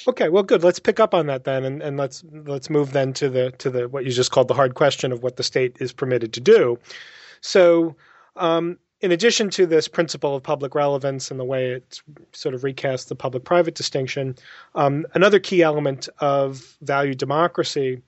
Okay, 0.08 0.30
well, 0.30 0.44
good. 0.44 0.63
Let's 0.63 0.80
pick 0.80 1.00
up 1.00 1.13
on 1.13 1.26
that 1.28 1.46
then, 1.46 1.63
and, 1.63 1.82
and 1.82 1.98
let's 1.98 2.24
let's 2.32 2.70
move 2.70 2.91
then 2.91 3.13
to 3.13 3.30
the 3.30 3.52
to 3.52 3.72
the 3.72 3.89
what 3.89 4.06
you 4.06 4.12
just 4.12 4.32
called 4.32 4.48
the 4.48 4.54
hard 4.54 4.76
question 4.76 5.12
of 5.12 5.24
what 5.24 5.38
the 5.38 5.44
state 5.44 5.78
is 5.80 5.91
permitted 5.91 6.34
to 6.34 6.39
do. 6.39 6.78
So. 7.41 7.96
Um, 8.38 8.78
in 9.02 9.12
addition 9.12 9.50
to 9.50 9.66
this 9.66 9.88
principle 9.88 10.36
of 10.36 10.44
public 10.44 10.76
relevance 10.76 11.32
and 11.32 11.40
the 11.40 11.46
way 11.46 11.72
it 11.72 12.02
sort 12.34 12.54
of 12.54 12.62
recasts 12.62 13.08
the 13.08 13.16
public 13.16 13.44
private 13.44 13.76
distinction, 13.76 14.36
um, 14.76 15.06
another 15.16 15.40
key 15.40 15.64
element 15.64 16.08
of 16.20 16.78
value 16.82 17.16
democracy 17.16 18.02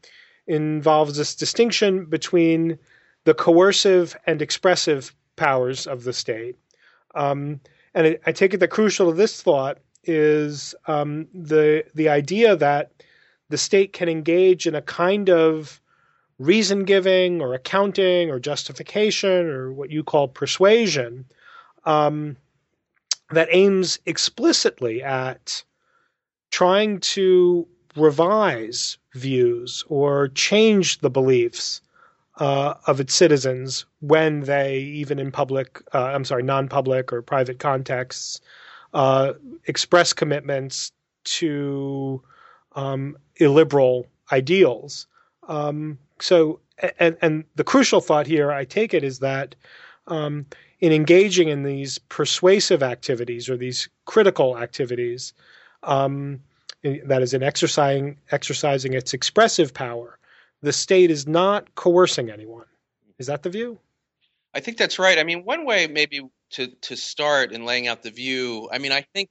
involves 0.47 1.17
this 1.17 1.35
distinction 1.35 2.05
between 2.05 2.77
the 3.23 3.33
coercive 3.33 4.15
and 4.27 4.41
expressive 4.41 5.15
powers 5.35 5.87
of 5.87 6.03
the 6.03 6.13
state. 6.13 6.55
Um, 7.15 7.59
and 7.95 8.07
it, 8.07 8.21
I 8.25 8.31
take 8.31 8.53
it 8.53 8.59
that 8.59 8.69
crucial 8.69 9.09
to 9.09 9.17
this 9.17 9.41
thought 9.41 9.79
is 10.03 10.75
um, 10.87 11.27
the 11.33 11.85
the 11.95 12.09
idea 12.09 12.55
that 12.57 12.91
the 13.49 13.57
state 13.57 13.93
can 13.93 14.09
engage 14.09 14.67
in 14.67 14.75
a 14.75 14.81
kind 14.81 15.29
of 15.29 15.79
reason 16.39 16.83
giving 16.83 17.41
or 17.41 17.53
accounting 17.53 18.29
or 18.29 18.39
justification 18.39 19.47
or 19.47 19.71
what 19.71 19.91
you 19.91 20.03
call 20.03 20.27
persuasion 20.27 21.25
um, 21.85 22.35
that 23.31 23.47
aims 23.51 23.99
explicitly 24.05 25.03
at 25.03 25.63
trying 26.51 26.99
to 26.99 27.67
revise 27.95 28.97
views 29.13 29.83
or 29.87 30.29
change 30.29 30.99
the 30.99 31.09
beliefs 31.09 31.81
uh, 32.37 32.73
of 32.87 32.99
its 32.99 33.13
citizens 33.13 33.85
when 33.99 34.41
they, 34.41 34.79
even 34.79 35.19
in 35.19 35.31
public, 35.31 35.81
uh, 35.93 36.05
I'm 36.05 36.25
sorry, 36.25 36.43
non 36.43 36.67
public 36.67 37.13
or 37.13 37.21
private 37.21 37.59
contexts, 37.59 38.41
uh, 38.93 39.33
express 39.65 40.13
commitments 40.13 40.91
to 41.25 42.21
um, 42.75 43.17
illiberal 43.37 44.07
ideals. 44.31 45.07
Um, 45.47 45.97
so, 46.19 46.59
and, 46.99 47.17
and 47.21 47.43
the 47.55 47.63
crucial 47.63 48.01
thought 48.01 48.27
here, 48.27 48.51
I 48.51 48.65
take 48.65 48.93
it, 48.93 49.03
is 49.03 49.19
that 49.19 49.55
um, 50.07 50.45
in 50.79 50.91
engaging 50.91 51.49
in 51.49 51.63
these 51.63 51.97
persuasive 51.97 52.83
activities 52.83 53.49
or 53.49 53.57
these 53.57 53.89
critical 54.05 54.57
activities, 54.57 55.33
um, 55.83 56.39
that 56.83 57.21
is, 57.21 57.33
in 57.33 57.43
exercising 57.43 58.17
exercising 58.31 58.93
its 58.93 59.13
expressive 59.13 59.73
power, 59.73 60.19
the 60.61 60.73
state 60.73 61.09
is 61.09 61.27
not 61.27 61.75
coercing 61.75 62.29
anyone. 62.29 62.65
Is 63.19 63.27
that 63.27 63.43
the 63.43 63.49
view? 63.49 63.79
I 64.53 64.59
think 64.59 64.77
that's 64.77 64.99
right. 64.99 65.17
I 65.17 65.23
mean, 65.23 65.45
one 65.45 65.65
way 65.65 65.87
maybe 65.87 66.21
to 66.51 66.67
to 66.67 66.95
start 66.97 67.51
in 67.51 67.65
laying 67.65 67.87
out 67.87 68.03
the 68.03 68.11
view. 68.11 68.69
I 68.71 68.79
mean, 68.79 68.91
I 68.91 69.05
think 69.13 69.29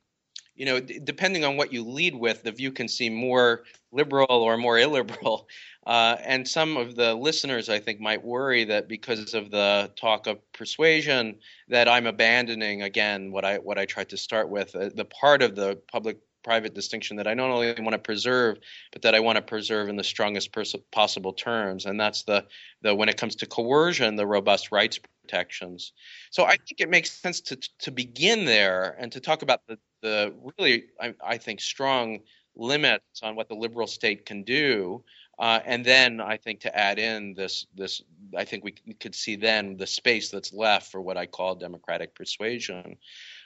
you 0.55 0.67
know, 0.67 0.81
d- 0.81 1.01
depending 1.03 1.45
on 1.45 1.57
what 1.57 1.73
you 1.73 1.83
lead 1.85 2.15
with, 2.15 2.43
the 2.43 2.53
view 2.53 2.73
can 2.73 2.89
seem 2.89 3.15
more 3.15 3.65
liberal 3.91 4.27
or 4.31 4.57
more 4.57 4.79
illiberal. 4.79 5.49
Uh, 5.87 6.17
and 6.25 6.47
some 6.47 6.77
of 6.77 6.95
the 6.95 7.15
listeners, 7.15 7.69
I 7.69 7.81
think, 7.81 7.99
might 7.99 8.25
worry 8.25 8.65
that 8.65 8.89
because 8.89 9.35
of 9.35 9.51
the 9.51 9.91
talk 9.97 10.27
of 10.27 10.39
persuasion, 10.53 11.37
that 11.69 11.89
I'm 11.89 12.07
abandoning 12.07 12.83
again 12.83 13.33
what 13.33 13.45
I 13.45 13.59
what 13.59 13.79
I 13.79 13.85
tried 13.85 14.11
to 14.11 14.17
start 14.17 14.49
with, 14.49 14.75
uh, 14.77 14.91
the 14.95 15.05
part 15.05 15.43
of 15.43 15.57
the 15.57 15.81
public 15.91 16.19
private 16.45 16.75
distinction 16.75 17.17
that 17.17 17.27
I 17.27 17.35
not 17.35 17.51
only 17.51 17.73
want 17.81 17.93
to 17.93 17.99
preserve, 17.99 18.59
but 18.93 19.03
that 19.03 19.15
I 19.15 19.21
want 19.21 19.37
to 19.37 19.43
preserve 19.43 19.89
in 19.89 19.97
the 19.97 20.05
strongest 20.05 20.53
pers- 20.53 20.75
possible 20.91 21.33
terms, 21.33 21.87
and 21.87 21.99
that's 21.99 22.23
the 22.25 22.47
the 22.83 22.95
when 22.95 23.09
it 23.09 23.17
comes 23.17 23.35
to 23.37 23.47
coercion, 23.47 24.17
the 24.17 24.27
robust 24.27 24.71
rights 24.71 25.01
protections. 25.23 25.93
So 26.31 26.45
I 26.45 26.57
think 26.57 26.81
it 26.81 26.91
makes 26.91 27.11
sense 27.11 27.41
to 27.43 27.57
to 27.81 27.91
begin 27.91 28.45
there 28.45 28.97
and 28.99 29.11
to 29.13 29.21
talk 29.21 29.43
about 29.43 29.63
the 29.67 29.79
the 30.03 30.35
really 30.59 30.85
I, 31.01 31.15
I 31.25 31.39
think 31.39 31.61
strong 31.61 32.21
limits 32.55 33.23
on 33.23 33.35
what 33.35 33.49
the 33.49 33.55
liberal 33.55 33.87
state 33.87 34.27
can 34.27 34.43
do. 34.43 35.03
Uh, 35.39 35.61
and 35.65 35.85
then 35.85 36.21
I 36.21 36.37
think 36.37 36.61
to 36.61 36.77
add 36.77 36.99
in 36.99 37.35
this, 37.35 37.67
this 37.75 38.03
I 38.37 38.45
think 38.45 38.65
we 38.65 38.73
could 38.73 39.15
see 39.15 39.37
then 39.37 39.77
the 39.77 39.87
space 39.87 40.31
that's 40.31 40.53
left 40.53 40.91
for 40.91 41.01
what 41.01 41.17
I 41.17 41.27
call 41.27 41.55
democratic 41.55 42.15
persuasion. 42.15 42.97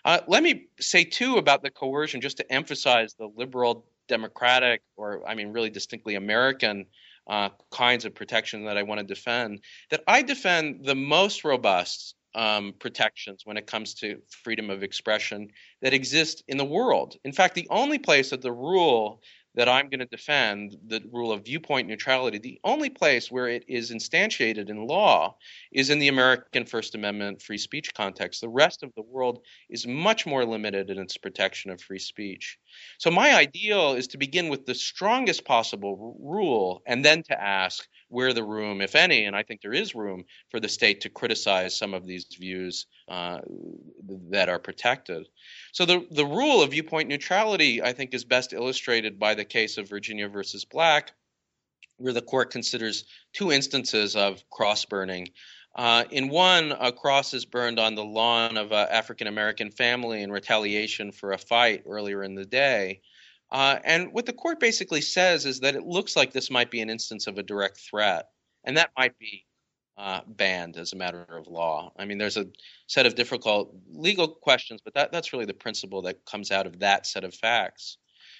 Uh, 0.04 0.20
let 0.28 0.42
me 0.42 0.66
say 0.80 1.04
too 1.04 1.36
about 1.36 1.62
the 1.62 1.70
coercion, 1.70 2.20
just 2.20 2.36
to 2.38 2.52
emphasize 2.52 3.14
the 3.14 3.28
liberal 3.36 3.86
democratic, 4.08 4.82
or 4.96 5.26
I 5.28 5.34
mean, 5.34 5.52
really 5.52 5.70
distinctly 5.70 6.14
American 6.14 6.86
uh, 7.28 7.48
kinds 7.72 8.04
of 8.04 8.14
protection 8.14 8.64
that 8.64 8.76
I 8.76 8.82
want 8.82 9.00
to 9.00 9.06
defend. 9.06 9.60
That 9.90 10.02
I 10.06 10.22
defend 10.22 10.84
the 10.84 10.94
most 10.94 11.44
robust 11.44 12.14
um, 12.34 12.74
protections 12.78 13.42
when 13.44 13.56
it 13.56 13.66
comes 13.66 13.94
to 13.94 14.20
freedom 14.44 14.70
of 14.70 14.82
expression 14.82 15.48
that 15.82 15.94
exist 15.94 16.44
in 16.48 16.58
the 16.58 16.64
world. 16.64 17.16
In 17.24 17.32
fact, 17.32 17.54
the 17.54 17.66
only 17.70 17.98
place 17.98 18.30
that 18.30 18.42
the 18.42 18.52
rule 18.52 19.22
that 19.56 19.68
I'm 19.68 19.88
going 19.88 20.00
to 20.00 20.06
defend, 20.06 20.76
the 20.86 21.02
rule 21.10 21.32
of 21.32 21.44
viewpoint 21.44 21.88
neutrality, 21.88 22.38
the 22.38 22.60
only 22.62 22.90
place 22.90 23.30
where 23.30 23.48
it 23.48 23.64
is 23.66 23.90
instantiated 23.90 24.68
in 24.68 24.86
law 24.86 25.36
is 25.72 25.90
in 25.90 25.98
the 25.98 26.08
American 26.08 26.66
First 26.66 26.94
Amendment 26.94 27.40
free 27.42 27.58
speech 27.58 27.94
context. 27.94 28.42
The 28.42 28.48
rest 28.48 28.82
of 28.82 28.92
the 28.94 29.02
world 29.02 29.40
is 29.70 29.86
much 29.86 30.26
more 30.26 30.44
limited 30.44 30.90
in 30.90 30.98
its 30.98 31.16
protection 31.16 31.70
of 31.70 31.80
free 31.80 31.98
speech. 31.98 32.58
So, 32.98 33.10
my 33.10 33.34
ideal 33.34 33.94
is 33.94 34.08
to 34.08 34.18
begin 34.18 34.48
with 34.48 34.66
the 34.66 34.74
strongest 34.74 35.44
possible 35.44 36.16
rule 36.20 36.82
and 36.86 37.04
then 37.04 37.22
to 37.24 37.40
ask 37.40 37.86
where 38.08 38.32
the 38.32 38.44
room, 38.44 38.80
if 38.80 38.94
any, 38.94 39.24
and 39.24 39.34
I 39.34 39.42
think 39.42 39.60
there 39.60 39.72
is 39.72 39.94
room 39.94 40.24
for 40.50 40.60
the 40.60 40.68
state 40.68 41.00
to 41.02 41.08
criticize 41.08 41.76
some 41.76 41.94
of 41.94 42.06
these 42.06 42.26
views 42.38 42.86
uh, 43.08 43.40
that 44.30 44.48
are 44.48 44.58
protected. 44.58 45.26
So 45.72 45.84
the 45.84 46.06
the 46.10 46.26
rule 46.26 46.62
of 46.62 46.70
viewpoint 46.70 47.08
neutrality, 47.08 47.82
I 47.82 47.92
think, 47.92 48.14
is 48.14 48.24
best 48.24 48.52
illustrated 48.52 49.18
by 49.18 49.34
the 49.34 49.44
case 49.44 49.78
of 49.78 49.88
Virginia 49.88 50.28
versus 50.28 50.64
Black, 50.64 51.12
where 51.96 52.12
the 52.12 52.22
court 52.22 52.50
considers 52.50 53.04
two 53.32 53.52
instances 53.52 54.16
of 54.16 54.42
cross 54.50 54.84
burning. 54.84 55.28
Uh, 55.76 56.04
in 56.10 56.30
one, 56.30 56.72
a 56.72 56.90
cross 56.90 57.34
is 57.34 57.44
burned 57.44 57.78
on 57.78 57.94
the 57.94 58.04
lawn 58.04 58.56
of 58.56 58.72
an 58.72 58.88
African 58.90 59.26
American 59.26 59.70
family 59.70 60.22
in 60.22 60.32
retaliation 60.32 61.12
for 61.12 61.32
a 61.32 61.38
fight 61.38 61.82
earlier 61.86 62.22
in 62.22 62.34
the 62.34 62.46
day. 62.46 63.02
Uh, 63.50 63.78
and 63.84 64.10
what 64.12 64.24
the 64.24 64.32
court 64.32 64.58
basically 64.58 65.02
says 65.02 65.44
is 65.44 65.60
that 65.60 65.76
it 65.76 65.84
looks 65.84 66.16
like 66.16 66.32
this 66.32 66.50
might 66.50 66.70
be 66.70 66.80
an 66.80 66.88
instance 66.88 67.26
of 67.26 67.36
a 67.36 67.42
direct 67.42 67.78
threat, 67.78 68.30
and 68.64 68.78
that 68.78 68.90
might 68.96 69.18
be 69.18 69.44
uh, 69.98 70.22
banned 70.26 70.78
as 70.78 70.94
a 70.94 70.96
matter 70.96 71.26
of 71.28 71.46
law. 71.46 71.92
I 71.98 72.06
mean, 72.06 72.16
there's 72.16 72.38
a 72.38 72.46
set 72.86 73.04
of 73.04 73.14
difficult 73.14 73.74
legal 73.90 74.28
questions, 74.28 74.80
but 74.82 74.94
that, 74.94 75.12
that's 75.12 75.34
really 75.34 75.44
the 75.44 75.54
principle 75.54 76.02
that 76.02 76.24
comes 76.24 76.50
out 76.50 76.66
of 76.66 76.80
that 76.80 77.06
set 77.06 77.22
of 77.24 77.34
facts. 77.34 77.98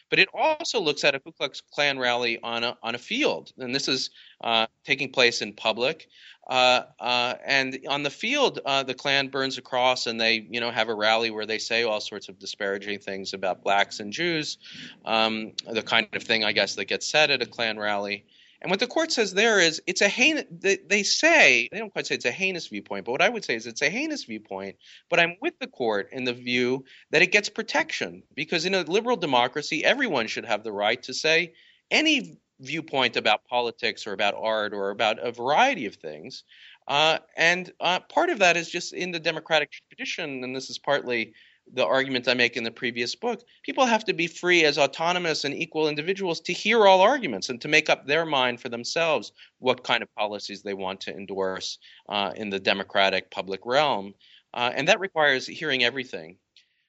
But 0.09 0.19
it 0.19 0.29
also 0.33 0.81
looks 0.81 1.05
at 1.05 1.15
a 1.15 1.21
Ku 1.21 1.33
Klux 1.33 1.63
Klan 1.73 1.99
rally 1.99 2.39
on 2.43 2.65
a, 2.65 2.77
on 2.83 2.95
a 2.95 2.99
field, 2.99 3.53
and 3.59 3.75
this 3.75 3.89
is 3.89 4.11
uh, 4.43 4.67
taking 4.85 5.11
place 5.11 5.43
in 5.43 5.53
public. 5.53 6.09
Uh, 6.49 6.83
uh, 7.01 7.35
and 7.45 7.79
on 7.89 8.05
the 8.05 8.11
field, 8.11 8.61
uh, 8.65 8.85
the 8.85 8.95
Klan 8.95 9.29
burns 9.29 9.59
a 9.59 9.63
cross, 9.63 10.07
and 10.07 10.21
they, 10.21 10.47
you 10.49 10.61
know, 10.61 10.71
have 10.71 10.89
a 10.89 10.95
rally 10.95 11.31
where 11.31 11.47
they 11.47 11.59
say 11.59 11.83
all 11.83 12.01
sorts 12.01 12.29
of 12.29 12.39
disparaging 12.39 13.01
things 13.01 13.35
about 13.35 13.65
blacks 13.65 13.99
and 13.99 14.13
Jews, 14.13 14.59
um, 15.05 15.53
the 15.69 15.83
kind 15.83 16.07
of 16.13 16.23
thing 16.23 16.45
I 16.45 16.53
guess 16.53 16.77
that 16.77 16.85
gets 16.85 17.07
said 17.07 17.31
at 17.31 17.43
a 17.43 17.47
Klan 17.47 17.79
rally. 17.79 18.25
And 18.67 18.71
what 18.73 18.81
the 18.81 18.89
court 18.89 19.13
says 19.13 19.33
there 19.33 19.61
is 19.61 19.81
it's 19.87 20.01
a 20.01 20.09
heinous, 20.09 20.43
they, 20.51 21.05
say, 21.05 21.69
they 21.71 21.79
don't 21.79 21.93
quite 21.93 22.05
say 22.05 22.17
it's 22.17 22.25
a 22.25 22.33
heinous 22.33 22.67
viewpoint, 22.67 23.05
but 23.05 23.13
what 23.13 23.23
I 23.23 23.29
would 23.29 23.45
say 23.45 23.55
is 23.55 23.65
it's 23.65 23.81
a 23.81 23.89
heinous 23.89 24.25
viewpoint, 24.25 24.75
but 25.09 25.21
I'm 25.21 25.37
with 25.41 25.57
the 25.61 25.69
court 25.69 26.09
in 26.11 26.25
the 26.25 26.33
view 26.33 26.85
that 27.13 27.23
it 27.23 27.31
gets 27.31 27.49
protection 27.49 28.25
because 28.35 28.65
in 28.65 28.75
a 28.75 28.83
liberal 28.83 29.17
democracy, 29.17 29.85
everyone 29.85 30.27
should 30.27 30.47
have 30.47 30.65
the 30.65 30.73
right 30.73 31.01
to 31.05 31.15
say 31.15 31.53
any 31.93 32.41
viewpoint 32.59 33.17
about 33.17 33.45
politics 33.45 34.05
or 34.05 34.13
about 34.13 34.35
art 34.37 34.75
or 34.75 34.91
about 34.91 35.21
a 35.21 35.31
variety 35.31 35.87
of 35.87 35.95
things. 35.95 36.43
Uh, 36.89 37.19
and 37.37 37.73
uh, 37.79 38.01
part 38.01 38.31
of 38.31 38.41
that 38.41 38.57
is 38.57 38.69
just 38.69 38.93
in 38.93 39.13
the 39.13 39.21
democratic 39.21 39.71
tradition, 39.89 40.43
and 40.43 40.57
this 40.57 40.71
is 40.71 40.79
partly 40.79 41.35
the 41.73 41.85
argument 41.85 42.29
I 42.29 42.35
make 42.35 42.57
in 42.57 42.65
the 42.65 42.71
previous 42.71 43.15
book, 43.15 43.43
people 43.63 43.85
have 43.87 44.05
to 44.05 44.13
be 44.13 44.27
free 44.27 44.65
as 44.65 44.79
autonomous 44.79 45.45
and 45.45 45.55
equal 45.55 45.89
individuals 45.89 46.41
to 46.43 46.53
hear 46.53 46.87
all 46.87 47.01
arguments 47.01 47.49
and 47.49 47.61
to 47.61 47.69
make 47.69 47.91
up 47.91 48.07
their 48.07 48.25
mind 48.25 48.61
for 48.61 48.69
themselves 48.69 49.33
what 49.59 49.85
kind 49.85 50.03
of 50.03 50.15
policies 50.15 50.63
they 50.63 50.75
want 50.75 51.01
to 51.03 51.15
endorse 51.15 51.79
uh, 52.09 52.33
in 52.37 52.51
the 52.51 52.61
democratic 52.61 53.31
public 53.31 53.61
realm. 53.65 54.15
Uh, 54.55 54.73
and 54.75 54.89
that 54.89 55.01
requires 55.01 55.47
hearing 55.47 55.85
everything. 55.85 56.37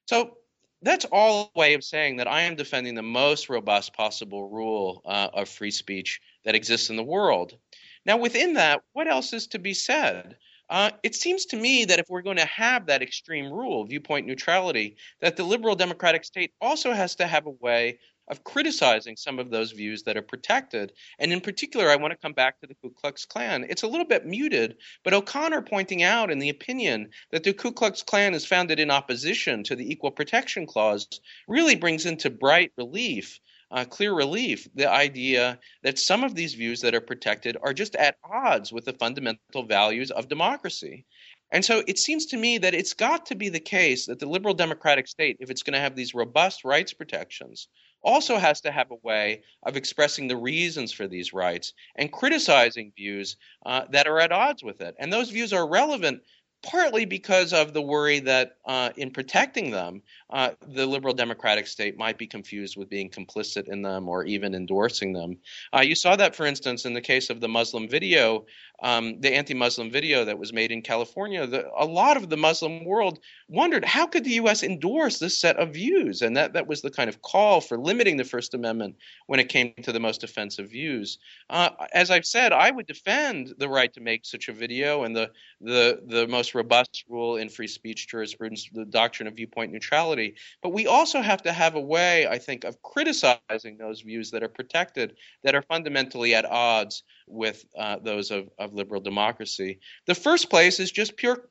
So 0.05 0.37
that's 0.81 1.05
all 1.11 1.51
a 1.55 1.59
way 1.59 1.73
of 1.73 1.83
saying 1.83 2.17
that 2.17 2.27
I 2.27 2.41
am 2.41 2.55
defending 2.55 2.95
the 2.95 3.01
most 3.01 3.49
robust 3.49 3.93
possible 3.93 4.49
rule 4.49 5.01
uh, 5.05 5.29
of 5.33 5.49
free 5.49 5.71
speech 5.71 6.21
that 6.45 6.55
exists 6.55 6.89
in 6.89 6.95
the 6.95 7.03
world. 7.03 7.57
Now, 8.05 8.17
within 8.17 8.53
that, 8.53 8.83
what 8.93 9.07
else 9.07 9.33
is 9.33 9.47
to 9.47 9.59
be 9.59 9.73
said? 9.73 10.37
Uh, 10.69 10.91
it 11.01 11.15
seems 11.15 11.45
to 11.45 11.57
me 11.57 11.85
that 11.85 11.99
if 11.99 12.09
we're 12.09 12.21
going 12.21 12.37
to 12.37 12.45
have 12.45 12.87
that 12.87 13.01
extreme 13.01 13.51
rule, 13.51 13.85
viewpoint 13.85 14.27
neutrality, 14.27 14.97
that 15.21 15.37
the 15.37 15.43
liberal 15.43 15.75
democratic 15.75 16.25
state 16.25 16.51
also 16.59 16.91
has 16.91 17.15
to 17.15 17.27
have 17.27 17.45
a 17.45 17.51
way 17.51 17.99
of 18.29 18.43
criticizing 18.43 19.15
some 19.15 19.39
of 19.39 19.49
those 19.49 19.71
views 19.71 20.03
that 20.03 20.17
are 20.17 20.21
protected. 20.21 20.91
And 21.19 21.31
in 21.31 21.39
particular, 21.39 21.89
I 21.89 21.95
want 21.95 22.11
to 22.11 22.17
come 22.17 22.33
back 22.33 22.59
to 22.59 22.67
the 22.67 22.75
Ku 22.75 22.89
Klux 22.89 23.25
Klan. 23.25 23.65
It's 23.69 23.83
a 23.83 23.87
little 23.87 24.05
bit 24.05 24.25
muted, 24.25 24.75
but 25.03 25.13
O'Connor 25.13 25.61
pointing 25.61 26.03
out 26.03 26.29
in 26.29 26.39
the 26.39 26.49
opinion 26.49 27.11
that 27.31 27.43
the 27.43 27.53
Ku 27.53 27.71
Klux 27.71 28.03
Klan 28.03 28.33
is 28.33 28.45
founded 28.45 28.79
in 28.79 28.91
opposition 28.91 29.63
to 29.63 29.75
the 29.75 29.89
Equal 29.89 30.11
Protection 30.11 30.65
Clause 30.65 31.07
really 31.47 31.75
brings 31.75 32.05
into 32.05 32.29
bright 32.29 32.73
relief 32.77 33.39
uh, 33.71 33.85
clear 33.85 34.13
relief 34.13 34.67
the 34.75 34.89
idea 34.89 35.59
that 35.83 35.99
some 35.99 36.23
of 36.23 36.35
these 36.35 36.53
views 36.53 36.81
that 36.81 36.95
are 36.95 37.01
protected 37.01 37.57
are 37.61 37.73
just 37.73 37.95
at 37.95 38.17
odds 38.23 38.71
with 38.71 38.85
the 38.85 38.93
fundamental 38.93 39.63
values 39.63 40.11
of 40.11 40.27
democracy. 40.27 41.05
And 41.51 41.63
so 41.63 41.81
it 41.87 41.97
seems 41.97 42.25
to 42.27 42.37
me 42.37 42.57
that 42.57 42.73
it's 42.73 42.93
got 42.93 43.27
to 43.27 43.35
be 43.35 43.49
the 43.49 43.59
case 43.59 44.07
that 44.07 44.19
the 44.19 44.25
liberal 44.25 44.53
democratic 44.53 45.07
state, 45.07 45.37
if 45.39 45.49
it's 45.49 45.63
going 45.63 45.75
to 45.75 45.79
have 45.79 45.95
these 45.95 46.13
robust 46.13 46.65
rights 46.65 46.93
protections, 46.93 47.69
also 48.03 48.37
has 48.37 48.61
to 48.61 48.71
have 48.71 48.91
a 48.91 49.07
way 49.07 49.43
of 49.63 49.77
expressing 49.77 50.27
the 50.27 50.37
reasons 50.37 50.91
for 50.91 51.07
these 51.07 51.33
rights 51.33 51.73
and 51.95 52.11
criticizing 52.11 52.91
views 52.95 53.37
uh, 53.65 53.83
that 53.91 54.07
are 54.07 54.19
at 54.19 54.31
odds 54.31 54.63
with 54.63 54.81
it. 54.81 54.95
And 54.99 55.11
those 55.11 55.29
views 55.29 55.53
are 55.53 55.67
relevant 55.67 56.21
partly 56.63 57.05
because 57.05 57.53
of 57.53 57.73
the 57.73 57.81
worry 57.81 58.19
that 58.19 58.57
uh, 58.65 58.89
in 58.97 59.11
protecting 59.11 59.71
them, 59.71 60.01
uh, 60.29 60.51
the 60.67 60.85
liberal 60.85 61.13
democratic 61.13 61.67
state 61.67 61.97
might 61.97 62.17
be 62.17 62.27
confused 62.27 62.75
with 62.77 62.89
being 62.89 63.09
complicit 63.09 63.67
in 63.67 63.81
them 63.81 64.09
or 64.09 64.25
even 64.25 64.53
endorsing 64.53 65.13
them. 65.13 65.37
Uh, 65.73 65.81
you 65.81 65.95
saw 65.95 66.15
that, 66.15 66.35
for 66.35 66.45
instance, 66.45 66.85
in 66.85 66.93
the 66.93 67.01
case 67.01 67.29
of 67.29 67.39
the 67.39 67.47
Muslim 67.47 67.87
video, 67.87 68.45
um, 68.83 69.19
the 69.21 69.33
anti-Muslim 69.33 69.89
video 69.89 70.23
that 70.25 70.37
was 70.37 70.53
made 70.53 70.71
in 70.71 70.81
California. 70.81 71.47
The, 71.47 71.67
a 71.77 71.85
lot 71.85 72.17
of 72.17 72.29
the 72.29 72.37
Muslim 72.37 72.85
world 72.85 73.19
wondered 73.47 73.83
how 73.83 74.05
could 74.05 74.23
the 74.23 74.31
U.S. 74.31 74.61
endorse 74.61 75.17
this 75.17 75.39
set 75.39 75.57
of 75.57 75.73
views, 75.73 76.21
and 76.21 76.37
that 76.37 76.53
that 76.53 76.67
was 76.67 76.81
the 76.81 76.91
kind 76.91 77.09
of 77.09 77.21
call 77.21 77.61
for 77.61 77.77
limiting 77.77 78.17
the 78.17 78.23
First 78.23 78.53
Amendment 78.53 78.95
when 79.25 79.39
it 79.39 79.49
came 79.49 79.73
to 79.81 79.91
the 79.91 79.99
most 79.99 80.23
offensive 80.23 80.69
views. 80.69 81.17
Uh, 81.49 81.69
as 81.93 82.11
I've 82.11 82.25
said, 82.25 82.53
I 82.53 82.69
would 82.69 82.85
defend 82.85 83.53
the 83.57 83.69
right 83.69 83.91
to 83.93 84.01
make 84.01 84.25
such 84.25 84.47
a 84.47 84.53
video 84.53 85.03
and 85.03 85.15
the 85.15 85.31
the 85.61 86.01
the 86.05 86.27
most 86.27 86.46
robust 86.55 87.05
rule 87.07 87.37
in 87.37 87.49
free 87.49 87.67
speech 87.67 88.07
jurisprudence, 88.07 88.69
the 88.71 88.85
doctrine 88.85 89.27
of 89.27 89.35
viewpoint 89.35 89.71
neutrality. 89.71 90.35
But 90.61 90.69
we 90.73 90.87
also 90.87 91.21
have 91.21 91.41
to 91.43 91.51
have 91.51 91.75
a 91.75 91.81
way, 91.81 92.27
I 92.27 92.37
think, 92.37 92.63
of 92.63 92.81
criticizing 92.81 93.77
those 93.77 94.01
views 94.01 94.31
that 94.31 94.43
are 94.43 94.49
protected, 94.49 95.15
that 95.43 95.55
are 95.55 95.61
fundamentally 95.63 96.35
at 96.35 96.45
odds 96.45 97.03
with 97.27 97.65
uh, 97.77 97.97
those 97.99 98.31
of, 98.31 98.49
of 98.59 98.73
liberal 98.73 99.01
democracy. 99.01 99.79
The 100.05 100.15
first 100.15 100.49
place 100.49 100.79
is 100.79 100.91
just 100.91 101.17
pure 101.17 101.49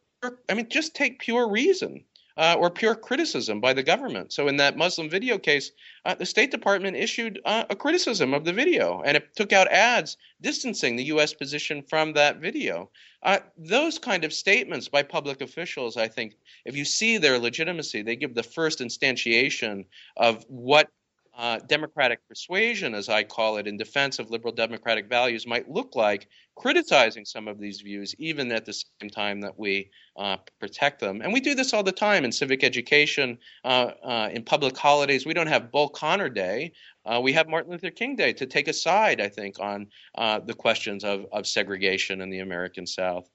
I 0.49 0.55
mean, 0.55 0.69
just 0.71 0.95
take 0.95 1.21
pure 1.21 1.49
reason 1.49 2.05
uh, 2.37 2.57
or 2.59 2.71
pure 2.71 2.95
criticism 2.95 3.61
by 3.61 3.73
the 3.73 3.83
government. 3.83 4.33
So 4.33 4.49
in 4.49 4.57
that 4.59 4.77
Muslim 4.77 5.09
video 5.09 5.39
case, 5.39 5.73
uh, 6.05 6.15
the 6.15 6.27
State 6.27 6.51
Department 6.51 6.97
issued 6.97 7.41
uh, 7.45 7.65
a 7.71 7.77
criticism 7.77 8.35
of 8.35 8.45
the 8.45 8.53
video, 8.53 9.03
and 9.05 9.17
it 9.17 9.35
took 9.37 9.53
out 9.53 9.69
ads 9.69 10.17
distancing 10.41 10.97
the 10.97 11.05
U.S. 11.05 11.33
position 11.33 11.83
from 11.83 12.13
that 12.13 12.39
video. 12.39 12.91
Uh, 13.23 13.39
those 13.57 13.99
kind 13.99 14.25
of 14.25 14.33
statements 14.33 14.89
by 14.89 15.03
public 15.03 15.41
officials, 15.41 15.97
I 15.97 16.09
think, 16.09 16.35
if 16.65 16.77
you 16.77 16.85
see 16.85 17.19
their 17.19 17.39
legitimacy, 17.39 18.03
they 18.03 18.17
give 18.17 18.35
the 18.35 18.43
first 18.43 18.81
instantiation 18.81 19.87
of 20.17 20.45
what 20.49 20.89
uh, 21.37 21.59
democratic 21.67 22.27
persuasion, 22.29 22.95
as 22.95 23.09
I 23.09 23.23
call 23.23 23.59
it, 23.59 23.67
in 23.67 23.77
defense 23.77 24.19
of 24.19 24.31
liberal 24.31 24.55
democratic 24.55 25.09
values, 25.09 25.47
might 25.47 25.71
look 25.71 25.95
like 25.95 26.29
criticizing 26.57 27.27
some 27.27 27.47
of 27.47 27.61
these 27.61 27.83
views, 27.83 28.15
even 28.19 28.51
at 28.53 28.65
the 28.65 28.73
same 28.73 29.11
time 29.11 29.43
that 29.43 29.59
we 29.59 29.91
uh, 30.17 30.39
protect 30.59 30.99
them. 31.01 31.21
And 31.21 31.33
we 31.33 31.41
do 31.41 31.55
this 31.55 31.75
all 31.75 31.83
the 31.83 31.93
time 31.93 32.25
in 32.25 32.33
civic 32.33 32.65
education, 32.65 33.39
uh, 33.65 33.91
uh 34.03 34.29
in 34.33 34.45
public 34.45 34.77
holidays. 34.77 35.27
We 35.27 35.35
don't 35.35 35.47
have 35.47 35.71
Bull 35.71 35.91
Connor 35.91 36.31
Day. 36.31 36.73
Uh, 37.05 37.21
we 37.23 37.35
have 37.35 37.49
Martin 37.49 37.73
Luther 37.73 37.91
King 37.91 38.17
Day 38.17 38.33
to 38.33 38.47
take 38.47 38.69
a 38.69 38.73
side, 38.73 39.21
I 39.21 39.29
think, 39.29 39.61
on 39.61 39.89
uh, 40.17 40.41
the 40.41 40.55
questions 40.55 41.05
of, 41.05 41.27
of 41.33 41.47
segregation 41.47 42.23
in 42.23 42.31
the 42.31 42.41
American 42.41 42.87
South. 42.87 43.29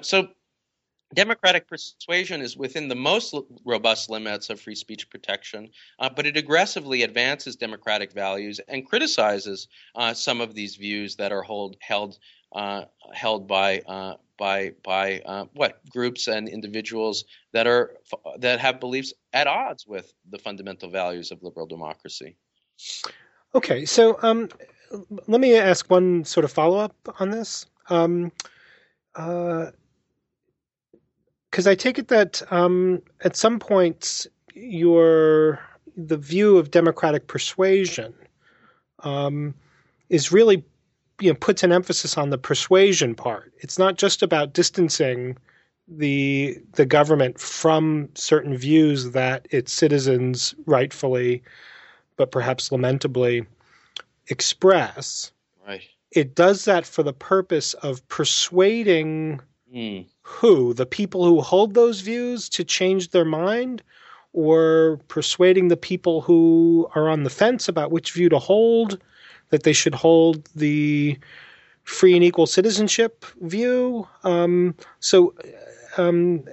so 0.00 0.28
Democratic 1.16 1.66
persuasion 1.66 2.42
is 2.42 2.58
within 2.58 2.88
the 2.88 2.94
most 2.94 3.34
robust 3.64 4.10
limits 4.10 4.50
of 4.50 4.60
free 4.60 4.74
speech 4.74 5.08
protection, 5.08 5.70
uh, 5.98 6.10
but 6.14 6.26
it 6.26 6.36
aggressively 6.36 7.02
advances 7.02 7.56
democratic 7.56 8.12
values 8.12 8.60
and 8.68 8.86
criticizes 8.86 9.66
uh, 9.94 10.12
some 10.12 10.42
of 10.42 10.54
these 10.54 10.76
views 10.76 11.16
that 11.16 11.32
are 11.32 11.40
hold, 11.42 11.76
held 11.80 12.18
uh, 12.54 12.84
held 13.14 13.48
by 13.48 13.80
uh, 13.80 14.14
by 14.38 14.72
by 14.84 15.20
uh, 15.24 15.46
what 15.54 15.80
groups 15.88 16.28
and 16.28 16.48
individuals 16.48 17.24
that 17.54 17.66
are 17.66 17.94
that 18.38 18.60
have 18.60 18.78
beliefs 18.78 19.14
at 19.32 19.46
odds 19.46 19.86
with 19.86 20.12
the 20.30 20.38
fundamental 20.38 20.90
values 20.90 21.30
of 21.30 21.42
liberal 21.42 21.66
democracy. 21.66 22.36
Okay, 23.54 23.86
so 23.86 24.18
um, 24.20 24.50
let 25.26 25.40
me 25.40 25.56
ask 25.56 25.90
one 25.90 26.24
sort 26.24 26.44
of 26.44 26.52
follow 26.52 26.78
up 26.78 26.94
on 27.18 27.30
this. 27.30 27.64
Um, 27.88 28.32
uh, 29.14 29.70
because 31.56 31.66
I 31.66 31.74
take 31.74 31.98
it 31.98 32.08
that 32.08 32.42
um, 32.52 33.00
at 33.22 33.34
some 33.34 33.58
points 33.58 34.26
your 34.52 35.58
the 35.96 36.18
view 36.18 36.58
of 36.58 36.70
democratic 36.70 37.28
persuasion 37.28 38.12
um, 38.98 39.54
is 40.10 40.30
really 40.30 40.62
you 41.18 41.30
know 41.30 41.34
puts 41.40 41.62
an 41.62 41.72
emphasis 41.72 42.18
on 42.18 42.28
the 42.28 42.36
persuasion 42.36 43.14
part. 43.14 43.54
It's 43.56 43.78
not 43.78 43.96
just 43.96 44.22
about 44.22 44.52
distancing 44.52 45.38
the 45.88 46.58
the 46.72 46.84
government 46.84 47.40
from 47.40 48.10
certain 48.14 48.54
views 48.54 49.12
that 49.12 49.48
its 49.48 49.72
citizens 49.72 50.54
rightfully, 50.66 51.42
but 52.18 52.32
perhaps 52.32 52.70
lamentably, 52.70 53.46
express. 54.26 55.32
Right. 55.66 55.88
It 56.10 56.34
does 56.34 56.66
that 56.66 56.84
for 56.84 57.02
the 57.02 57.14
purpose 57.14 57.72
of 57.72 58.06
persuading 58.08 59.40
mm 59.74 60.06
who? 60.22 60.74
The 60.74 60.86
people 60.86 61.24
who 61.24 61.40
hold 61.40 61.74
those 61.74 62.00
views 62.00 62.48
to 62.50 62.64
change 62.64 63.10
their 63.10 63.24
mind? 63.24 63.82
Or 64.32 65.00
persuading 65.08 65.68
the 65.68 65.78
people 65.78 66.20
who 66.20 66.90
are 66.94 67.08
on 67.08 67.22
the 67.22 67.30
fence 67.30 67.68
about 67.68 67.90
which 67.90 68.12
view 68.12 68.28
to 68.28 68.38
hold, 68.38 69.00
that 69.48 69.62
they 69.62 69.72
should 69.72 69.94
hold 69.94 70.46
the 70.54 71.18
free 71.84 72.14
and 72.14 72.24
equal 72.24 72.46
citizenship 72.46 73.24
view? 73.40 74.06
Um, 74.24 74.74
so 75.00 75.32
um, 75.96 76.44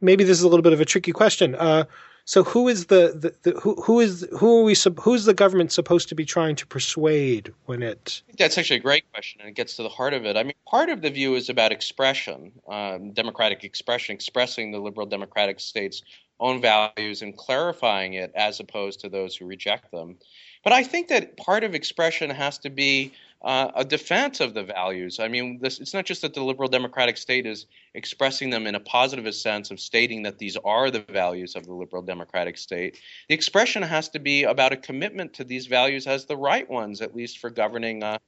maybe 0.00 0.24
this 0.24 0.38
is 0.38 0.44
a 0.44 0.48
little 0.48 0.62
bit 0.62 0.72
of 0.72 0.80
a 0.80 0.86
tricky 0.86 1.12
question. 1.12 1.54
Uh, 1.56 1.84
so 2.30 2.44
who 2.44 2.68
is 2.68 2.86
the, 2.86 3.34
the, 3.42 3.50
the, 3.50 3.58
who 3.58 3.74
who 3.82 3.98
is 3.98 4.24
who 4.38 4.60
are 4.60 4.62
we 4.62 4.76
who's 5.00 5.24
the 5.24 5.34
government 5.34 5.72
supposed 5.72 6.08
to 6.10 6.14
be 6.14 6.24
trying 6.24 6.54
to 6.54 6.64
persuade 6.64 7.52
when 7.66 7.82
it? 7.82 8.22
That's 8.38 8.56
actually 8.56 8.76
a 8.76 8.86
great 8.88 9.02
question, 9.12 9.40
and 9.40 9.50
it 9.50 9.56
gets 9.56 9.74
to 9.78 9.82
the 9.82 9.88
heart 9.88 10.14
of 10.14 10.24
it. 10.24 10.36
I 10.36 10.44
mean, 10.44 10.52
part 10.64 10.90
of 10.90 11.02
the 11.02 11.10
view 11.10 11.34
is 11.34 11.48
about 11.48 11.72
expression, 11.72 12.52
um, 12.68 13.10
democratic 13.10 13.64
expression, 13.64 14.14
expressing 14.14 14.70
the 14.70 14.78
liberal 14.78 15.08
democratic 15.08 15.58
state's 15.58 16.04
own 16.38 16.60
values 16.60 17.20
and 17.20 17.36
clarifying 17.36 18.14
it 18.14 18.30
as 18.36 18.60
opposed 18.60 19.00
to 19.00 19.08
those 19.08 19.34
who 19.34 19.44
reject 19.44 19.90
them. 19.90 20.16
But 20.62 20.72
I 20.72 20.84
think 20.84 21.08
that 21.08 21.36
part 21.36 21.64
of 21.64 21.74
expression 21.74 22.30
has 22.30 22.58
to 22.58 22.70
be 22.70 23.12
uh, 23.42 23.70
a 23.74 23.84
defense 23.84 24.40
of 24.40 24.52
the 24.52 24.62
values. 24.62 25.18
I 25.18 25.28
mean, 25.28 25.58
this, 25.60 25.80
it's 25.80 25.94
not 25.94 26.04
just 26.04 26.22
that 26.22 26.34
the 26.34 26.42
liberal 26.42 26.68
democratic 26.68 27.16
state 27.16 27.46
is 27.46 27.66
expressing 27.94 28.50
them 28.50 28.66
in 28.66 28.74
a 28.74 28.80
positive 28.80 29.34
sense 29.34 29.70
of 29.70 29.80
stating 29.80 30.24
that 30.24 30.38
these 30.38 30.56
are 30.58 30.90
the 30.90 31.00
values 31.00 31.56
of 31.56 31.64
the 31.64 31.72
liberal 31.72 32.02
democratic 32.02 32.58
state. 32.58 32.98
The 33.28 33.34
expression 33.34 33.82
has 33.82 34.10
to 34.10 34.18
be 34.18 34.44
about 34.44 34.72
a 34.72 34.76
commitment 34.76 35.34
to 35.34 35.44
these 35.44 35.66
values 35.66 36.06
as 36.06 36.26
the 36.26 36.36
right 36.36 36.68
ones, 36.68 37.00
at 37.00 37.14
least 37.14 37.38
for 37.38 37.50
governing. 37.50 38.02
Uh, 38.02 38.18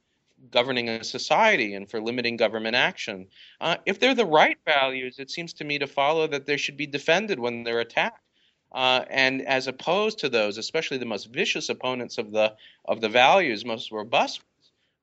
governing 0.51 0.89
a 0.89 1.01
society 1.05 1.73
and 1.73 1.89
for 1.89 2.01
limiting 2.01 2.35
government 2.35 2.75
action. 2.75 3.27
Uh, 3.61 3.77
if 3.85 4.01
they're 4.01 4.13
the 4.13 4.25
right 4.25 4.57
values, 4.65 5.17
it 5.17 5.31
seems 5.31 5.53
to 5.53 5.63
me 5.63 5.79
to 5.79 5.87
follow 5.87 6.27
that 6.27 6.45
they 6.45 6.57
should 6.57 6.75
be 6.75 6.85
defended 6.85 7.39
when 7.39 7.63
they're 7.63 7.79
attacked. 7.79 8.19
Uh, 8.69 9.05
and 9.09 9.41
as 9.43 9.67
opposed 9.67 10.19
to 10.19 10.27
those, 10.27 10.57
especially 10.57 10.97
the 10.97 11.05
most 11.05 11.31
vicious 11.31 11.69
opponents 11.69 12.17
of 12.17 12.31
the 12.31 12.53
of 12.83 12.99
the 12.99 13.07
values, 13.07 13.63
most 13.63 13.91
robust 13.91 14.41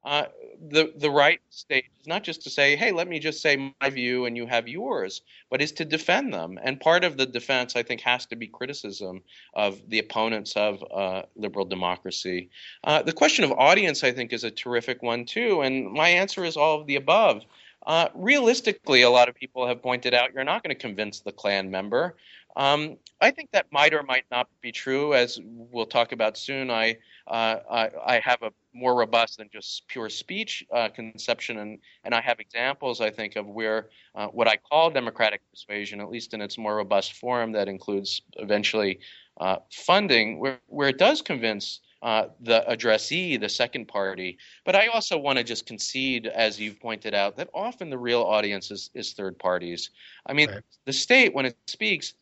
uh, 0.04 0.24
the 0.70 0.92
the 0.96 1.10
right 1.10 1.40
stage 1.50 1.84
is 2.00 2.06
not 2.06 2.22
just 2.22 2.42
to 2.42 2.50
say, 2.50 2.74
"Hey, 2.74 2.90
let 2.90 3.06
me 3.06 3.18
just 3.18 3.42
say 3.42 3.72
my 3.80 3.90
view 3.90 4.24
and 4.24 4.36
you 4.36 4.46
have 4.46 4.66
yours," 4.66 5.20
but 5.50 5.60
is 5.60 5.72
to 5.72 5.84
defend 5.84 6.32
them. 6.32 6.58
And 6.62 6.80
part 6.80 7.04
of 7.04 7.16
the 7.16 7.26
defense, 7.26 7.76
I 7.76 7.82
think, 7.82 8.00
has 8.00 8.24
to 8.26 8.36
be 8.36 8.46
criticism 8.46 9.22
of 9.54 9.78
the 9.90 9.98
opponents 9.98 10.56
of 10.56 10.82
uh, 10.90 11.22
liberal 11.36 11.66
democracy. 11.66 12.48
Uh, 12.82 13.02
the 13.02 13.12
question 13.12 13.44
of 13.44 13.52
audience, 13.52 14.02
I 14.02 14.12
think, 14.12 14.32
is 14.32 14.44
a 14.44 14.50
terrific 14.50 15.02
one 15.02 15.26
too. 15.26 15.60
And 15.60 15.92
my 15.92 16.08
answer 16.08 16.44
is 16.44 16.56
all 16.56 16.80
of 16.80 16.86
the 16.86 16.96
above. 16.96 17.42
Uh, 17.86 18.08
realistically, 18.14 19.02
a 19.02 19.10
lot 19.10 19.28
of 19.28 19.34
people 19.34 19.66
have 19.66 19.82
pointed 19.82 20.12
out 20.12 20.34
you're 20.34 20.44
not 20.44 20.62
going 20.62 20.74
to 20.74 20.80
convince 20.80 21.20
the 21.20 21.32
Klan 21.32 21.70
member. 21.70 22.16
Um, 22.56 22.96
I 23.20 23.30
think 23.30 23.50
that 23.52 23.66
might 23.70 23.94
or 23.94 24.02
might 24.02 24.24
not 24.30 24.48
be 24.60 24.72
true, 24.72 25.14
as 25.14 25.38
we'll 25.42 25.86
talk 25.86 26.12
about 26.12 26.36
soon. 26.36 26.70
I 26.70 26.96
uh, 27.26 27.56
I, 27.70 27.90
I, 28.06 28.20
have 28.24 28.42
a 28.42 28.50
more 28.72 28.96
robust 28.96 29.38
than 29.38 29.48
just 29.52 29.86
pure 29.86 30.08
speech 30.08 30.64
uh, 30.74 30.88
conception, 30.88 31.58
and, 31.58 31.78
and 32.02 32.12
I 32.12 32.20
have 32.20 32.40
examples, 32.40 33.00
I 33.00 33.10
think, 33.10 33.36
of 33.36 33.46
where 33.46 33.90
uh, 34.16 34.26
what 34.28 34.48
I 34.48 34.56
call 34.56 34.90
democratic 34.90 35.42
persuasion, 35.50 36.00
at 36.00 36.10
least 36.10 36.34
in 36.34 36.40
its 36.40 36.58
more 36.58 36.76
robust 36.76 37.12
form, 37.12 37.52
that 37.52 37.68
includes 37.68 38.22
eventually 38.36 38.98
uh, 39.40 39.56
funding, 39.70 40.40
where, 40.40 40.58
where 40.66 40.88
it 40.88 40.98
does 40.98 41.22
convince 41.22 41.80
uh, 42.02 42.26
the 42.40 42.68
addressee, 42.68 43.36
the 43.36 43.48
second 43.48 43.86
party. 43.86 44.38
But 44.64 44.74
I 44.74 44.88
also 44.88 45.18
want 45.18 45.38
to 45.38 45.44
just 45.44 45.66
concede, 45.66 46.26
as 46.26 46.58
you've 46.58 46.80
pointed 46.80 47.14
out, 47.14 47.36
that 47.36 47.48
often 47.54 47.90
the 47.90 47.98
real 47.98 48.22
audience 48.22 48.70
is, 48.70 48.90
is 48.94 49.12
third 49.12 49.38
parties. 49.38 49.90
I 50.26 50.32
mean, 50.32 50.50
right. 50.50 50.62
the 50.86 50.92
state, 50.92 51.34
when 51.34 51.46
it 51.46 51.56
speaks, 51.66 52.14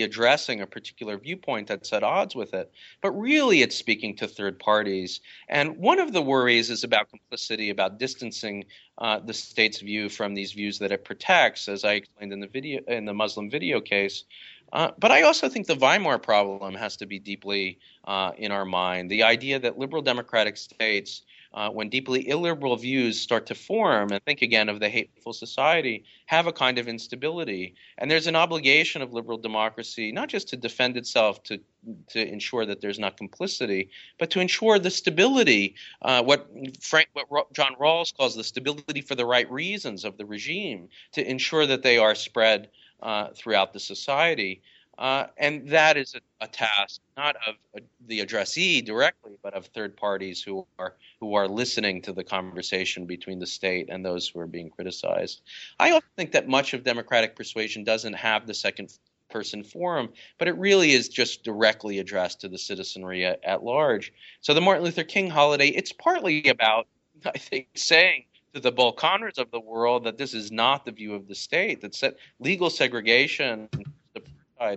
addressing 0.00 0.62
a 0.62 0.66
particular 0.66 1.18
viewpoint 1.18 1.68
that's 1.68 1.92
at 1.92 2.02
odds 2.02 2.34
with 2.34 2.54
it, 2.54 2.72
but 3.02 3.10
really 3.10 3.60
it's 3.60 3.76
speaking 3.76 4.16
to 4.16 4.26
third 4.26 4.58
parties. 4.58 5.20
And 5.48 5.76
one 5.76 5.98
of 5.98 6.14
the 6.14 6.22
worries 6.22 6.70
is 6.70 6.84
about 6.84 7.10
complicity, 7.10 7.68
about 7.68 7.98
distancing 7.98 8.64
uh, 8.96 9.18
the 9.18 9.34
state's 9.34 9.80
view 9.80 10.08
from 10.08 10.34
these 10.34 10.52
views 10.52 10.78
that 10.78 10.92
it 10.92 11.04
protects, 11.04 11.68
as 11.68 11.84
I 11.84 11.94
explained 11.94 12.32
in 12.32 12.40
the 12.40 12.46
video 12.46 12.80
in 12.88 13.04
the 13.04 13.12
Muslim 13.12 13.50
video 13.50 13.80
case. 13.80 14.24
Uh, 14.72 14.92
but 14.98 15.10
I 15.10 15.22
also 15.22 15.50
think 15.50 15.66
the 15.66 15.74
Weimar 15.74 16.18
problem 16.18 16.74
has 16.74 16.96
to 16.96 17.06
be 17.06 17.18
deeply 17.18 17.78
uh, 18.04 18.32
in 18.38 18.52
our 18.52 18.64
mind. 18.64 19.10
The 19.10 19.24
idea 19.24 19.58
that 19.58 19.78
liberal 19.78 20.00
democratic 20.00 20.56
states 20.56 21.22
uh, 21.54 21.70
when 21.70 21.88
deeply 21.88 22.28
illiberal 22.28 22.76
views 22.76 23.20
start 23.20 23.46
to 23.46 23.54
form, 23.54 24.10
and 24.12 24.22
think 24.24 24.42
again 24.42 24.68
of 24.68 24.80
the 24.80 24.88
hateful 24.88 25.32
society, 25.32 26.04
have 26.26 26.46
a 26.46 26.52
kind 26.52 26.78
of 26.78 26.88
instability. 26.88 27.74
And 27.98 28.10
there's 28.10 28.26
an 28.26 28.36
obligation 28.36 29.02
of 29.02 29.12
liberal 29.12 29.38
democracy 29.38 30.12
not 30.12 30.28
just 30.28 30.48
to 30.48 30.56
defend 30.56 30.96
itself, 30.96 31.42
to 31.44 31.60
to 32.08 32.26
ensure 32.26 32.64
that 32.64 32.80
there's 32.80 32.98
not 32.98 33.16
complicity, 33.16 33.90
but 34.18 34.30
to 34.30 34.40
ensure 34.40 34.78
the 34.78 34.90
stability, 34.90 35.74
uh, 36.02 36.22
what 36.22 36.48
Frank, 36.80 37.08
what 37.12 37.52
John 37.52 37.74
Rawls 37.74 38.16
calls 38.16 38.36
the 38.36 38.44
stability 38.44 39.00
for 39.00 39.16
the 39.16 39.26
right 39.26 39.50
reasons 39.50 40.04
of 40.04 40.16
the 40.16 40.24
regime, 40.24 40.88
to 41.12 41.28
ensure 41.28 41.66
that 41.66 41.82
they 41.82 41.98
are 41.98 42.14
spread 42.14 42.68
uh, 43.02 43.28
throughout 43.34 43.72
the 43.72 43.80
society. 43.80 44.62
Uh, 44.98 45.26
and 45.38 45.68
that 45.68 45.96
is 45.96 46.14
a, 46.14 46.44
a, 46.44 46.46
task 46.46 47.00
not 47.16 47.34
of 47.48 47.54
uh, 47.74 47.80
the 48.08 48.20
addressee 48.20 48.82
directly, 48.82 49.38
but 49.42 49.54
of 49.54 49.66
third 49.66 49.96
parties 49.96 50.42
who 50.42 50.66
are 50.78 50.94
who 51.18 51.34
are 51.34 51.48
listening 51.48 52.02
to 52.02 52.12
the 52.12 52.22
conversation 52.22 53.06
between 53.06 53.38
the 53.38 53.46
state 53.46 53.88
and 53.88 54.04
those 54.04 54.28
who 54.28 54.38
are 54.38 54.46
being 54.46 54.68
criticized. 54.68 55.40
I 55.80 55.92
often 55.92 56.10
think 56.16 56.32
that 56.32 56.46
much 56.46 56.74
of 56.74 56.84
democratic 56.84 57.34
persuasion 57.34 57.84
doesn't 57.84 58.12
have 58.12 58.46
the 58.46 58.52
second 58.52 58.92
person 59.30 59.64
forum, 59.64 60.10
but 60.38 60.46
it 60.46 60.56
really 60.58 60.92
is 60.92 61.08
just 61.08 61.42
directly 61.42 61.98
addressed 61.98 62.42
to 62.42 62.48
the 62.48 62.58
citizenry 62.58 63.24
at, 63.24 63.42
at 63.42 63.64
large. 63.64 64.12
So 64.42 64.52
the 64.52 64.60
Martin 64.60 64.84
Luther 64.84 65.04
King 65.04 65.30
holiday, 65.30 65.68
it's 65.68 65.92
partly 65.92 66.48
about, 66.48 66.86
I 67.24 67.38
think, 67.38 67.68
saying 67.74 68.26
to 68.52 68.60
the 68.60 68.92
Connors 68.92 69.38
of 69.38 69.50
the 69.50 69.60
world 69.60 70.04
that 70.04 70.18
this 70.18 70.34
is 70.34 70.52
not 70.52 70.84
the 70.84 70.92
view 70.92 71.14
of 71.14 71.26
the 71.26 71.34
state, 71.34 71.80
that 71.80 72.16
legal 72.38 72.68
segregation 72.68 73.70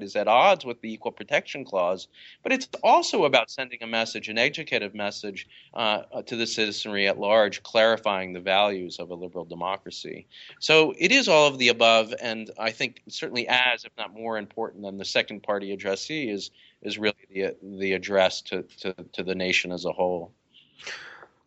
is 0.04 0.16
at 0.16 0.28
odds 0.28 0.66
with 0.66 0.82
the 0.82 0.92
Equal 0.94 1.12
Protection 1.12 1.66
Clause, 1.66 2.08
but 2.44 2.52
it's 2.52 2.68
also 2.84 3.26
about 3.26 3.50
sending 3.50 3.82
a 3.82 3.88
message, 3.88 4.30
an 4.30 4.38
educative 4.38 4.94
message 4.94 5.48
uh, 5.74 6.02
to 6.26 6.36
the 6.36 6.48
citizenry 6.48 7.08
at 7.08 7.20
large, 7.20 7.64
clarifying 7.64 8.34
the 8.34 8.40
values 8.40 9.00
of 9.00 9.10
a 9.12 9.16
liberal 9.16 9.46
democracy. 9.46 10.28
So 10.60 10.94
it 10.98 11.12
is 11.12 11.28
all 11.28 11.48
of 11.48 11.58
the 11.58 11.70
above, 11.70 12.14
and 12.22 12.52
I 12.60 12.72
think 12.72 13.02
certainly 13.08 13.48
as, 13.48 13.86
if 13.86 13.92
not 13.98 14.14
more 14.14 14.38
important 14.38 14.84
than 14.84 14.98
the 14.98 15.06
second 15.06 15.44
party 15.44 15.72
addressee, 15.72 16.30
is 16.30 16.52
is 16.82 16.98
really 16.98 17.16
the 17.34 17.56
the 17.62 17.94
address 17.94 18.42
to, 18.42 18.64
to, 18.80 18.94
to 19.14 19.24
the 19.24 19.36
nation 19.36 19.72
as 19.72 19.86
a 19.86 19.92
whole. 19.92 20.32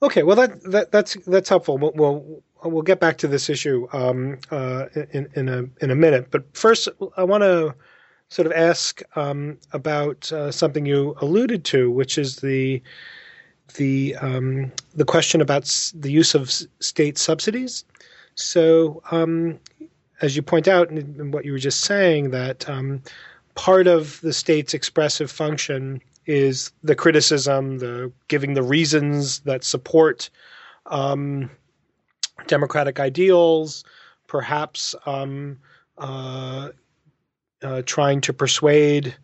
Okay, 0.01 0.23
well 0.23 0.37
that, 0.37 0.63
that 0.65 0.93
that's 0.93 1.17
that's 1.27 1.49
helpful. 1.49 1.77
We'll, 1.79 1.93
we'll 1.95 2.43
we'll 2.65 2.83
get 2.83 3.01
back 3.01 3.19
to 3.19 3.29
this 3.29 3.51
issue 3.51 3.89
um, 3.93 4.39
uh, 4.51 4.87
in 5.13 5.29
in 5.35 5.49
a 5.49 5.65
in 5.83 5.91
a 5.91 5.95
minute. 5.95 6.31
But 6.31 6.57
first, 6.57 6.89
I 7.17 7.25
want 7.25 7.43
to 7.43 7.75
sort 8.29 8.47
of 8.47 8.53
ask 8.53 9.03
um, 9.17 9.59
about 9.73 10.31
uh, 10.33 10.51
something 10.51 10.87
you 10.87 11.17
alluded 11.21 11.65
to, 11.67 11.91
which 11.91 12.19
is 12.19 12.37
the 12.37 12.83
the 13.75 14.17
um, 14.17 14.73
the 14.95 15.05
question 15.05 15.41
about 15.41 15.63
s- 15.63 15.93
the 15.99 16.11
use 16.11 16.35
of 16.35 16.49
s- 16.49 16.67
state 16.81 17.19
subsidies. 17.19 17.85
So, 18.35 19.03
um, 19.11 19.59
as 20.21 20.37
you 20.37 20.43
point 20.43 20.69
out 20.69 20.91
in, 20.91 20.99
in, 20.99 21.31
what 21.31 21.45
you 21.45 21.53
were 21.53 21.59
just 21.59 21.81
saying, 21.83 22.31
that 22.31 22.69
um, 22.69 23.03
part 23.55 23.87
of 23.87 24.21
the 24.21 24.33
state's 24.33 24.75
expressive 24.75 25.31
function 25.31 26.01
is 26.27 26.71
the 26.83 26.95
criticism, 26.95 27.79
the 27.79 28.13
giving 28.29 28.55
the 28.55 28.63
reasons 28.63 29.41
that 29.41 29.65
support 29.65 30.31
um, 30.87 31.51
democratic 32.47 33.01
ideals, 33.01 33.85
perhaps 34.27 34.95
um, 35.07 35.59
uh, 35.99 36.69
uh, 37.63 37.83
trying 37.87 38.21
to 38.23 38.33
persuade 38.33 39.15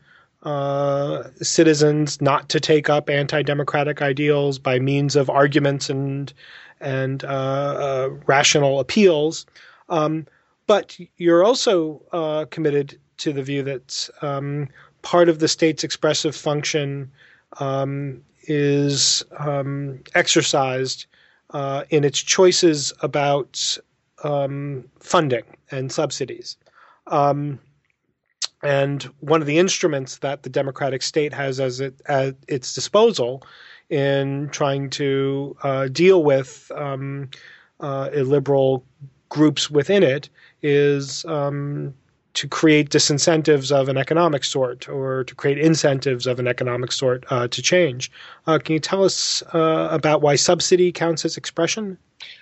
uh, 0.43 1.24
citizens 1.41 2.20
not 2.20 2.49
to 2.51 2.61
take 2.61 2.91
up 2.91 3.09
anti-democratic 3.09 4.03
ideals 4.03 4.59
by 4.59 4.78
means 4.78 5.16
of 5.16 5.30
arguments 5.30 5.89
and 5.89 6.32
and 6.80 7.24
uh, 7.24 7.28
uh 7.28 8.09
rational 8.26 8.80
appeals. 8.80 9.47
Um, 9.89 10.26
but 10.66 10.99
you're 11.16 11.45
also 11.45 12.03
uh, 12.12 12.47
committed 12.51 12.99
to 13.18 13.32
the 13.32 13.43
view 13.43 13.62
that 13.62 14.09
um, 14.22 14.68
part 15.03 15.28
of 15.28 15.39
the 15.39 15.49
state's 15.49 15.85
expressive 15.85 16.35
function 16.35 17.11
um, 17.61 18.22
is 18.43 19.24
um, 19.39 20.01
exercised 20.14 21.07
uh, 21.51 21.85
in 21.91 22.05
its 22.05 22.20
choices 22.20 22.93
about 23.01 23.78
um, 24.24 24.85
funding 25.01 25.45
and 25.70 25.93
subsidies. 25.93 26.57
Um, 27.07 27.61
and 28.64 29.02
one 29.20 29.42
of 29.42 29.46
the 29.46 29.58
instruments 29.58 30.18
that 30.18 30.42
the 30.42 30.48
democratic 30.48 31.02
state 31.02 31.32
has 31.34 31.60
as 31.60 31.80
it, 31.80 32.00
at 32.06 32.34
its 32.48 32.74
disposal 32.74 33.42
in 33.90 34.48
trying 34.48 34.88
to 34.88 35.54
uh, 35.62 35.86
deal 35.88 36.24
with 36.24 36.72
um, 36.74 37.28
uh, 37.80 38.08
illiberal 38.14 38.82
groups 39.28 39.70
within 39.70 40.02
it 40.02 40.30
is 40.62 41.26
um, 41.26 41.92
to 42.32 42.48
create 42.48 42.88
disincentives 42.88 43.70
of 43.70 43.88
an 43.88 43.98
economic 43.98 44.42
sort 44.44 44.88
or 44.88 45.24
to 45.24 45.34
create 45.34 45.58
incentives 45.58 46.26
of 46.26 46.38
an 46.38 46.48
economic 46.48 46.90
sort 46.90 47.24
uh, 47.30 47.46
to 47.48 47.60
change. 47.60 48.10
Uh, 48.46 48.58
can 48.58 48.72
you 48.72 48.80
tell 48.80 49.04
us 49.04 49.42
uh, 49.52 49.88
about 49.90 50.22
why 50.22 50.36
subsidy 50.36 50.90
counts 50.90 51.24
as 51.26 51.36
expression? 51.36 51.98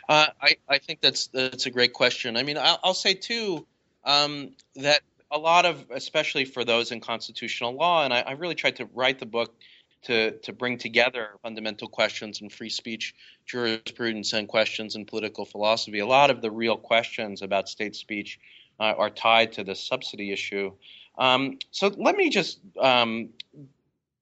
Uh, 0.09 0.27
I, 0.41 0.57
I, 0.69 0.79
think 0.79 1.01
that's 1.01 1.27
that's 1.29 1.67
a 1.67 1.71
great 1.71 1.93
question. 1.93 2.37
I 2.37 2.45
mean, 2.45 2.57
I'll, 2.57 2.79
I'll 2.85 2.95
say 2.95 3.15
too 3.15 3.67
um, 4.05 4.53
that 4.77 5.01
a 5.33 5.39
lot 5.39 5.65
of, 5.67 5.85
especially 5.91 6.45
for 6.45 6.65
those 6.65 6.93
in 6.93 7.01
constitutional 7.01 7.73
law, 7.75 8.05
and 8.05 8.13
I, 8.13 8.21
I 8.21 8.33
really 8.33 8.55
tried 8.55 8.77
to 8.77 8.89
write 8.95 9.19
the 9.19 9.27
book 9.27 9.55
to 10.03 10.33
to 10.39 10.53
bring 10.53 10.79
together 10.79 11.31
fundamental 11.43 11.89
questions 11.89 12.41
in 12.41 12.51
free 12.51 12.69
speech 12.69 13.15
jurisprudence 13.47 14.33
and 14.33 14.47
questions 14.49 14.95
in 14.95 15.07
political 15.07 15.45
philosophy. 15.45 16.01
A 16.01 16.07
lot 16.07 16.31
of 16.31 16.43
the 16.43 16.51
real 16.51 16.77
questions 16.77 17.43
about 17.43 17.69
state 17.69 17.97
speech 17.97 18.39
uh, 18.79 18.95
are 18.99 19.11
tied 19.11 19.53
to 19.53 19.65
the 19.65 19.75
subsidy 19.75 20.33
issue. 20.33 20.73
Um, 21.19 21.59
so 21.71 21.89
let 21.97 22.17
me 22.17 22.31
just 22.31 22.59
um, 22.81 23.31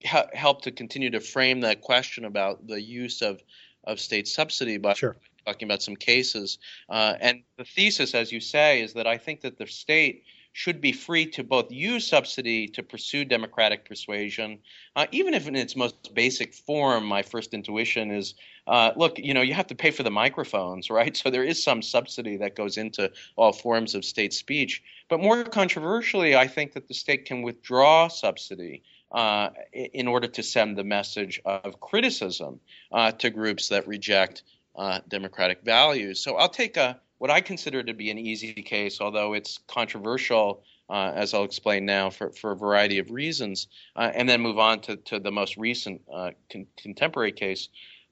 ha- 0.05 0.27
help 0.35 0.63
to 0.63 0.71
continue 0.71 1.11
to 1.11 1.21
frame 1.21 1.61
that 1.61 1.81
question 1.81 2.25
about 2.25 2.67
the 2.67 2.81
use 2.81 3.23
of 3.23 3.43
of 3.85 3.99
state 3.99 4.29
subsidy 4.29 4.77
by 4.77 4.93
sure. 4.93 5.17
talking 5.47 5.67
about 5.67 5.83
some 5.83 5.97
cases. 5.97 6.59
Uh, 6.89 7.15
and 7.21 7.43
the 7.57 7.65
thesis, 7.65 8.15
as 8.15 8.31
you 8.31 8.41
say, 8.41 8.83
is 8.83 8.93
that 8.93 9.07
I 9.07 9.17
think 9.17 9.41
that 9.41 9.57
the 9.57 9.67
state 9.67 10.25
should 10.53 10.81
be 10.81 10.93
free 10.93 11.27
to 11.27 11.45
both 11.45 11.71
use 11.71 12.07
subsidy 12.07 12.67
to 12.67 12.83
pursue 12.83 13.25
democratic 13.25 13.85
persuasion, 13.85 14.59
uh, 14.97 15.07
even 15.13 15.35
if 15.35 15.47
in 15.47 15.55
its 15.55 15.77
most 15.77 16.15
basic 16.15 16.55
form, 16.55 17.05
my 17.05 17.23
first 17.23 17.55
intuition 17.55 18.11
is 18.11 18.35
uh, 18.67 18.93
look, 18.97 19.19
you 19.19 19.35
know, 19.35 19.41
you 19.41 19.55
have 19.55 19.67
to 19.67 19.75
pay 19.75 19.91
for 19.91 20.03
the 20.03 20.11
microphones, 20.11 20.91
right? 20.99 21.17
So 21.17 21.31
there 21.31 21.45
is 21.45 21.63
some 21.63 21.83
subsidy 21.83 22.37
that 22.39 22.57
goes 22.57 22.79
into 22.79 23.11
all 23.37 23.53
forms 23.53 23.95
of 23.95 24.05
state 24.05 24.33
speech. 24.33 24.83
But 25.09 25.21
more 25.21 25.45
controversially, 25.45 26.37
I 26.37 26.47
think 26.47 26.73
that 26.75 26.89
the 26.89 26.95
state 26.95 27.25
can 27.25 27.43
withdraw 27.43 28.09
subsidy. 28.09 28.83
Uh, 29.13 29.51
in 29.73 30.07
order 30.07 30.29
to 30.29 30.41
send 30.41 30.79
the 30.79 30.85
message 30.85 31.41
of 31.45 31.81
criticism 31.81 32.61
uh, 32.93 33.11
to 33.11 33.29
groups 33.29 33.67
that 33.71 33.85
reject 33.89 34.45
uh, 34.77 35.01
democratic 35.09 35.63
values. 35.63 36.23
So 36.23 36.37
I'll 36.37 36.49
take 36.49 36.77
a 36.77 37.01
what 37.21 37.31
I 37.31 37.43
consider 37.43 37.83
to 37.83 37.93
be 37.93 38.11
an 38.11 38.17
easy 38.17 38.55
case, 38.55 38.99
although 38.99 39.35
it's 39.35 39.59
controversial, 39.69 40.63
uh, 40.89 41.13
as 41.15 41.35
I'll 41.35 41.45
explain 41.45 41.85
now, 41.85 42.09
for, 42.09 42.33
for 42.33 42.53
a 42.53 42.57
variety 42.57 42.99
of 42.99 43.11
reasons, 43.11 43.69
uh, 43.95 44.11
and 44.15 44.27
then 44.27 44.41
move 44.41 44.59
on 44.59 44.81
to, 44.81 44.97
to 44.97 45.21
the 45.21 45.31
most 45.31 45.59
recent 45.59 46.01
uh, 46.11 46.31
con- 46.51 46.67
contemporary 46.79 47.33
case. 47.33 47.69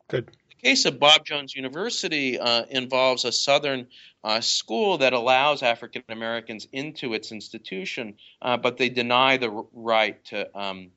Good. 0.08 0.26
The 0.50 0.68
case 0.68 0.84
of 0.84 0.98
Bob 1.00 1.24
Jones 1.24 1.56
University 1.56 2.38
uh, 2.38 2.64
involves 2.68 3.24
a 3.24 3.32
Southern 3.32 3.86
uh, 4.24 4.42
school 4.42 4.98
that 4.98 5.14
allows 5.14 5.62
African 5.62 6.02
Americans 6.10 6.68
into 6.72 7.14
its 7.14 7.32
institution, 7.32 8.12
uh, 8.42 8.58
but 8.58 8.76
they 8.76 8.90
deny 8.90 9.38
the 9.38 9.64
right 9.72 10.22
to 10.26 10.54
um, 10.58 10.90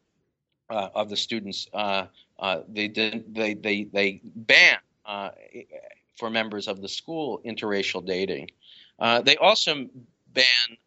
of 0.69 1.07
the 1.09 1.15
students. 1.15 1.69
they, 2.67 2.87
did, 2.89 3.33
they, 3.33 3.53
they, 3.53 3.85
they 3.85 4.19
ban 4.23 4.79
for 6.21 6.29
members 6.29 6.67
of 6.67 6.81
the 6.81 6.87
school 6.87 7.41
interracial 7.43 8.05
dating. 8.05 8.51
Uh, 8.99 9.21
they 9.21 9.37
also 9.37 9.89
ban 10.31 10.45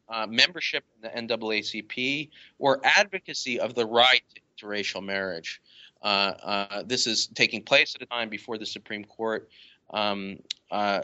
uh, 0.09 0.29
membership 0.29 0.85
in 0.95 1.03
the 1.03 1.37
NAACP 1.37 2.31
or 2.61 2.81
advocacy 2.85 3.59
of 3.59 3.75
the 3.75 3.85
right 3.85 4.23
to 4.33 4.41
interracial 4.55 5.03
marriage. 5.05 5.61
Uh, 6.01 6.07
uh, 6.07 6.83
this 6.87 7.09
is 7.09 7.27
taking 7.27 7.65
place 7.65 7.97
at 7.97 8.03
a 8.03 8.07
time 8.07 8.29
before 8.29 8.59
the 8.59 8.67
Supreme 8.67 9.05
Court, 9.05 9.49
um, 9.91 10.39
uh, 10.71 11.01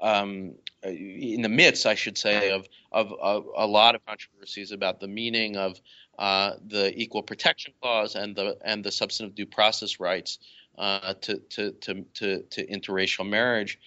um, 0.00 0.54
in 0.82 1.42
the 1.42 1.48
midst, 1.48 1.86
I 1.86 1.94
should 1.94 2.18
say, 2.18 2.50
of, 2.50 2.66
of, 2.90 3.12
of, 3.20 3.46
a 3.54 3.66
lot 3.68 3.94
of 3.94 4.04
controversies 4.04 4.72
about 4.72 4.98
the 4.98 5.06
meaning 5.06 5.56
of 5.56 5.80
uh, 6.18 6.54
the 6.66 6.92
Equal 7.00 7.22
Protection 7.22 7.72
Clause 7.80 8.16
and 8.16 8.34
the 8.34 8.56
and 8.64 8.82
the 8.82 8.90
substantive 8.90 9.36
due 9.36 9.46
process 9.46 10.00
rights 10.00 10.38
uh, 10.80 11.14
to, 11.20 11.36
to, 11.50 11.72
to, 11.72 12.04
to, 12.14 12.42
to 12.42 12.66
interracial 12.66 13.28
marriage. 13.28 13.78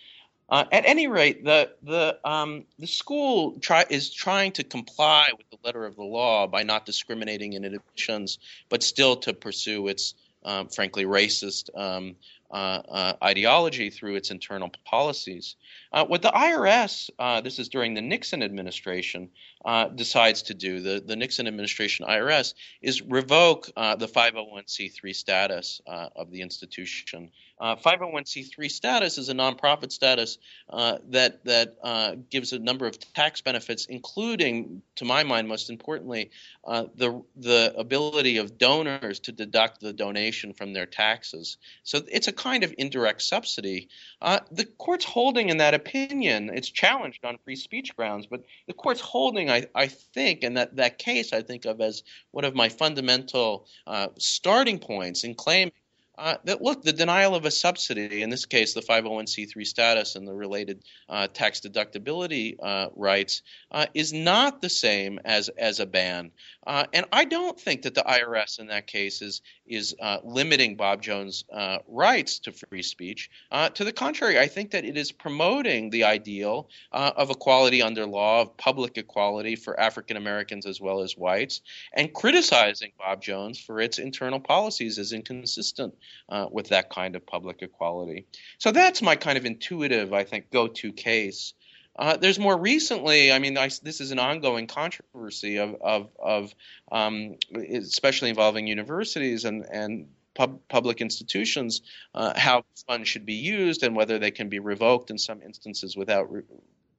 Uh, 0.50 0.66
at 0.72 0.86
any 0.86 1.08
rate, 1.08 1.44
the 1.44 1.72
the 1.82 2.20
um, 2.24 2.66
the 2.78 2.86
school 2.86 3.58
try, 3.60 3.86
is 3.90 4.14
trying 4.14 4.52
to 4.52 4.64
comply 4.64 5.30
with 5.36 5.50
the 5.50 5.58
letter 5.66 5.86
of 5.86 5.96
the 5.96 6.04
law 6.04 6.46
by 6.46 6.62
not 6.62 6.86
discriminating 6.86 7.54
in 7.54 7.64
admissions, 7.64 8.38
but 8.70 8.84
still 8.84 9.16
to 9.16 9.34
pursue 9.34 9.88
its 9.88 10.14
um, 10.46 10.68
frankly 10.68 11.06
racist 11.06 11.70
um, 11.76 12.16
uh, 12.52 12.82
uh, 12.88 13.14
ideology 13.24 13.90
through 13.90 14.16
its 14.16 14.30
internal 14.30 14.72
policies. 14.86 15.56
Uh, 15.92 16.06
what 16.06 16.22
the 16.22 16.30
IRS, 16.30 17.10
uh, 17.18 17.42
this 17.42 17.58
is 17.58 17.68
during 17.68 17.96
the 17.96 18.02
Nixon 18.02 18.44
administration, 18.44 19.30
uh, 19.66 19.88
decides 19.88 20.44
to 20.44 20.54
do, 20.54 20.80
the, 20.82 21.02
the 21.06 21.16
Nixon 21.16 21.48
administration 21.48 22.06
IRS, 22.06 22.54
is 22.82 23.02
revoke 23.02 23.70
uh, 23.76 23.96
the 23.96 24.08
501c3 24.08 25.16
status 25.16 25.82
of 25.88 26.32
the 26.32 26.42
institution. 26.42 27.32
501c3 27.62 28.70
status 28.70 29.18
is 29.18 29.30
a 29.30 29.34
nonprofit 29.34 29.92
status 29.92 30.38
that 30.70 31.46
that 31.46 32.26
gives 32.30 32.52
a 32.52 32.60
number 32.60 32.88
of 32.88 33.00
tax 33.14 33.40
benefits, 33.42 33.86
including, 33.86 34.82
to 34.96 35.06
my 35.06 35.24
mind, 35.24 35.48
most 35.48 35.70
importantly, 35.70 36.32
the 36.66 37.24
the 37.38 37.74
ability 37.78 38.38
of 38.38 38.58
donors 38.58 39.20
to 39.22 39.32
deduct 39.32 39.80
the 39.80 39.94
donation 39.94 40.54
from 40.54 40.74
their 40.74 40.86
taxes. 40.86 41.58
So 41.84 42.02
it's 42.12 42.28
a 42.28 42.32
kind 42.32 42.64
of 42.64 42.74
indirect 42.78 43.22
subsidy. 43.22 43.90
Uh, 44.22 44.40
the 44.52 44.66
court's 44.66 45.06
holding 45.06 45.50
in 45.50 45.58
that 45.58 45.74
opinion, 45.74 46.52
it's 46.54 46.70
challenged 46.70 47.26
on 47.26 47.38
free 47.44 47.56
speech 47.56 47.96
grounds, 47.96 48.28
but 48.28 48.44
the 48.68 48.74
court's 48.74 49.02
holding, 49.02 49.50
I, 49.54 49.68
I 49.76 49.88
think, 49.88 50.44
and 50.44 50.58
that, 50.58 50.76
that 50.78 50.98
case 50.98 51.34
I 51.34 51.42
think 51.42 51.66
of 51.66 51.80
as 51.82 52.04
one 52.32 52.46
of 52.46 52.56
my 52.56 52.70
fundamental 52.70 53.68
uh, 53.88 54.08
starting 54.18 54.80
points 54.80 55.24
in 55.24 55.36
claiming 55.36 55.74
uh, 56.16 56.36
that 56.44 56.62
look, 56.62 56.84
the 56.84 56.94
denial 56.94 57.34
of 57.34 57.46
a 57.46 57.52
subsidy, 57.52 58.22
in 58.22 58.30
this 58.30 58.46
case, 58.46 58.74
the 58.74 58.82
501c3 58.82 59.66
status 59.66 60.16
and 60.16 60.28
the 60.28 60.34
related 60.34 60.84
uh, 61.10 61.28
tax 61.28 61.62
deductibility 61.62 62.56
uh, 62.62 62.90
rights, 62.96 63.42
uh, 63.74 63.86
is 63.94 64.14
not 64.14 64.62
the 64.62 64.70
same 64.70 65.20
as, 65.26 65.50
as 65.50 65.80
a 65.80 65.86
ban. 65.86 66.32
Uh, 66.66 66.86
and 66.94 67.06
I 67.12 67.26
don't 67.26 67.60
think 67.60 67.82
that 67.82 67.96
the 67.96 68.04
IRS 68.04 68.60
in 68.60 68.68
that 68.68 68.88
case 68.88 69.22
is, 69.22 69.42
is 69.68 69.96
uh, 70.02 70.20
limiting 70.24 70.76
Bob 70.76 71.02
Jones' 71.02 71.44
rights 71.88 72.40
to 72.40 72.52
free 72.52 72.84
speech. 72.84 73.30
to 73.74 73.84
the 73.84 73.92
contrary, 73.92 74.40
I 74.40 74.48
think 74.48 74.72
that 74.72 74.86
it 74.86 74.98
is 74.98 75.12
promoting 75.12 75.90
the 75.90 76.06
ideal 76.06 76.70
of 76.92 77.30
equality 77.30 77.82
under 77.82 78.06
law, 78.06 78.42
of 78.42 78.56
public 78.58 78.98
equality 78.98 79.56
for 79.56 79.80
African 79.80 80.18
Americans 80.18 80.66
as 80.66 80.80
well 80.80 81.02
as 81.02 81.18
whites, 81.18 81.62
and 81.94 82.14
criticizing 82.14 82.92
Bob 82.98 83.22
Jones 83.22 83.60
for 83.60 83.80
its 83.80 84.00
internal 84.00 84.40
policies 84.40 85.00
as 85.00 85.14
inconsistent 85.14 85.94
uh, 86.30 86.48
with 86.52 86.70
that 86.70 86.90
kind 86.90 87.16
of 87.16 87.26
public 87.26 87.62
equality. 87.62 88.26
So 88.58 88.72
that's 88.72 89.02
my 89.02 89.16
kind 89.16 89.38
of 89.38 89.46
intuitive, 89.46 90.14
I 90.14 90.24
think, 90.24 90.52
go 90.52 90.68
to 90.68 90.92
case. 90.94 91.54
Uh, 91.96 92.18
there's 92.18 92.40
more 92.40 92.58
recently, 92.58 93.32
I 93.32 93.40
mean, 93.40 93.58
I, 93.58 93.70
this 93.84 94.02
is 94.02 94.12
an 94.12 94.20
ongoing 94.20 94.68
controversy 94.68 95.58
of, 95.58 95.76
of, 95.82 96.10
of 96.20 96.56
um, 96.92 97.36
especially 97.56 98.30
involving 98.30 98.66
universities 98.66 99.46
and, 99.46 99.64
and 99.72 100.08
pub, 100.34 100.60
public 100.70 101.02
institutions, 101.02 101.82
uh, 102.16 102.34
how 102.36 102.66
funds 102.88 103.08
should 103.08 103.26
be 103.26 103.36
used 103.36 103.84
and 103.84 103.96
whether 103.96 104.18
they 104.18 104.32
can 104.32 104.50
be 104.50 104.60
revoked 104.60 105.12
in 105.12 105.18
some 105.18 105.42
instances 105.42 105.96
without 105.96 106.32
re- 106.32 106.44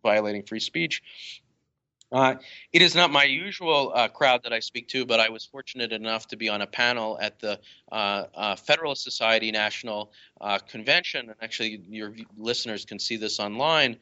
violating 0.03 0.45
free 0.45 0.61
speech. 0.61 1.03
Uh, 2.15 2.37
it 2.73 2.81
is 2.81 2.95
not 2.95 3.11
my 3.11 3.25
usual 3.25 3.91
uh, 3.93 4.07
crowd 4.07 4.45
that 4.45 4.53
I 4.53 4.61
speak 4.61 4.87
to, 4.91 5.05
but 5.05 5.19
I 5.19 5.31
was 5.31 5.45
fortunate 5.45 5.91
enough 5.91 6.29
to 6.29 6.37
be 6.37 6.49
on 6.49 6.63
a 6.63 6.67
panel 6.67 7.19
at 7.21 7.41
the 7.41 7.59
uh, 7.91 8.27
uh 8.37 8.55
Federalist 8.55 9.03
Society 9.03 9.51
National 9.51 10.13
uh, 10.41 10.59
Convention, 10.59 11.29
and 11.29 11.35
actually 11.43 11.83
your 11.89 12.15
listeners 12.39 12.85
can 12.85 13.01
see 13.01 13.17
this 13.17 13.41
online, 13.41 13.97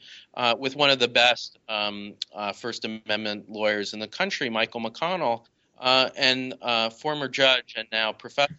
with 0.59 0.77
one 0.77 0.91
of 0.91 0.99
the 0.99 1.09
best 1.09 1.59
um, 1.71 2.13
First 2.55 2.85
Amendment 2.85 3.51
lawyers 3.51 3.95
in 3.95 3.99
the 3.99 4.09
country, 4.09 4.51
Michael 4.51 4.83
McConnell, 4.83 5.45
and 5.81 6.53
former 6.93 7.29
judge 7.29 7.77
and 7.79 7.89
now 7.93 8.13
professor 8.13 8.53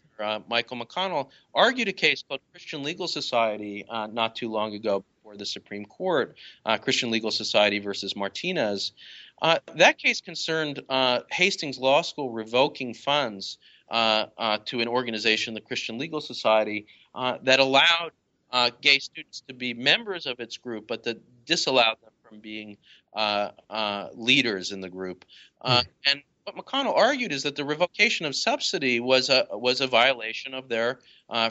Michael 0.50 0.78
McConnell 0.78 1.30
argued 1.54 1.90
a 1.90 1.94
case 1.94 2.24
called 2.28 2.42
Christian 2.52 2.82
Legal 2.82 3.08
Society 3.08 3.86
not 4.12 4.36
too 4.36 4.50
long 4.50 4.74
ago 4.74 5.04
before 5.18 5.38
the 5.38 5.46
Supreme 5.46 5.86
Court, 5.86 6.36
Christian 6.82 7.12
Legal 7.12 7.30
Society 7.30 7.78
versus 7.78 8.16
Martinez. 8.16 8.94
Uh, 9.42 9.58
that 9.76 9.98
case 9.98 10.22
concerned 10.22 10.82
uh, 10.90 11.20
Hastings 11.32 11.78
Law 11.78 12.02
School 12.02 12.32
revoking 12.32 12.94
funds 12.94 13.58
uh, 13.90 14.28
uh 14.38 14.58
to 14.66 14.80
an 14.80 14.88
organization, 14.88 15.54
the 15.54 15.62
Christian 15.62 15.98
Legal 15.98 16.22
Society, 16.22 16.86
uh, 17.14 17.38
that 17.44 17.60
allowed 17.60 18.12
uh, 18.52 18.70
gay 18.82 19.00
students 19.00 19.42
to 19.48 19.54
be 19.54 19.74
members 19.74 20.26
of 20.26 20.40
its 20.40 20.58
group, 20.58 20.88
but 20.88 21.04
that 21.04 21.18
disallowed 21.46 21.98
them 22.02 22.14
from 22.24 22.40
being 22.40 22.78
leaders 24.14 24.72
in 24.72 24.82
the 24.82 24.90
group. 24.90 25.26
Mm. 25.66 25.86
And 26.06 26.22
what 26.44 26.56
McConnell 26.56 26.96
argued 26.96 27.32
is 27.32 27.44
that 27.44 27.56
the 27.56 27.64
revocation 27.64 28.26
of 28.26 28.36
subsidy 28.36 29.00
was 29.00 29.30
a 29.30 29.48
was 29.52 29.82
a 29.82 29.88
violation 29.88 30.54
of 30.54 30.68
their 30.68 31.00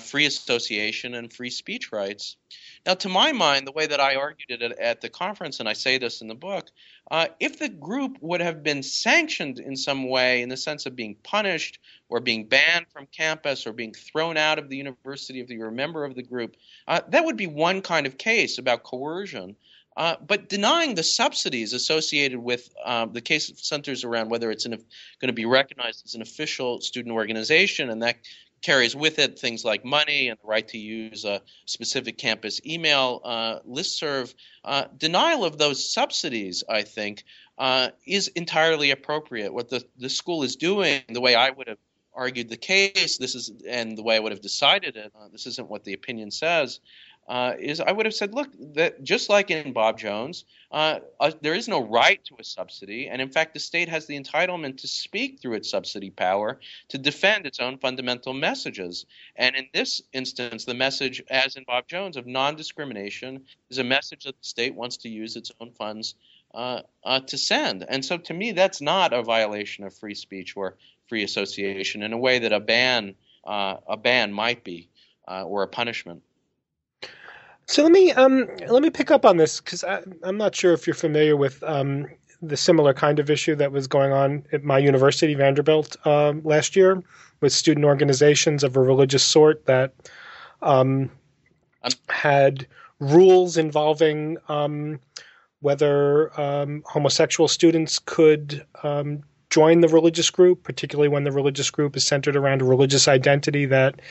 free 0.00 0.26
association 0.26 1.14
and 1.14 1.32
free 1.32 1.50
speech 1.50 1.92
rights. 1.92 2.36
Now, 2.84 2.94
to 2.94 3.08
my 3.08 3.32
mind, 3.32 3.66
the 3.66 3.72
way 3.72 3.86
that 3.86 4.00
I 4.00 4.16
argued 4.16 4.50
it 4.50 4.62
at, 4.62 4.78
at 4.78 5.00
the 5.00 5.08
conference, 5.08 5.60
and 5.60 5.68
I 5.68 5.72
say 5.72 5.98
this 5.98 6.20
in 6.20 6.28
the 6.28 6.34
book, 6.34 6.68
uh, 7.10 7.28
if 7.38 7.58
the 7.58 7.68
group 7.68 8.18
would 8.20 8.40
have 8.40 8.62
been 8.62 8.82
sanctioned 8.82 9.58
in 9.60 9.76
some 9.76 10.08
way, 10.08 10.42
in 10.42 10.48
the 10.48 10.56
sense 10.56 10.86
of 10.86 10.96
being 10.96 11.14
punished 11.22 11.78
or 12.08 12.20
being 12.20 12.46
banned 12.46 12.86
from 12.92 13.06
campus 13.06 13.66
or 13.66 13.72
being 13.72 13.92
thrown 13.92 14.36
out 14.36 14.58
of 14.58 14.68
the 14.68 14.76
university 14.76 15.40
if 15.40 15.48
you're 15.48 15.68
a 15.68 15.72
member 15.72 16.04
of 16.04 16.14
the 16.14 16.22
group, 16.22 16.56
uh, 16.88 17.00
that 17.08 17.24
would 17.24 17.36
be 17.36 17.46
one 17.46 17.82
kind 17.82 18.06
of 18.06 18.18
case 18.18 18.58
about 18.58 18.82
coercion. 18.82 19.56
Uh, 19.96 20.16
but 20.26 20.48
denying 20.48 20.94
the 20.94 21.02
subsidies 21.02 21.72
associated 21.72 22.38
with 22.38 22.68
uh, 22.84 23.06
the 23.06 23.20
case 23.20 23.52
centers 23.56 24.04
around 24.04 24.30
whether 24.30 24.50
it's 24.50 24.66
going 24.66 24.78
to 25.20 25.32
be 25.32 25.44
recognized 25.44 26.04
as 26.06 26.14
an 26.14 26.22
official 26.22 26.80
student 26.80 27.14
organization, 27.14 27.90
and 27.90 28.02
that 28.02 28.16
carries 28.62 28.94
with 28.94 29.18
it 29.18 29.38
things 29.38 29.64
like 29.64 29.84
money 29.84 30.28
and 30.28 30.38
the 30.40 30.46
right 30.46 30.68
to 30.68 30.78
use 30.78 31.24
a 31.24 31.42
specific 31.66 32.16
campus 32.16 32.60
email 32.64 33.20
uh, 33.24 33.58
listserv. 33.68 34.32
Uh, 34.64 34.84
denial 34.96 35.44
of 35.44 35.58
those 35.58 35.92
subsidies, 35.92 36.62
I 36.68 36.82
think, 36.82 37.24
uh, 37.58 37.90
is 38.06 38.28
entirely 38.28 38.92
appropriate. 38.92 39.52
What 39.52 39.68
the, 39.68 39.84
the 39.98 40.08
school 40.08 40.44
is 40.44 40.56
doing, 40.56 41.02
the 41.08 41.20
way 41.20 41.34
I 41.34 41.50
would 41.50 41.68
have 41.68 41.78
argued 42.14 42.48
the 42.48 42.56
case, 42.56 43.18
this 43.18 43.34
is, 43.34 43.50
and 43.68 43.96
the 43.96 44.02
way 44.02 44.16
I 44.16 44.20
would 44.20 44.32
have 44.32 44.40
decided 44.40 44.96
it, 44.96 45.12
uh, 45.18 45.28
this 45.32 45.46
isn't 45.46 45.68
what 45.68 45.84
the 45.84 45.94
opinion 45.94 46.30
says, 46.30 46.80
uh, 47.32 47.54
is 47.58 47.80
I 47.80 47.90
would 47.90 48.04
have 48.04 48.14
said, 48.14 48.34
look, 48.34 48.50
that 48.74 49.02
just 49.02 49.30
like 49.30 49.50
in 49.50 49.72
Bob 49.72 49.98
Jones, 49.98 50.44
uh, 50.70 50.98
uh, 51.18 51.30
there 51.40 51.54
is 51.54 51.66
no 51.66 51.82
right 51.82 52.22
to 52.26 52.36
a 52.38 52.44
subsidy, 52.44 53.08
and 53.08 53.22
in 53.22 53.30
fact, 53.30 53.54
the 53.54 53.58
state 53.60 53.88
has 53.88 54.04
the 54.04 54.20
entitlement 54.20 54.82
to 54.82 54.88
speak 54.88 55.40
through 55.40 55.54
its 55.54 55.70
subsidy 55.70 56.10
power 56.10 56.60
to 56.88 56.98
defend 56.98 57.46
its 57.46 57.58
own 57.58 57.78
fundamental 57.78 58.34
messages. 58.34 59.06
And 59.34 59.56
in 59.56 59.68
this 59.72 60.02
instance, 60.12 60.66
the 60.66 60.74
message, 60.74 61.22
as 61.30 61.56
in 61.56 61.64
Bob 61.64 61.88
Jones, 61.88 62.18
of 62.18 62.26
non-discrimination 62.26 63.44
is 63.70 63.78
a 63.78 63.84
message 63.84 64.24
that 64.24 64.38
the 64.38 64.44
state 64.44 64.74
wants 64.74 64.98
to 64.98 65.08
use 65.08 65.34
its 65.34 65.50
own 65.58 65.72
funds 65.72 66.16
uh, 66.52 66.82
uh, 67.02 67.20
to 67.20 67.38
send. 67.38 67.86
And 67.88 68.04
so, 68.04 68.18
to 68.18 68.34
me, 68.34 68.52
that's 68.52 68.82
not 68.82 69.14
a 69.14 69.22
violation 69.22 69.84
of 69.84 69.96
free 69.96 70.16
speech 70.16 70.54
or 70.54 70.76
free 71.08 71.24
association 71.24 72.02
in 72.02 72.12
a 72.12 72.18
way 72.18 72.40
that 72.40 72.52
a 72.52 72.60
ban 72.60 73.14
uh, 73.42 73.76
a 73.88 73.96
ban 73.96 74.34
might 74.34 74.64
be 74.64 74.90
or 75.26 75.62
a 75.62 75.68
punishment. 75.68 76.22
So 77.72 77.82
let 77.82 77.92
me 77.92 78.12
um, 78.12 78.46
let 78.68 78.82
me 78.82 78.90
pick 78.90 79.10
up 79.10 79.24
on 79.24 79.38
this 79.38 79.58
because 79.58 79.82
I'm 79.82 80.36
not 80.36 80.54
sure 80.54 80.74
if 80.74 80.86
you're 80.86 80.92
familiar 80.92 81.38
with 81.38 81.62
um, 81.62 82.06
the 82.42 82.54
similar 82.54 82.92
kind 82.92 83.18
of 83.18 83.30
issue 83.30 83.54
that 83.54 83.72
was 83.72 83.86
going 83.86 84.12
on 84.12 84.44
at 84.52 84.62
my 84.62 84.76
university, 84.76 85.32
Vanderbilt, 85.32 85.96
um, 86.06 86.42
last 86.44 86.76
year, 86.76 87.02
with 87.40 87.50
student 87.50 87.86
organizations 87.86 88.62
of 88.62 88.76
a 88.76 88.80
religious 88.80 89.24
sort 89.24 89.64
that 89.64 89.94
um, 90.60 91.10
had 92.10 92.66
rules 93.00 93.56
involving 93.56 94.36
um, 94.50 95.00
whether 95.60 96.38
um, 96.38 96.82
homosexual 96.84 97.48
students 97.48 97.98
could 97.98 98.66
join 99.48 99.80
the 99.80 99.88
religious 99.88 100.28
group, 100.28 100.62
particularly 100.62 101.08
when 101.08 101.24
the 101.24 101.32
religious 101.32 101.70
group 101.70 101.96
is 101.96 102.06
centered 102.06 102.36
around 102.36 102.60
a 102.60 102.66
religious 102.66 103.08
identity 103.08 103.64
that 103.64 104.02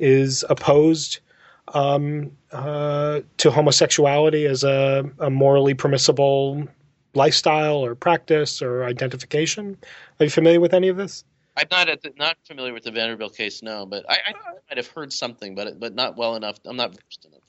is 0.00 0.44
opposed 0.50 1.20
um, 1.68 2.30
uh, 2.52 3.20
to 3.38 3.50
homosexuality 3.50 4.46
as 4.46 4.64
a, 4.64 5.08
a, 5.18 5.30
morally 5.30 5.74
permissible 5.74 6.66
lifestyle 7.14 7.84
or 7.84 7.94
practice 7.94 8.60
or 8.60 8.84
identification. 8.84 9.76
Are 10.20 10.24
you 10.24 10.30
familiar 10.30 10.60
with 10.60 10.74
any 10.74 10.88
of 10.88 10.96
this? 10.96 11.24
I'm 11.56 11.66
not 11.70 11.86
the, 12.02 12.12
not 12.16 12.36
familiar 12.44 12.72
with 12.72 12.82
the 12.82 12.90
Vanderbilt 12.90 13.36
case, 13.36 13.62
no, 13.62 13.86
but 13.86 14.04
I, 14.10 14.14
I 14.26 14.32
might 14.68 14.76
have 14.76 14.88
heard 14.88 15.12
something, 15.12 15.54
but 15.54 15.78
but 15.78 15.94
not 15.94 16.16
well 16.16 16.34
enough. 16.34 16.58
I'm 16.64 16.76
not 16.76 16.90
versed 16.90 17.24
in 17.24 17.32
it. 17.32 17.42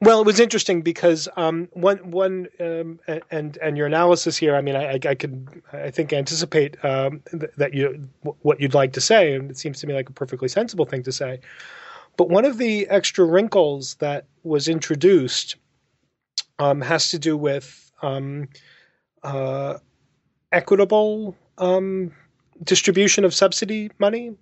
Well, 0.00 0.20
it 0.20 0.26
was 0.26 0.40
interesting 0.40 0.82
because 0.82 1.28
um, 1.36 1.68
one 1.72 2.10
one 2.10 2.48
um, 2.58 2.98
and 3.30 3.56
and 3.58 3.76
your 3.76 3.86
analysis 3.86 4.36
here. 4.36 4.56
I 4.56 4.60
mean, 4.60 4.74
I, 4.74 4.94
I 4.94 5.14
could 5.14 5.62
I 5.72 5.90
think 5.90 6.12
anticipate 6.12 6.84
um, 6.84 7.22
that 7.56 7.72
you 7.72 8.08
what 8.22 8.60
you'd 8.60 8.74
like 8.74 8.92
to 8.94 9.00
say, 9.00 9.34
and 9.34 9.50
it 9.50 9.58
seems 9.58 9.80
to 9.80 9.86
me 9.86 9.94
like 9.94 10.08
a 10.08 10.12
perfectly 10.12 10.48
sensible 10.48 10.84
thing 10.84 11.04
to 11.04 11.12
say. 11.12 11.40
But 12.16 12.28
one 12.28 12.44
of 12.44 12.58
the 12.58 12.88
extra 12.88 13.24
wrinkles 13.24 13.94
that 13.96 14.26
was 14.42 14.68
introduced 14.68 15.56
um, 16.58 16.80
has 16.80 17.10
to 17.10 17.18
do 17.18 17.36
with 17.36 17.90
um, 18.02 18.48
uh, 19.22 19.78
equitable 20.52 21.36
um, 21.58 22.12
distribution 22.62 23.24
of 23.24 23.34
subsidy 23.34 23.90
money. 23.98 24.34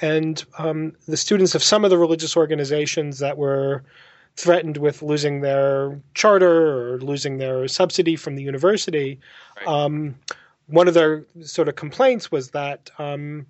And 0.00 0.44
um, 0.58 0.92
the 1.06 1.16
students 1.16 1.54
of 1.54 1.62
some 1.62 1.84
of 1.84 1.90
the 1.90 1.98
religious 1.98 2.36
organizations 2.36 3.20
that 3.20 3.38
were 3.38 3.84
threatened 4.36 4.76
with 4.76 5.02
losing 5.02 5.40
their 5.40 6.00
charter 6.14 6.94
or 6.94 7.00
losing 7.00 7.38
their 7.38 7.66
subsidy 7.68 8.14
from 8.14 8.36
the 8.36 8.42
university, 8.42 9.18
right. 9.56 9.66
Um, 9.66 10.14
one 10.66 10.86
of 10.86 10.94
their 10.94 11.24
sort 11.40 11.68
of 11.68 11.76
complaints 11.76 12.30
was 12.30 12.50
that, 12.50 12.90
um, 12.98 13.46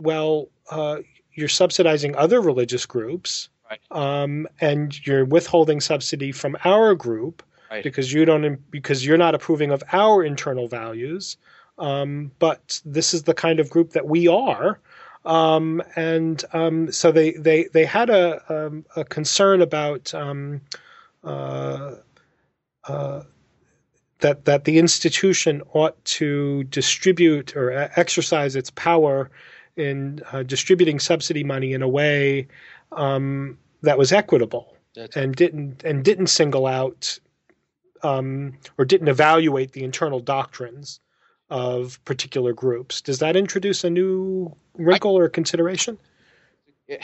well, 0.00 0.48
uh, 0.70 0.98
you're 1.34 1.48
subsidizing 1.48 2.14
other 2.16 2.40
religious 2.40 2.86
groups, 2.86 3.48
right. 3.70 3.80
um, 3.90 4.46
and 4.60 5.06
you're 5.06 5.24
withholding 5.24 5.80
subsidy 5.80 6.32
from 6.32 6.56
our 6.64 6.94
group 6.94 7.42
right. 7.70 7.84
because 7.84 8.12
you 8.12 8.24
don't 8.24 8.70
because 8.70 9.04
you're 9.04 9.18
not 9.18 9.34
approving 9.34 9.70
of 9.70 9.82
our 9.92 10.24
internal 10.24 10.68
values. 10.68 11.36
Um, 11.78 12.30
but 12.38 12.80
this 12.84 13.12
is 13.12 13.24
the 13.24 13.34
kind 13.34 13.58
of 13.58 13.68
group 13.68 13.90
that 13.90 14.06
we 14.06 14.28
are. 14.28 14.78
Um, 15.24 15.82
and 15.96 16.44
um, 16.52 16.92
so 16.92 17.10
they, 17.10 17.32
they, 17.32 17.64
they 17.72 17.84
had 17.84 18.10
a, 18.10 18.42
um, 18.52 18.84
a 18.94 19.04
concern 19.04 19.62
about 19.62 20.14
um, 20.14 20.60
uh, 21.24 21.96
uh, 22.84 23.22
that 24.20 24.44
that 24.44 24.64
the 24.64 24.78
institution 24.78 25.62
ought 25.72 26.02
to 26.04 26.64
distribute 26.64 27.56
or 27.56 27.72
exercise 27.96 28.56
its 28.56 28.70
power 28.70 29.30
in 29.76 30.22
uh, 30.32 30.42
distributing 30.42 30.98
subsidy 30.98 31.44
money 31.44 31.72
in 31.72 31.82
a 31.82 31.88
way 31.88 32.46
um, 32.92 33.58
that 33.82 33.98
was 33.98 34.12
equitable 34.12 34.76
That's 34.94 35.16
and 35.16 35.34
didn't 35.34 35.82
and 35.84 36.04
didn't 36.04 36.28
single 36.28 36.66
out 36.66 37.18
um, 38.02 38.58
or 38.78 38.84
didn't 38.84 39.08
evaluate 39.08 39.72
the 39.72 39.82
internal 39.82 40.20
doctrines 40.20 41.00
of 41.50 42.02
particular 42.04 42.52
groups. 42.52 43.00
Does 43.00 43.18
that 43.18 43.36
introduce 43.36 43.84
a 43.84 43.90
new 43.90 44.54
wrinkle 44.74 45.16
I, 45.16 45.20
or 45.20 45.28
consideration? 45.28 45.98
It, 46.88 47.02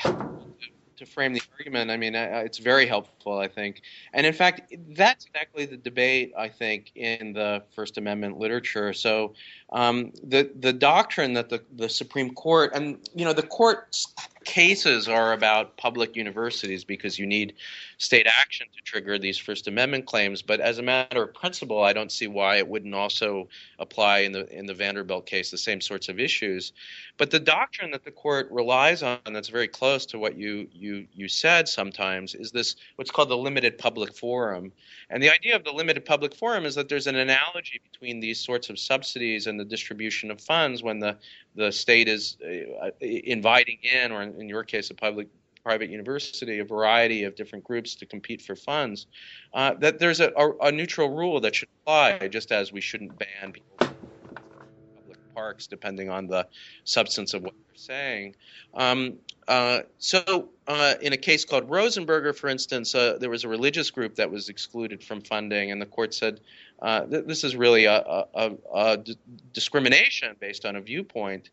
to 1.00 1.06
frame 1.06 1.32
the 1.32 1.42
argument, 1.58 1.90
I 1.90 1.96
mean, 1.96 2.14
it's 2.14 2.58
very 2.58 2.86
helpful, 2.86 3.38
I 3.38 3.48
think. 3.48 3.82
And 4.12 4.26
in 4.26 4.32
fact, 4.32 4.74
that's 4.90 5.26
exactly 5.26 5.66
the 5.66 5.76
debate, 5.76 6.32
I 6.38 6.48
think, 6.48 6.92
in 6.94 7.32
the 7.32 7.62
First 7.74 7.98
Amendment 7.98 8.38
literature. 8.38 8.92
So 8.92 9.34
um, 9.72 10.12
the 10.22 10.50
the 10.58 10.72
doctrine 10.72 11.34
that 11.34 11.48
the, 11.48 11.62
the 11.74 11.88
Supreme 11.88 12.34
Court 12.34 12.72
and 12.74 12.98
you 13.14 13.24
know 13.24 13.32
the 13.32 13.42
court's 13.42 14.12
cases 14.44 15.06
are 15.06 15.32
about 15.32 15.76
public 15.76 16.16
universities 16.16 16.84
because 16.84 17.18
you 17.18 17.26
need 17.26 17.54
state 17.98 18.26
action 18.26 18.66
to 18.74 18.82
trigger 18.82 19.18
these 19.18 19.36
First 19.36 19.68
Amendment 19.68 20.06
claims. 20.06 20.42
But 20.42 20.60
as 20.60 20.78
a 20.78 20.82
matter 20.82 21.22
of 21.22 21.34
principle, 21.34 21.82
I 21.82 21.92
don't 21.92 22.10
see 22.10 22.26
why 22.26 22.56
it 22.56 22.66
wouldn't 22.66 22.94
also 22.94 23.48
apply 23.78 24.20
in 24.20 24.32
the 24.32 24.46
in 24.56 24.66
the 24.66 24.74
Vanderbilt 24.74 25.26
case 25.26 25.50
the 25.50 25.58
same 25.58 25.80
sorts 25.80 26.08
of 26.08 26.18
issues. 26.18 26.72
But 27.16 27.30
the 27.30 27.40
doctrine 27.40 27.90
that 27.92 28.04
the 28.04 28.10
court 28.10 28.48
relies 28.50 29.02
on 29.02 29.18
that's 29.26 29.48
very 29.48 29.68
close 29.68 30.06
to 30.06 30.18
what 30.18 30.36
you 30.36 30.68
you 30.72 30.89
you 31.12 31.28
said 31.28 31.68
sometimes 31.68 32.34
is 32.34 32.50
this 32.50 32.76
what's 32.96 33.10
called 33.10 33.28
the 33.28 33.36
limited 33.36 33.78
public 33.78 34.14
forum. 34.14 34.72
And 35.10 35.22
the 35.22 35.30
idea 35.30 35.56
of 35.56 35.64
the 35.64 35.72
limited 35.72 36.04
public 36.04 36.34
forum 36.34 36.64
is 36.64 36.74
that 36.74 36.88
there's 36.88 37.06
an 37.06 37.16
analogy 37.16 37.80
between 37.90 38.20
these 38.20 38.40
sorts 38.40 38.70
of 38.70 38.78
subsidies 38.78 39.46
and 39.46 39.58
the 39.58 39.64
distribution 39.64 40.30
of 40.30 40.40
funds 40.40 40.82
when 40.82 40.98
the 40.98 41.16
the 41.54 41.72
state 41.72 42.08
is 42.08 42.36
uh, 42.44 42.90
inviting 43.00 43.78
in, 43.82 44.12
or 44.12 44.22
in, 44.22 44.48
your 44.48 44.62
case, 44.62 44.90
a 44.90 44.94
public 44.94 45.26
private 45.64 45.90
university, 45.90 46.60
a 46.60 46.64
variety 46.64 47.24
of 47.24 47.34
different 47.34 47.64
groups 47.64 47.94
to 47.94 48.06
compete 48.06 48.40
for 48.40 48.56
funds, 48.56 49.06
uh, 49.52 49.74
that 49.74 49.98
there's 49.98 50.20
a, 50.20 50.32
a, 50.36 50.68
a, 50.68 50.72
neutral 50.72 51.10
rule 51.10 51.40
that 51.40 51.54
should 51.54 51.68
apply, 51.82 52.28
just 52.28 52.50
as 52.50 52.72
we 52.72 52.80
shouldn't 52.80 53.18
ban 53.18 53.52
people 53.52 53.89
parks 55.34 55.66
depending 55.66 56.10
on 56.10 56.26
the 56.26 56.46
substance 56.84 57.34
of 57.34 57.42
what 57.42 57.54
they're 57.54 57.76
saying. 57.76 58.34
Um, 58.74 59.18
uh, 59.48 59.80
so, 59.98 60.50
uh, 60.68 60.94
in 61.00 61.12
a 61.12 61.16
case 61.16 61.44
called 61.44 61.68
Rosenberger, 61.68 62.36
for 62.36 62.48
instance, 62.48 62.94
uh, 62.94 63.18
there 63.18 63.30
was 63.30 63.42
a 63.42 63.48
religious 63.48 63.90
group 63.90 64.14
that 64.16 64.30
was 64.30 64.48
excluded 64.48 65.02
from 65.02 65.22
funding, 65.22 65.72
and 65.72 65.82
the 65.82 65.86
court 65.86 66.14
said 66.14 66.40
uh, 66.80 67.04
th- 67.06 67.24
this 67.26 67.42
is 67.42 67.56
really 67.56 67.86
a, 67.86 68.26
a, 68.34 68.52
a 68.72 68.96
d- 68.98 69.18
discrimination 69.52 70.36
based 70.38 70.64
on 70.64 70.76
a 70.76 70.80
viewpoint. 70.80 71.50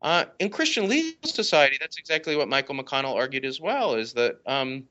Uh, 0.00 0.24
in 0.38 0.50
Christian 0.50 0.88
legal 0.88 1.28
society, 1.28 1.78
that's 1.80 1.98
exactly 1.98 2.36
what 2.36 2.48
Michael 2.48 2.74
McConnell 2.74 3.14
argued 3.14 3.44
as 3.44 3.60
well. 3.60 3.94
Is 3.94 4.12
that 4.14 4.38
um, 4.46 4.84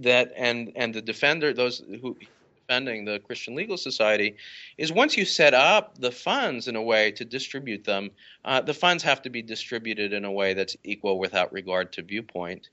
that 0.00 0.32
and 0.36 0.72
and 0.76 0.94
the 0.94 1.02
defender, 1.02 1.52
those 1.52 1.82
who 2.00 2.16
defending 2.72 3.04
the 3.04 3.18
Christian 3.18 3.54
legal 3.54 3.76
society, 3.76 4.36
is 4.78 4.90
once 4.90 5.16
you 5.16 5.26
set 5.26 5.52
up 5.52 5.98
the 5.98 6.10
funds 6.10 6.68
in 6.68 6.76
a 6.76 6.82
way 6.82 7.10
to 7.12 7.24
distribute 7.24 7.84
them, 7.84 8.10
uh, 8.46 8.62
the 8.62 8.72
funds 8.72 9.02
have 9.02 9.20
to 9.22 9.30
be 9.30 9.42
distributed 9.42 10.14
in 10.14 10.24
a 10.24 10.32
way 10.32 10.54
that's 10.54 10.76
equal 10.82 11.18
without 11.18 11.52
regard 11.52 11.92
to 11.92 12.02
viewpoint. 12.02 12.70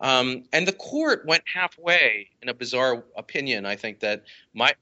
Um, 0.00 0.44
and 0.52 0.66
the 0.66 0.72
court 0.72 1.26
went 1.26 1.42
halfway 1.52 2.30
in 2.42 2.48
a 2.48 2.54
bizarre 2.54 3.04
opinion. 3.16 3.66
I 3.66 3.76
think 3.76 4.00
that 4.00 4.22
my 4.54 4.72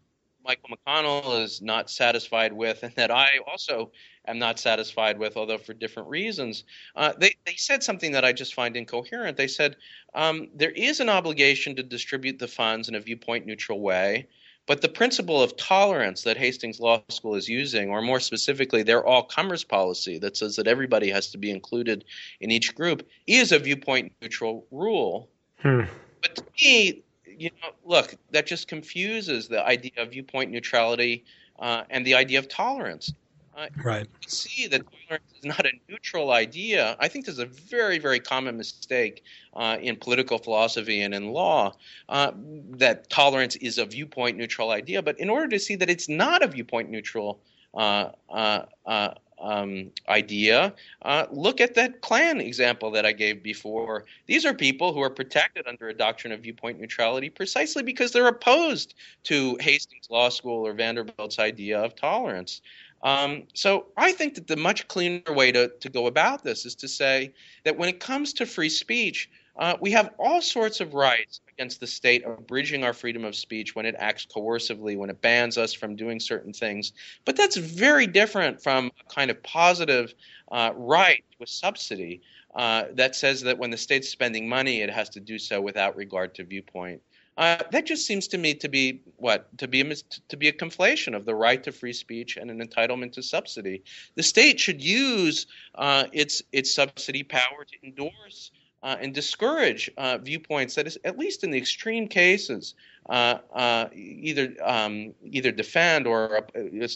Michael 0.44 0.70
McConnell 0.76 1.42
is 1.42 1.60
not 1.60 1.90
satisfied 1.90 2.52
with, 2.52 2.82
and 2.82 2.94
that 2.94 3.10
I 3.10 3.28
also 3.46 3.90
am 4.26 4.38
not 4.38 4.58
satisfied 4.58 5.18
with, 5.18 5.36
although 5.36 5.58
for 5.58 5.74
different 5.74 6.08
reasons. 6.08 6.64
Uh, 6.96 7.12
they, 7.18 7.34
they 7.44 7.56
said 7.56 7.82
something 7.82 8.12
that 8.12 8.24
I 8.24 8.32
just 8.32 8.54
find 8.54 8.76
incoherent. 8.76 9.36
They 9.36 9.48
said 9.48 9.76
um, 10.14 10.48
there 10.54 10.70
is 10.70 11.00
an 11.00 11.10
obligation 11.10 11.76
to 11.76 11.82
distribute 11.82 12.38
the 12.38 12.48
funds 12.48 12.88
in 12.88 12.94
a 12.94 13.00
viewpoint 13.00 13.44
neutral 13.44 13.80
way, 13.80 14.26
but 14.68 14.82
the 14.82 14.88
principle 14.88 15.42
of 15.42 15.56
tolerance 15.56 16.22
that 16.24 16.36
Hastings 16.36 16.78
Law 16.78 17.02
School 17.08 17.34
is 17.34 17.48
using, 17.48 17.88
or 17.88 18.02
more 18.02 18.20
specifically, 18.20 18.82
their 18.82 19.02
all 19.02 19.22
comers 19.22 19.64
policy 19.64 20.18
that 20.18 20.36
says 20.36 20.56
that 20.56 20.66
everybody 20.66 21.08
has 21.10 21.30
to 21.30 21.38
be 21.38 21.50
included 21.50 22.04
in 22.40 22.50
each 22.50 22.74
group, 22.74 23.08
is 23.26 23.50
a 23.50 23.58
viewpoint 23.58 24.12
neutral 24.20 24.66
rule. 24.70 25.30
Hmm. 25.62 25.84
But 26.20 26.36
to 26.36 26.44
me, 26.62 27.02
you 27.24 27.50
know, 27.62 27.70
look, 27.86 28.14
that 28.32 28.46
just 28.46 28.68
confuses 28.68 29.48
the 29.48 29.64
idea 29.64 29.92
of 29.96 30.10
viewpoint 30.10 30.50
neutrality 30.50 31.24
uh, 31.58 31.84
and 31.88 32.06
the 32.06 32.14
idea 32.14 32.38
of 32.38 32.48
tolerance. 32.48 33.10
Uh, 33.58 33.66
right. 33.82 34.06
See 34.26 34.68
that 34.68 34.82
tolerance 34.86 35.32
is 35.36 35.44
not 35.44 35.66
a 35.66 35.72
neutral 35.88 36.30
idea. 36.30 36.96
I 37.00 37.08
think 37.08 37.24
there's 37.24 37.40
a 37.40 37.46
very, 37.46 37.98
very 37.98 38.20
common 38.20 38.56
mistake 38.56 39.24
uh, 39.54 39.78
in 39.80 39.96
political 39.96 40.38
philosophy 40.38 41.02
and 41.02 41.12
in 41.12 41.32
law 41.32 41.74
uh, 42.08 42.30
that 42.70 43.10
tolerance 43.10 43.56
is 43.56 43.78
a 43.78 43.84
viewpoint 43.84 44.36
neutral 44.36 44.70
idea. 44.70 45.02
But 45.02 45.18
in 45.18 45.28
order 45.28 45.48
to 45.48 45.58
see 45.58 45.74
that 45.74 45.90
it's 45.90 46.08
not 46.08 46.42
a 46.42 46.46
viewpoint 46.46 46.88
neutral 46.88 47.40
uh, 47.74 48.10
uh, 48.30 48.62
uh 48.86 49.14
um, 49.40 49.90
idea, 50.08 50.74
uh, 51.02 51.26
look 51.30 51.60
at 51.60 51.74
that 51.74 52.00
Klan 52.00 52.40
example 52.40 52.90
that 52.92 53.06
I 53.06 53.12
gave 53.12 53.42
before. 53.42 54.04
These 54.26 54.44
are 54.44 54.54
people 54.54 54.92
who 54.92 55.00
are 55.00 55.10
protected 55.10 55.66
under 55.66 55.88
a 55.88 55.94
doctrine 55.94 56.32
of 56.32 56.40
viewpoint 56.40 56.80
neutrality 56.80 57.30
precisely 57.30 57.82
because 57.82 58.12
they're 58.12 58.26
opposed 58.26 58.94
to 59.24 59.56
Hastings 59.60 60.08
Law 60.10 60.28
School 60.28 60.66
or 60.66 60.72
Vanderbilt's 60.72 61.38
idea 61.38 61.78
of 61.80 61.94
tolerance. 61.94 62.60
Um, 63.02 63.44
so 63.54 63.86
I 63.96 64.12
think 64.12 64.34
that 64.34 64.46
the 64.46 64.56
much 64.56 64.88
cleaner 64.88 65.22
way 65.32 65.52
to, 65.52 65.68
to 65.80 65.88
go 65.88 66.06
about 66.06 66.42
this 66.42 66.66
is 66.66 66.74
to 66.76 66.88
say 66.88 67.32
that 67.64 67.76
when 67.78 67.88
it 67.88 68.00
comes 68.00 68.32
to 68.34 68.46
free 68.46 68.68
speech, 68.68 69.30
uh, 69.58 69.76
we 69.80 69.90
have 69.90 70.10
all 70.18 70.40
sorts 70.40 70.80
of 70.80 70.94
rights 70.94 71.40
against 71.52 71.80
the 71.80 71.86
state 71.86 72.24
abridging 72.24 72.84
our 72.84 72.92
freedom 72.92 73.24
of 73.24 73.34
speech 73.34 73.74
when 73.74 73.86
it 73.86 73.96
acts 73.98 74.24
coercively, 74.24 74.96
when 74.96 75.10
it 75.10 75.20
bans 75.20 75.58
us 75.58 75.72
from 75.72 75.96
doing 75.96 76.20
certain 76.20 76.52
things. 76.52 76.92
But 77.24 77.36
that's 77.36 77.56
very 77.56 78.06
different 78.06 78.62
from 78.62 78.92
a 79.00 79.12
kind 79.12 79.30
of 79.30 79.42
positive 79.42 80.14
uh, 80.52 80.70
right 80.76 81.24
with 81.40 81.48
subsidy 81.48 82.22
uh, 82.54 82.84
that 82.94 83.16
says 83.16 83.42
that 83.42 83.58
when 83.58 83.70
the 83.70 83.76
state's 83.76 84.08
spending 84.08 84.48
money, 84.48 84.80
it 84.80 84.90
has 84.90 85.08
to 85.10 85.20
do 85.20 85.38
so 85.38 85.60
without 85.60 85.96
regard 85.96 86.34
to 86.36 86.44
viewpoint. 86.44 87.02
Uh, 87.38 87.62
that 87.70 87.86
just 87.86 88.04
seems 88.04 88.26
to 88.26 88.36
me 88.36 88.52
to 88.52 88.68
be 88.68 89.00
what 89.16 89.56
to 89.58 89.68
be 89.68 89.80
a 89.80 89.94
to 90.28 90.36
be 90.36 90.48
a 90.48 90.52
conflation 90.52 91.14
of 91.14 91.24
the 91.24 91.34
right 91.34 91.62
to 91.62 91.70
free 91.70 91.92
speech 91.92 92.36
and 92.36 92.50
an 92.50 92.60
entitlement 92.60 93.12
to 93.12 93.22
subsidy. 93.22 93.84
The 94.16 94.24
state 94.24 94.58
should 94.58 94.82
use 94.82 95.46
uh, 95.76 96.06
its 96.12 96.42
its 96.50 96.74
subsidy 96.74 97.22
power 97.22 97.64
to 97.64 97.86
endorse 97.86 98.50
uh, 98.82 98.96
and 99.00 99.14
discourage 99.14 99.88
uh, 99.96 100.18
viewpoints 100.18 100.74
that 100.74 100.88
is, 100.88 100.98
at 101.04 101.16
least 101.16 101.44
in 101.44 101.52
the 101.52 101.58
extreme 101.58 102.08
cases, 102.08 102.74
uh, 103.08 103.38
uh 103.54 103.86
either 103.94 104.56
um, 104.60 105.14
either 105.22 105.52
defend 105.52 106.08
or 106.08 106.44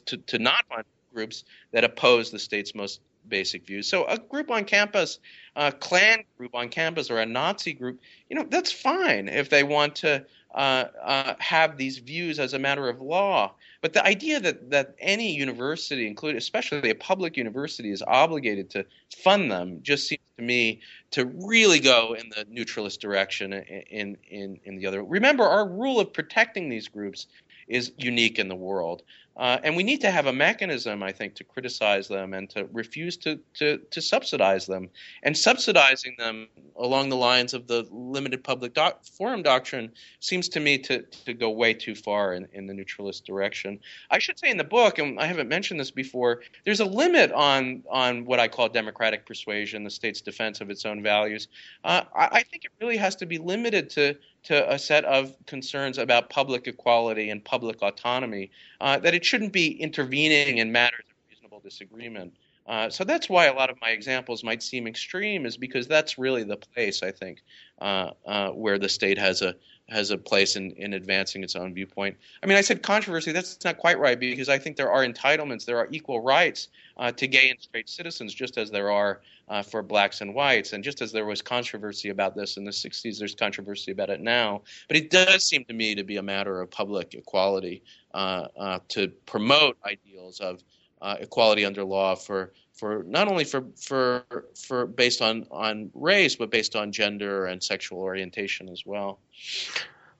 to, 0.06 0.16
to 0.16 0.38
not 0.40 0.64
fund 0.68 0.84
groups 1.14 1.44
that 1.70 1.84
oppose 1.84 2.32
the 2.32 2.38
state's 2.40 2.74
most 2.74 3.00
basic 3.28 3.66
views. 3.66 3.88
So 3.88 4.04
a 4.04 4.18
group 4.18 4.50
on 4.50 4.64
campus, 4.64 5.18
a 5.56 5.72
Klan 5.72 6.24
group 6.36 6.54
on 6.54 6.68
campus, 6.68 7.10
or 7.10 7.18
a 7.18 7.26
Nazi 7.26 7.72
group, 7.72 8.00
you 8.28 8.36
know, 8.36 8.46
that's 8.48 8.72
fine 8.72 9.28
if 9.28 9.50
they 9.50 9.62
want 9.62 9.96
to 9.96 10.24
uh, 10.54 10.84
uh, 11.02 11.34
have 11.38 11.76
these 11.76 11.98
views 11.98 12.38
as 12.38 12.52
a 12.52 12.58
matter 12.58 12.88
of 12.88 13.00
law. 13.00 13.54
But 13.80 13.94
the 13.94 14.04
idea 14.04 14.38
that, 14.40 14.70
that 14.70 14.94
any 14.98 15.34
university, 15.34 16.06
including 16.06 16.38
especially 16.38 16.90
a 16.90 16.94
public 16.94 17.36
university, 17.36 17.90
is 17.90 18.02
obligated 18.02 18.70
to 18.70 18.86
fund 19.16 19.50
them 19.50 19.80
just 19.82 20.06
seems 20.06 20.20
to 20.36 20.42
me 20.42 20.80
to 21.12 21.26
really 21.26 21.80
go 21.80 22.14
in 22.18 22.28
the 22.28 22.46
neutralist 22.48 23.00
direction 23.00 23.52
in, 23.52 24.16
in, 24.28 24.60
in 24.64 24.76
the 24.76 24.86
other. 24.86 25.02
Remember, 25.02 25.44
our 25.44 25.66
rule 25.66 25.98
of 26.00 26.12
protecting 26.12 26.68
these 26.68 26.88
groups 26.88 27.26
is 27.68 27.92
unique 27.96 28.38
in 28.38 28.48
the 28.48 28.54
world. 28.54 29.02
Uh, 29.36 29.58
and 29.64 29.74
we 29.76 29.82
need 29.82 30.00
to 30.00 30.10
have 30.10 30.26
a 30.26 30.32
mechanism, 30.32 31.02
I 31.02 31.10
think, 31.10 31.34
to 31.36 31.44
criticize 31.44 32.06
them 32.06 32.34
and 32.34 32.50
to 32.50 32.68
refuse 32.72 33.16
to, 33.18 33.40
to, 33.54 33.78
to 33.78 34.02
subsidize 34.02 34.66
them. 34.66 34.90
And 35.22 35.36
subsidizing 35.36 36.16
them 36.18 36.48
along 36.76 37.08
the 37.08 37.16
lines 37.16 37.54
of 37.54 37.66
the 37.66 37.86
limited 37.90 38.44
public 38.44 38.74
doc- 38.74 39.04
forum 39.04 39.42
doctrine 39.42 39.90
seems 40.20 40.48
to 40.50 40.60
me 40.60 40.78
to, 40.78 41.02
to 41.24 41.32
go 41.32 41.50
way 41.50 41.72
too 41.72 41.94
far 41.94 42.34
in, 42.34 42.46
in 42.52 42.66
the 42.66 42.74
neutralist 42.74 43.24
direction. 43.24 43.80
I 44.10 44.18
should 44.18 44.38
say 44.38 44.50
in 44.50 44.58
the 44.58 44.64
book, 44.64 44.98
and 44.98 45.18
I 45.18 45.26
haven't 45.26 45.48
mentioned 45.48 45.80
this 45.80 45.90
before, 45.90 46.42
there's 46.64 46.80
a 46.80 46.84
limit 46.84 47.32
on, 47.32 47.82
on 47.90 48.26
what 48.26 48.38
I 48.38 48.48
call 48.48 48.68
democratic 48.68 49.24
persuasion, 49.24 49.82
the 49.82 49.90
state's 49.90 50.20
defense 50.20 50.60
of 50.60 50.68
its 50.68 50.84
own 50.84 51.02
values. 51.02 51.48
Uh, 51.84 52.02
I, 52.14 52.28
I 52.32 52.42
think 52.42 52.64
it 52.64 52.70
really 52.80 52.98
has 52.98 53.16
to 53.16 53.26
be 53.26 53.38
limited 53.38 53.88
to 53.90 54.16
to 54.44 54.72
a 54.72 54.78
set 54.78 55.04
of 55.04 55.34
concerns 55.46 55.98
about 55.98 56.28
public 56.28 56.66
equality 56.66 57.30
and 57.30 57.44
public 57.44 57.80
autonomy, 57.82 58.50
uh, 58.80 58.98
that 58.98 59.14
it 59.14 59.21
shouldn't 59.24 59.52
be 59.52 59.80
intervening 59.80 60.58
in 60.58 60.72
matters 60.72 61.04
of 61.08 61.16
reasonable 61.28 61.60
disagreement. 61.60 62.34
Uh, 62.66 62.88
so 62.88 63.02
that's 63.04 63.28
why 63.28 63.46
a 63.46 63.54
lot 63.54 63.70
of 63.70 63.80
my 63.80 63.90
examples 63.90 64.44
might 64.44 64.62
seem 64.62 64.86
extreme, 64.86 65.46
is 65.46 65.56
because 65.56 65.88
that's 65.88 66.16
really 66.16 66.44
the 66.44 66.56
place 66.56 67.02
I 67.02 67.10
think 67.10 67.42
uh, 67.80 68.10
uh 68.24 68.50
where 68.50 68.78
the 68.78 68.88
state 68.88 69.18
has 69.18 69.42
a 69.42 69.56
has 69.88 70.10
a 70.10 70.18
place 70.18 70.56
in, 70.56 70.70
in 70.72 70.94
advancing 70.94 71.44
its 71.44 71.54
own 71.54 71.74
viewpoint. 71.74 72.16
I 72.42 72.46
mean, 72.46 72.56
I 72.56 72.60
said 72.60 72.82
controversy. 72.82 73.32
That's 73.32 73.62
not 73.64 73.78
quite 73.78 73.98
right 73.98 74.18
because 74.18 74.48
I 74.48 74.58
think 74.58 74.76
there 74.76 74.90
are 74.90 75.04
entitlements, 75.04 75.64
there 75.64 75.78
are 75.78 75.88
equal 75.90 76.20
rights 76.20 76.68
uh, 76.96 77.12
to 77.12 77.26
gay 77.26 77.50
and 77.50 77.60
straight 77.60 77.88
citizens, 77.88 78.32
just 78.32 78.58
as 78.58 78.70
there 78.70 78.90
are 78.90 79.20
uh, 79.48 79.62
for 79.62 79.82
blacks 79.82 80.20
and 80.20 80.34
whites. 80.34 80.72
And 80.72 80.82
just 80.82 81.02
as 81.02 81.12
there 81.12 81.26
was 81.26 81.42
controversy 81.42 82.08
about 82.08 82.34
this 82.34 82.56
in 82.56 82.64
the 82.64 82.70
60s, 82.70 83.18
there's 83.18 83.34
controversy 83.34 83.92
about 83.92 84.10
it 84.10 84.20
now. 84.20 84.62
But 84.88 84.96
it 84.96 85.10
does 85.10 85.44
seem 85.44 85.64
to 85.66 85.74
me 85.74 85.94
to 85.94 86.04
be 86.04 86.16
a 86.16 86.22
matter 86.22 86.60
of 86.60 86.70
public 86.70 87.14
equality 87.14 87.82
to 88.12 89.08
promote 89.26 89.76
ideals 89.84 90.40
of 90.40 90.62
uh, 91.00 91.16
equality 91.20 91.64
under 91.64 91.84
law 91.84 92.14
for 92.14 92.52
for 92.72 93.02
not 93.06 93.28
only 93.28 93.44
for 93.44 93.64
for 93.76 94.24
for 94.54 94.86
based 94.86 95.20
on 95.20 95.46
on 95.50 95.90
race 95.94 96.36
but 96.36 96.50
based 96.50 96.76
on 96.76 96.92
gender 96.92 97.46
and 97.46 97.62
sexual 97.62 97.98
orientation 97.98 98.68
as 98.68 98.86
well. 98.86 99.18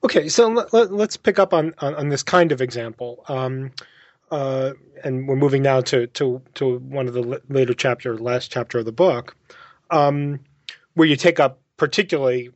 Okay, 0.03 0.27
so 0.27 0.49
let, 0.49 0.91
us 0.91 1.15
pick 1.15 1.39
up 1.39 1.53
on, 1.53 1.73
on, 1.77 1.95
on 1.95 2.09
this 2.09 2.23
kind 2.23 2.51
of 2.51 2.61
example. 2.61 3.23
Um, 3.29 3.71
uh, 4.31 4.73
and 5.03 5.27
we're 5.27 5.37
moving 5.37 5.61
now 5.61 5.79
to, 5.79 6.07
to, 6.07 6.41
to 6.55 6.79
one 6.79 7.07
of 7.07 7.13
the 7.13 7.41
later 7.47 7.73
chapter, 7.73 8.17
last 8.17 8.51
chapter 8.51 8.79
of 8.79 8.85
the 8.85 8.91
book, 8.91 9.37
um, 9.91 10.41
where 10.95 11.07
you 11.07 11.15
take 11.15 11.39
up 11.39 11.61
particularly 11.77 12.49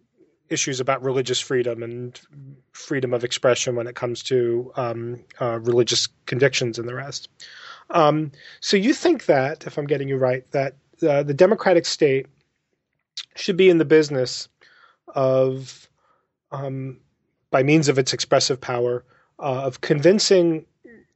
issues 0.49 0.79
about 0.79 1.03
religious 1.03 1.39
freedom 1.39 1.83
and 1.83 2.19
freedom 2.71 3.13
of 3.13 3.23
expression 3.23 3.75
when 3.75 3.87
it 3.87 3.95
comes 3.95 4.23
to 4.23 4.71
um, 4.75 5.23
uh, 5.41 5.59
religious 5.59 6.07
convictions 6.25 6.79
and 6.79 6.87
the 6.87 6.95
rest. 6.95 7.29
Um, 7.89 8.31
so 8.59 8.77
you 8.77 8.93
think 8.93 9.25
that, 9.25 9.65
if 9.65 9.77
I'm 9.77 9.87
getting 9.87 10.09
you 10.09 10.17
right, 10.17 10.49
that 10.51 10.75
uh, 11.07 11.23
the 11.23 11.33
democratic 11.33 11.85
state 11.85 12.27
should 13.35 13.57
be 13.57 13.69
in 13.69 13.77
the 13.77 13.85
business 13.85 14.49
of, 15.15 15.89
um, 16.51 16.99
by 17.51 17.63
means 17.63 17.87
of 17.87 17.97
its 17.97 18.13
expressive 18.13 18.59
power, 18.59 19.03
uh, 19.39 19.63
of 19.63 19.81
convincing 19.81 20.65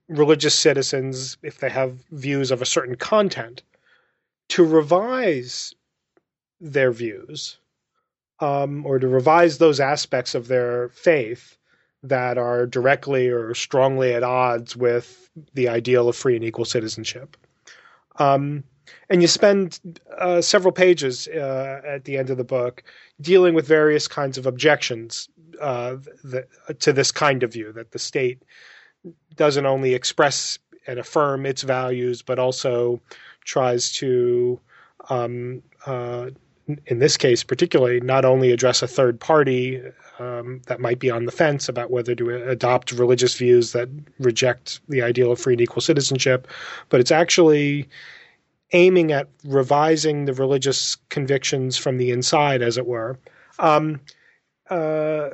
religious 0.08 0.56
citizens, 0.56 1.38
if 1.42 1.60
they 1.60 1.70
have 1.70 2.04
views 2.12 2.52
of 2.52 2.62
a 2.62 2.66
certain 2.66 2.96
content, 2.96 3.64
to 4.50 4.64
revise 4.64 5.74
their 6.60 6.92
views 6.92 7.58
um, 8.42 8.86
or 8.86 9.00
to 9.00 9.08
revise 9.08 9.58
those 9.58 9.80
aspects 9.80 10.36
of 10.36 10.48
their 10.48 10.89
faith 10.89 11.58
that 12.04 12.38
are 12.38 12.66
directly 12.66 13.30
or 13.30 13.54
strongly 13.54 14.14
at 14.14 14.24
odds 14.24 14.76
with 14.76 15.30
the 15.54 15.70
ideal 15.70 16.10
of 16.10 16.16
free 16.16 16.36
and 16.36 16.44
equal 16.44 16.66
citizenship. 16.66 17.38
Um, 18.18 18.64
and 19.10 19.22
you 19.22 19.28
spend 19.28 19.80
uh, 20.18 20.42
several 20.42 20.72
pages 20.72 21.28
uh, 21.28 21.82
at 21.86 22.06
the 22.06 22.18
end 22.18 22.30
of 22.30 22.38
the 22.38 22.44
book 22.44 22.84
dealing 23.22 23.54
with 23.54 23.68
various 23.68 24.08
kinds 24.08 24.38
of 24.38 24.48
objections 24.48 25.30
uh, 25.62 25.98
to 26.80 26.92
this 26.92 27.12
kind 27.12 27.44
of 27.44 27.54
view 27.54 27.72
that 27.74 27.92
the 27.92 28.00
state 28.00 28.42
doesn't 29.36 29.66
only 29.66 29.94
express 29.94 30.58
and 30.88 31.00
affirm 31.00 31.46
its 31.46 31.62
values, 31.62 32.22
but 32.22 32.39
also 32.39 33.00
tries 33.46 33.92
to 33.92 34.60
um, 35.10 35.62
uh, 35.86 36.30
in 36.86 36.99
this 36.99 37.17
case, 37.17 37.43
particularly, 37.43 37.99
not 38.01 38.26
only 38.26 38.51
address 38.51 38.82
a 38.82 38.88
third 38.88 39.19
party 39.19 39.82
um, 40.19 40.61
that 40.67 40.80
might 40.80 40.99
be 40.99 41.09
on 41.09 41.26
the 41.26 41.32
fence 41.32 41.67
about 41.67 41.91
whether 41.91 42.13
to 42.15 42.30
adopt 42.49 42.91
religious 42.91 43.36
views 43.36 43.72
that 43.72 43.89
reject 44.19 44.80
the 44.89 45.01
ideal 45.01 45.32
of 45.32 45.39
free 45.39 45.53
and 45.53 45.61
equal 45.61 45.82
citizenship, 45.82 46.47
but 46.89 46.99
it's 46.99 47.11
actually 47.11 47.88
aiming 48.74 49.11
at 49.11 49.28
revising 49.43 50.26
the 50.26 50.34
religious 50.34 50.95
convictions 51.09 51.78
from 51.78 51.97
the 51.97 52.11
inside, 52.11 52.61
as 52.61 52.78
it 52.78 52.86
were. 52.86 53.19
Um, 53.59 53.99
uh, 54.69 55.32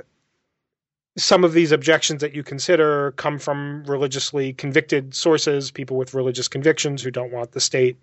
some 1.17 1.43
of 1.43 1.53
these 1.53 1.71
objections 1.71 2.21
that 2.21 2.35
you 2.35 2.43
consider 2.43 3.11
come 3.13 3.39
from 3.39 3.83
religiously 3.85 4.53
convicted 4.53 5.15
sources, 5.15 5.71
people 5.71 5.97
with 5.97 6.13
religious 6.13 6.47
convictions 6.47 7.01
who 7.01 7.11
don't 7.11 7.31
want 7.31 7.51
the 7.51 7.59
state 7.59 7.97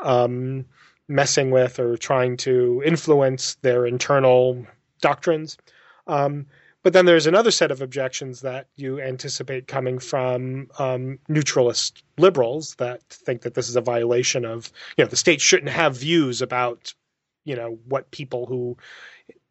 um, 0.00 0.64
messing 1.10 1.50
with 1.50 1.78
or 1.78 1.96
trying 1.96 2.36
to 2.38 2.82
influence 2.84 3.56
their 3.56 3.84
internal 3.84 4.64
doctrines. 5.02 5.58
Um, 6.06 6.46
but 6.82 6.94
then 6.94 7.04
there's 7.04 7.26
another 7.26 7.50
set 7.50 7.70
of 7.70 7.82
objections 7.82 8.40
that 8.40 8.68
you 8.76 9.00
anticipate 9.00 9.66
coming 9.66 9.98
from 9.98 10.68
um, 10.78 11.18
neutralist 11.28 12.02
liberals 12.16 12.76
that 12.76 13.02
think 13.10 13.42
that 13.42 13.54
this 13.54 13.68
is 13.68 13.76
a 13.76 13.82
violation 13.82 14.46
of, 14.46 14.72
you 14.96 15.04
know, 15.04 15.10
the 15.10 15.16
state 15.16 15.42
shouldn't 15.42 15.70
have 15.70 15.98
views 15.98 16.40
about, 16.40 16.94
you 17.44 17.54
know, 17.54 17.78
what 17.86 18.10
people 18.12 18.46
who 18.46 18.78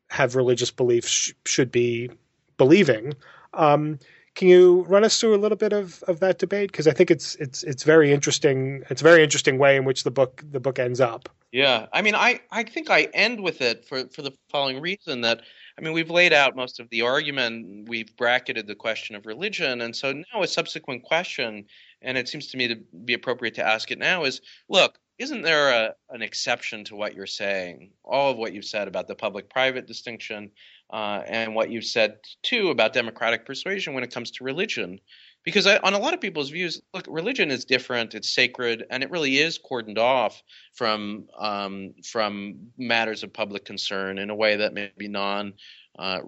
have 0.10 0.36
religious 0.36 0.72
beliefs 0.72 1.10
sh- 1.10 1.34
should 1.46 1.72
be 1.72 2.10
believing. 2.58 3.14
Um, 3.54 4.00
can 4.34 4.48
you 4.48 4.84
run 4.84 5.04
us 5.04 5.20
through 5.20 5.36
a 5.36 5.38
little 5.38 5.58
bit 5.58 5.74
of, 5.74 6.02
of 6.04 6.22
that 6.22 6.40
debate? 6.40 6.72
Because 6.72 6.88
I 6.88 6.92
think 6.92 7.12
it's 7.12 7.36
it's 7.36 7.64
it's 7.64 7.84
very 7.84 8.12
interesting. 8.12 8.84
It's 8.90 9.02
a 9.02 9.04
very 9.04 9.24
interesting 9.24 9.58
way 9.60 9.76
in 9.76 9.86
which 9.86 10.04
the 10.04 10.12
book 10.12 10.44
the 10.50 10.60
book 10.60 10.80
ends 10.80 11.02
up. 11.02 11.30
Yeah, 11.52 11.88
I 11.94 12.02
mean, 12.04 12.14
I 12.14 12.42
I 12.52 12.64
think 12.64 12.90
I 12.92 13.04
end 13.14 13.42
with 13.42 13.62
it 13.62 13.86
for 13.86 14.08
for 14.10 14.22
the 14.22 14.32
following 14.52 14.80
reason 14.82 15.22
that 15.22 15.42
I 15.78 15.82
mean 15.82 15.94
we've 15.94 16.12
laid 16.12 16.32
out 16.32 16.56
most 16.56 16.80
of 16.80 16.88
the 16.92 17.02
argument, 17.02 17.90
we've 17.90 18.16
bracketed 18.18 18.68
the 18.68 18.76
question 18.76 19.16
of 19.16 19.26
religion, 19.26 19.82
and 19.82 19.96
so 19.96 20.12
now 20.12 20.44
a 20.44 20.48
subsequent 20.48 21.04
question, 21.04 21.66
and 22.04 22.18
it 22.20 22.30
seems 22.30 22.48
to 22.48 22.58
me 22.58 22.68
to 22.68 22.76
be 23.04 23.14
appropriate 23.14 23.56
to 23.56 23.66
ask 23.66 23.90
it 23.90 23.98
now 23.98 24.26
is, 24.26 24.42
look, 24.70 25.00
isn't 25.18 25.42
there 25.42 25.70
a, 25.72 25.96
an 26.12 26.22
exception 26.22 26.84
to 26.86 26.96
what 26.96 27.16
you're 27.16 27.26
saying? 27.26 27.94
All 28.04 28.30
of 28.32 28.38
what 28.38 28.54
you've 28.54 28.66
said 28.66 28.88
about 28.88 29.08
the 29.08 29.16
public-private 29.16 29.88
distinction, 29.88 30.52
uh, 30.94 31.24
and 31.26 31.56
what 31.56 31.72
you've 31.72 31.86
said 31.86 32.18
too 32.44 32.70
about 32.70 32.94
democratic 32.94 33.46
persuasion 33.46 33.94
when 33.96 34.04
it 34.04 34.14
comes 34.14 34.30
to 34.32 34.44
religion. 34.44 35.00
Because 35.46 35.66
I, 35.66 35.78
on 35.78 35.94
a 35.94 36.00
lot 36.00 36.14
of 36.14 36.22
people's 36.22 36.50
views, 36.50 36.82
look, 36.94 37.06
religion 37.10 37.50
is 37.50 37.66
different, 37.66 38.14
it's 38.14 38.30
sacred, 38.30 38.86
and 38.90 39.04
it 39.04 39.10
really 39.10 39.38
is 39.38 39.58
cordoned 39.58 39.98
off 39.98 40.44
from 40.74 41.28
um, 41.40 41.94
from 42.04 42.72
matters 42.78 43.24
of 43.24 43.34
public 43.34 43.66
concern 43.66 44.18
in 44.18 44.30
a 44.30 44.36
way 44.36 44.58
that 44.58 44.74
maybe 44.74 45.08
non 45.08 45.54
uh, 45.98 46.20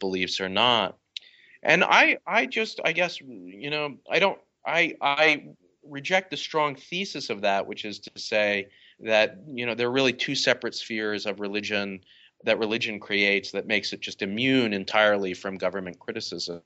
beliefs 0.00 0.40
are 0.40 0.48
not. 0.48 0.98
And 1.62 1.82
I, 1.82 2.18
I 2.26 2.46
just, 2.46 2.80
I 2.84 2.92
guess, 2.92 3.20
you 3.20 3.70
know, 3.70 3.96
I 4.10 4.18
don't, 4.18 4.38
I, 4.64 4.94
I 5.00 5.48
reject 5.88 6.30
the 6.30 6.36
strong 6.36 6.74
thesis 6.76 7.30
of 7.30 7.40
that, 7.42 7.66
which 7.66 7.84
is 7.84 7.98
to 8.00 8.10
say 8.16 8.68
that 9.00 9.38
you 9.46 9.66
know 9.66 9.74
there 9.74 9.88
are 9.88 9.92
really 9.92 10.12
two 10.12 10.34
separate 10.34 10.74
spheres 10.74 11.26
of 11.26 11.40
religion 11.40 12.00
that 12.44 12.58
religion 12.58 13.00
creates 13.00 13.50
that 13.50 13.66
makes 13.66 13.92
it 13.92 14.00
just 14.00 14.22
immune 14.22 14.72
entirely 14.72 15.34
from 15.34 15.56
government 15.56 15.98
criticism. 15.98 16.60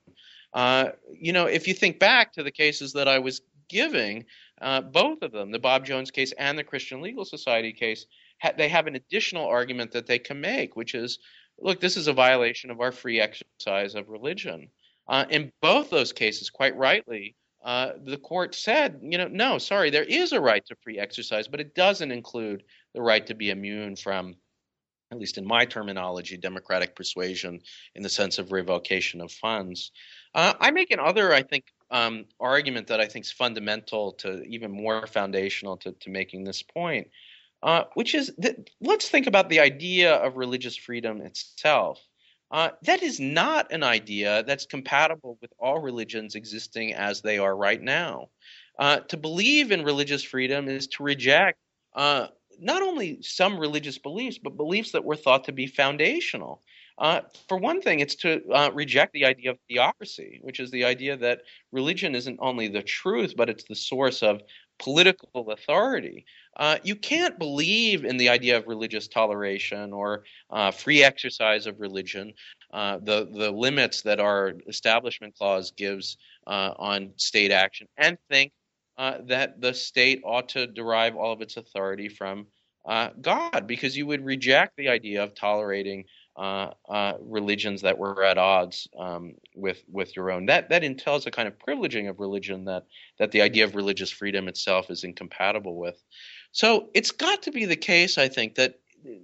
Uh, 0.52 0.90
you 1.12 1.32
know, 1.32 1.46
if 1.46 1.68
you 1.68 1.74
think 1.74 1.98
back 1.98 2.32
to 2.32 2.42
the 2.42 2.50
cases 2.50 2.92
that 2.92 3.08
I 3.08 3.18
was 3.18 3.40
giving, 3.68 4.24
uh, 4.60 4.80
both 4.80 5.22
of 5.22 5.32
them, 5.32 5.50
the 5.50 5.58
Bob 5.58 5.86
Jones 5.86 6.10
case 6.10 6.32
and 6.32 6.58
the 6.58 6.64
Christian 6.64 7.00
Legal 7.00 7.24
Society 7.24 7.72
case, 7.72 8.06
ha- 8.42 8.52
they 8.56 8.68
have 8.68 8.86
an 8.86 8.96
additional 8.96 9.46
argument 9.46 9.92
that 9.92 10.06
they 10.06 10.18
can 10.18 10.40
make, 10.40 10.76
which 10.76 10.94
is, 10.94 11.18
look, 11.58 11.80
this 11.80 11.96
is 11.96 12.08
a 12.08 12.12
violation 12.12 12.70
of 12.70 12.80
our 12.80 12.92
free 12.92 13.20
exercise 13.20 13.94
of 13.94 14.08
religion. 14.08 14.68
Uh, 15.08 15.24
in 15.30 15.52
both 15.62 15.90
those 15.90 16.12
cases, 16.12 16.50
quite 16.50 16.76
rightly, 16.76 17.36
uh, 17.64 17.92
the 18.04 18.16
court 18.16 18.54
said, 18.54 19.00
you 19.02 19.18
know, 19.18 19.28
no, 19.28 19.58
sorry, 19.58 19.90
there 19.90 20.04
is 20.04 20.32
a 20.32 20.40
right 20.40 20.64
to 20.66 20.76
free 20.82 20.98
exercise, 20.98 21.46
but 21.46 21.60
it 21.60 21.74
doesn't 21.74 22.10
include 22.10 22.64
the 22.94 23.02
right 23.02 23.26
to 23.26 23.34
be 23.34 23.50
immune 23.50 23.96
from 23.96 24.34
at 25.12 25.18
least 25.18 25.38
in 25.38 25.46
my 25.46 25.64
terminology, 25.64 26.36
democratic 26.36 26.94
persuasion 26.94 27.60
in 27.94 28.02
the 28.02 28.08
sense 28.08 28.38
of 28.38 28.52
revocation 28.52 29.20
of 29.20 29.32
funds. 29.32 29.90
Uh, 30.34 30.54
I 30.60 30.70
make 30.70 30.90
another, 30.90 31.32
I 31.32 31.42
think, 31.42 31.64
um, 31.90 32.26
argument 32.38 32.86
that 32.88 33.00
I 33.00 33.06
think 33.06 33.24
is 33.24 33.32
fundamental 33.32 34.12
to 34.12 34.42
even 34.44 34.70
more 34.70 35.06
foundational 35.06 35.76
to, 35.78 35.92
to 35.92 36.10
making 36.10 36.44
this 36.44 36.62
point, 36.62 37.08
uh, 37.62 37.84
which 37.94 38.14
is 38.14 38.32
that 38.38 38.70
let's 38.80 39.08
think 39.08 39.26
about 39.26 39.48
the 39.48 39.60
idea 39.60 40.14
of 40.14 40.36
religious 40.36 40.76
freedom 40.76 41.20
itself. 41.20 42.00
Uh, 42.50 42.70
that 42.82 43.02
is 43.02 43.20
not 43.20 43.72
an 43.72 43.82
idea 43.82 44.42
that's 44.44 44.66
compatible 44.66 45.38
with 45.40 45.52
all 45.58 45.78
religions 45.80 46.34
existing 46.34 46.94
as 46.94 47.22
they 47.22 47.38
are 47.38 47.56
right 47.56 47.80
now. 47.80 48.28
Uh, 48.78 49.00
to 49.00 49.16
believe 49.16 49.72
in 49.72 49.84
religious 49.84 50.22
freedom 50.22 50.68
is 50.68 50.86
to 50.88 51.02
reject 51.02 51.58
uh, 51.94 52.26
not 52.58 52.82
only 52.82 53.18
some 53.22 53.58
religious 53.58 53.98
beliefs, 53.98 54.38
but 54.38 54.56
beliefs 54.56 54.92
that 54.92 55.04
were 55.04 55.16
thought 55.16 55.44
to 55.44 55.52
be 55.52 55.66
foundational. 55.66 56.62
Uh, 57.00 57.22
for 57.48 57.56
one 57.56 57.80
thing, 57.80 58.00
it's 58.00 58.14
to 58.14 58.42
uh, 58.52 58.70
reject 58.74 59.14
the 59.14 59.24
idea 59.24 59.50
of 59.50 59.58
theocracy, 59.68 60.38
which 60.42 60.60
is 60.60 60.70
the 60.70 60.84
idea 60.84 61.16
that 61.16 61.40
religion 61.72 62.14
isn't 62.14 62.38
only 62.42 62.68
the 62.68 62.82
truth, 62.82 63.32
but 63.36 63.48
it's 63.48 63.64
the 63.64 63.74
source 63.74 64.22
of 64.22 64.42
political 64.78 65.50
authority. 65.50 66.26
Uh, 66.58 66.76
you 66.84 66.94
can't 66.94 67.38
believe 67.38 68.04
in 68.04 68.18
the 68.18 68.28
idea 68.28 68.54
of 68.58 68.66
religious 68.66 69.08
toleration 69.08 69.94
or 69.94 70.24
uh, 70.50 70.70
free 70.70 71.02
exercise 71.02 71.66
of 71.66 71.80
religion, 71.80 72.34
uh, 72.74 72.98
the 73.02 73.28
the 73.32 73.50
limits 73.50 74.02
that 74.02 74.20
our 74.20 74.54
establishment 74.68 75.34
clause 75.36 75.72
gives 75.72 76.18
on 76.46 77.12
state 77.16 77.50
action, 77.50 77.86
and 77.96 78.18
think 78.28 78.52
that 78.98 79.60
the 79.60 79.72
state 79.72 80.20
ought 80.24 80.48
to 80.50 80.66
derive 80.66 81.16
all 81.16 81.32
of 81.32 81.40
its 81.40 81.56
authority 81.56 82.08
from 82.08 82.46
God, 83.20 83.66
because 83.66 83.96
you 83.96 84.06
would 84.06 84.24
reject 84.24 84.76
the 84.76 84.88
idea 84.88 85.22
of 85.22 85.34
tolerating 85.34 86.04
uh, 86.36 86.70
uh, 86.88 87.14
religions 87.20 87.82
that 87.82 87.98
were 87.98 88.22
at 88.24 88.38
odds 88.38 88.88
um, 88.98 89.34
with 89.54 89.82
with 89.90 90.16
your 90.16 90.30
own. 90.30 90.46
That 90.46 90.68
that 90.70 90.84
entails 90.84 91.26
a 91.26 91.30
kind 91.30 91.48
of 91.48 91.58
privileging 91.58 92.08
of 92.08 92.20
religion 92.20 92.64
that 92.64 92.84
that 93.18 93.30
the 93.32 93.42
idea 93.42 93.64
of 93.64 93.74
religious 93.74 94.10
freedom 94.10 94.48
itself 94.48 94.90
is 94.90 95.04
incompatible 95.04 95.76
with. 95.76 96.02
So 96.52 96.88
it's 96.94 97.10
got 97.10 97.42
to 97.42 97.52
be 97.52 97.64
the 97.64 97.76
case, 97.76 98.18
I 98.18 98.28
think, 98.28 98.56
that 98.56 98.80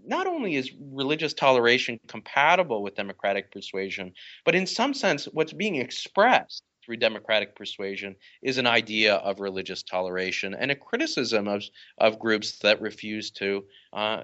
not 0.07 0.27
only 0.27 0.57
is 0.57 0.73
religious 0.81 1.35
toleration 1.35 1.99
compatible 2.07 2.83
with 2.83 2.95
democratic 2.95 3.51
persuasion, 3.51 4.13
but 4.45 4.55
in 4.55 4.67
some 4.67 4.95
sense, 4.95 5.27
what's 5.27 5.53
being 5.53 5.77
expressed 5.77 6.63
through 6.87 6.97
democratic 6.97 7.57
persuasion 7.57 8.15
is 8.43 8.59
an 8.59 8.67
idea 8.67 9.17
of 9.17 9.41
religious 9.41 9.83
toleration 9.83 10.55
and 10.55 10.71
a 10.71 10.75
criticism 10.75 11.49
of, 11.49 11.65
of 11.99 12.19
groups 12.19 12.59
that 12.59 12.81
refuse 12.81 13.31
to 13.33 13.65
uh, 13.93 14.23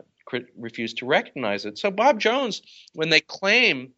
refuse 0.57 0.95
to 0.95 1.07
recognize 1.07 1.65
it. 1.65 1.79
So 1.79 1.91
Bob 1.91 2.21
Jones, 2.21 2.63
when 2.95 3.09
they 3.09 3.21
claim 3.21 3.93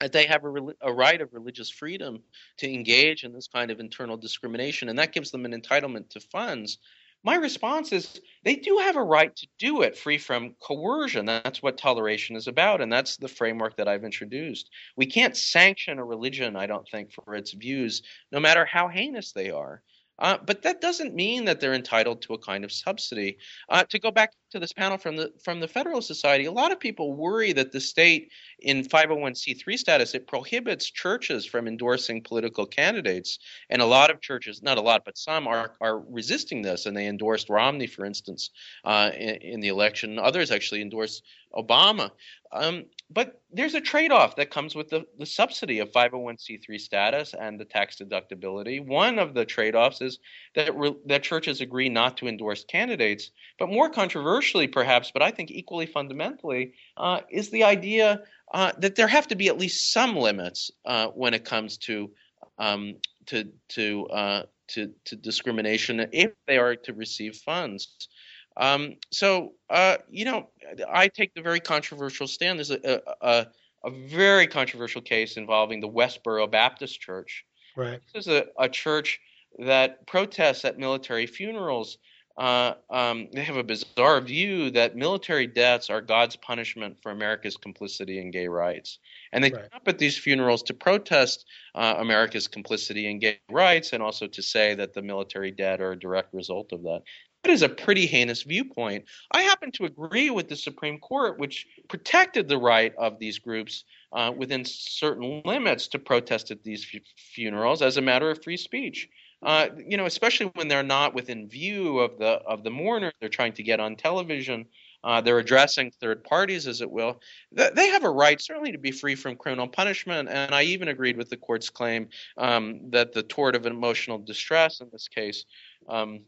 that 0.00 0.12
they 0.12 0.26
have 0.26 0.44
a, 0.44 0.54
a, 0.82 0.92
right 0.92 1.20
of 1.20 1.32
religious 1.32 1.70
freedom 1.70 2.22
to 2.58 2.72
engage 2.72 3.24
in 3.24 3.32
this 3.32 3.48
kind 3.48 3.70
of 3.70 3.80
internal 3.80 4.16
discrimination, 4.16 4.88
and 4.88 4.98
that 4.98 5.12
gives 5.12 5.30
them 5.30 5.44
an 5.44 5.60
entitlement 5.60 6.08
to 6.10 6.20
funds. 6.20 6.78
My 7.24 7.34
response 7.34 7.92
is 7.92 8.20
they 8.44 8.54
do 8.54 8.78
have 8.78 8.94
a 8.94 9.02
right 9.02 9.34
to 9.34 9.46
do 9.58 9.82
it 9.82 9.98
free 9.98 10.18
from 10.18 10.54
coercion. 10.60 11.26
That's 11.26 11.60
what 11.60 11.76
toleration 11.76 12.36
is 12.36 12.46
about, 12.46 12.80
and 12.80 12.92
that's 12.92 13.16
the 13.16 13.26
framework 13.26 13.76
that 13.76 13.88
I've 13.88 14.04
introduced. 14.04 14.70
We 14.96 15.06
can't 15.06 15.36
sanction 15.36 15.98
a 15.98 16.04
religion, 16.04 16.54
I 16.54 16.66
don't 16.66 16.88
think, 16.88 17.12
for 17.12 17.34
its 17.34 17.52
views, 17.52 18.02
no 18.30 18.38
matter 18.38 18.64
how 18.64 18.86
heinous 18.86 19.32
they 19.32 19.50
are. 19.50 19.82
Uh, 20.20 20.38
but 20.44 20.62
that 20.62 20.80
doesn't 20.80 21.14
mean 21.14 21.44
that 21.44 21.60
they're 21.60 21.74
entitled 21.74 22.22
to 22.22 22.34
a 22.34 22.38
kind 22.38 22.64
of 22.64 22.72
subsidy. 22.72 23.38
Uh, 23.68 23.84
to 23.84 23.98
go 23.98 24.10
back 24.10 24.32
to 24.50 24.58
this 24.58 24.72
panel 24.72 24.98
from 24.98 25.16
the 25.16 25.32
from 25.42 25.60
the 25.60 25.68
Federal 25.68 26.00
Society, 26.00 26.46
a 26.46 26.52
lot 26.52 26.72
of 26.72 26.80
people 26.80 27.14
worry 27.14 27.52
that 27.52 27.72
the 27.72 27.80
state, 27.80 28.30
in 28.60 28.82
501c3 28.82 29.78
status, 29.78 30.14
it 30.14 30.26
prohibits 30.26 30.90
churches 30.90 31.44
from 31.44 31.68
endorsing 31.68 32.22
political 32.22 32.66
candidates, 32.66 33.38
and 33.70 33.82
a 33.82 33.86
lot 33.86 34.10
of 34.10 34.20
churches, 34.20 34.62
not 34.62 34.78
a 34.78 34.82
lot, 34.82 35.04
but 35.04 35.18
some 35.18 35.46
are 35.46 35.74
are 35.80 36.00
resisting 36.00 36.62
this, 36.62 36.86
and 36.86 36.96
they 36.96 37.06
endorsed 37.06 37.48
Romney, 37.48 37.86
for 37.86 38.04
instance, 38.04 38.50
uh, 38.84 39.10
in, 39.14 39.36
in, 39.36 39.60
the 39.60 39.68
election. 39.68 40.18
Others 40.18 40.50
actually 40.50 40.82
endorsed 40.82 41.22
Obama. 41.54 42.10
Um, 42.52 42.84
but 43.10 43.40
there's 43.52 43.74
a 43.74 43.80
trade-off 43.80 44.36
that 44.36 44.50
comes 44.50 44.74
with 44.74 44.88
the, 44.88 45.06
the 45.18 45.26
subsidy 45.26 45.78
of 45.78 45.90
501c3 45.92 46.78
status 46.78 47.34
and 47.38 47.58
the 47.58 47.64
tax 47.64 47.96
deductibility. 47.96 48.84
One 48.84 49.18
of 49.18 49.34
the 49.34 49.44
trade-offs 49.44 50.02
is 50.02 50.18
that 50.54 50.76
re, 50.76 50.94
that 51.06 51.22
churches 51.22 51.60
agree 51.60 51.88
not 51.88 52.18
to 52.18 52.28
endorse 52.28 52.64
candidates. 52.64 53.30
But 53.58 53.70
more 53.70 53.90
controversially, 54.38 54.68
perhaps, 54.68 55.10
but 55.10 55.22
I 55.22 55.30
think 55.30 55.50
equally 55.50 55.86
fundamentally, 55.86 56.72
uh, 56.96 57.20
is 57.30 57.50
the 57.50 57.64
idea 57.64 58.22
uh, 58.52 58.72
that 58.78 58.96
there 58.96 59.08
have 59.08 59.28
to 59.28 59.36
be 59.36 59.48
at 59.48 59.58
least 59.58 59.92
some 59.92 60.16
limits 60.16 60.70
uh, 60.84 61.08
when 61.08 61.34
it 61.34 61.44
comes 61.44 61.76
to 61.78 62.10
um, 62.58 62.96
to 63.26 63.44
to, 63.70 64.06
uh, 64.08 64.42
to 64.68 64.92
to 65.04 65.16
discrimination 65.16 66.06
if 66.12 66.32
they 66.46 66.58
are 66.58 66.76
to 66.76 66.92
receive 66.92 67.36
funds. 67.36 68.08
Um, 68.56 68.96
so, 69.12 69.52
uh, 69.70 69.98
you 70.10 70.24
know, 70.24 70.48
I 70.92 71.08
take 71.08 71.32
the 71.34 71.42
very 71.42 71.60
controversial 71.60 72.26
stand. 72.26 72.58
There's 72.58 72.72
a, 72.72 73.00
a, 73.20 73.46
a, 73.84 73.90
very 73.90 74.48
controversial 74.48 75.00
case 75.00 75.36
involving 75.36 75.78
the 75.80 75.88
Westboro 75.88 76.50
Baptist 76.50 77.00
Church. 77.00 77.44
Right. 77.76 78.00
This 78.12 78.26
is 78.26 78.32
a, 78.32 78.46
a 78.58 78.68
church 78.68 79.20
that 79.60 80.04
protests 80.08 80.64
at 80.64 80.76
military 80.76 81.26
funerals. 81.28 81.98
Uh, 82.38 82.74
um, 82.88 83.26
they 83.32 83.42
have 83.42 83.56
a 83.56 83.64
bizarre 83.64 84.20
view 84.20 84.70
that 84.70 84.94
military 84.94 85.48
deaths 85.48 85.90
are 85.90 86.00
God's 86.00 86.36
punishment 86.36 86.96
for 87.02 87.10
America's 87.10 87.56
complicity 87.56 88.20
in 88.20 88.30
gay 88.30 88.46
rights. 88.46 89.00
And 89.32 89.42
they 89.42 89.50
right. 89.50 89.62
come 89.62 89.76
up 89.76 89.88
at 89.88 89.98
these 89.98 90.16
funerals 90.16 90.62
to 90.64 90.74
protest 90.74 91.46
uh, 91.74 91.96
America's 91.98 92.46
complicity 92.46 93.10
in 93.10 93.18
gay 93.18 93.40
rights 93.50 93.92
and 93.92 94.00
also 94.04 94.28
to 94.28 94.40
say 94.40 94.76
that 94.76 94.94
the 94.94 95.02
military 95.02 95.50
dead 95.50 95.80
are 95.80 95.92
a 95.92 95.98
direct 95.98 96.32
result 96.32 96.72
of 96.72 96.84
that. 96.84 97.02
That 97.42 97.50
is 97.50 97.62
a 97.62 97.68
pretty 97.68 98.06
heinous 98.06 98.42
viewpoint. 98.42 99.06
I 99.32 99.42
happen 99.42 99.72
to 99.72 99.84
agree 99.84 100.30
with 100.30 100.48
the 100.48 100.56
Supreme 100.56 100.98
Court, 100.98 101.40
which 101.40 101.66
protected 101.88 102.48
the 102.48 102.58
right 102.58 102.94
of 102.96 103.18
these 103.18 103.40
groups 103.40 103.84
uh, 104.12 104.32
within 104.36 104.64
certain 104.64 105.42
limits 105.44 105.88
to 105.88 105.98
protest 105.98 106.52
at 106.52 106.62
these 106.62 106.86
f- 106.92 107.00
funerals 107.16 107.82
as 107.82 107.96
a 107.96 108.02
matter 108.02 108.30
of 108.30 108.42
free 108.44 108.56
speech. 108.56 109.08
Uh, 109.42 109.68
you 109.76 109.96
know, 109.96 110.06
especially 110.06 110.46
when 110.54 110.66
they're 110.66 110.82
not 110.82 111.14
within 111.14 111.48
view 111.48 112.00
of 112.00 112.18
the 112.18 112.40
of 112.46 112.64
the 112.64 112.70
mourner, 112.70 113.12
they're 113.20 113.28
trying 113.28 113.52
to 113.52 113.62
get 113.62 113.78
on 113.80 113.94
television. 113.94 114.66
Uh, 115.04 115.20
they're 115.20 115.38
addressing 115.38 115.92
third 115.92 116.24
parties, 116.24 116.66
as 116.66 116.80
it 116.80 116.90
will. 116.90 117.20
They 117.52 117.88
have 117.88 118.02
a 118.02 118.10
right, 118.10 118.40
certainly, 118.40 118.72
to 118.72 118.78
be 118.78 118.90
free 118.90 119.14
from 119.14 119.36
criminal 119.36 119.68
punishment. 119.68 120.28
And 120.28 120.52
I 120.52 120.62
even 120.62 120.88
agreed 120.88 121.16
with 121.16 121.30
the 121.30 121.36
court's 121.36 121.70
claim 121.70 122.08
um, 122.36 122.90
that 122.90 123.12
the 123.12 123.22
tort 123.22 123.54
of 123.54 123.64
emotional 123.64 124.18
distress 124.18 124.80
in 124.80 124.88
this 124.90 125.06
case 125.06 125.44
um, 125.88 126.22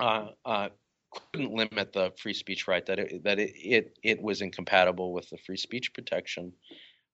uh, 0.00 0.28
uh, 0.44 0.68
couldn't 1.32 1.52
limit 1.52 1.92
the 1.92 2.12
free 2.18 2.34
speech 2.34 2.66
right 2.66 2.84
that 2.86 2.98
it, 2.98 3.22
that 3.22 3.38
it, 3.38 3.52
it, 3.54 3.98
it 4.02 4.20
was 4.20 4.42
incompatible 4.42 5.12
with 5.12 5.30
the 5.30 5.38
free 5.38 5.56
speech 5.56 5.94
protection. 5.94 6.52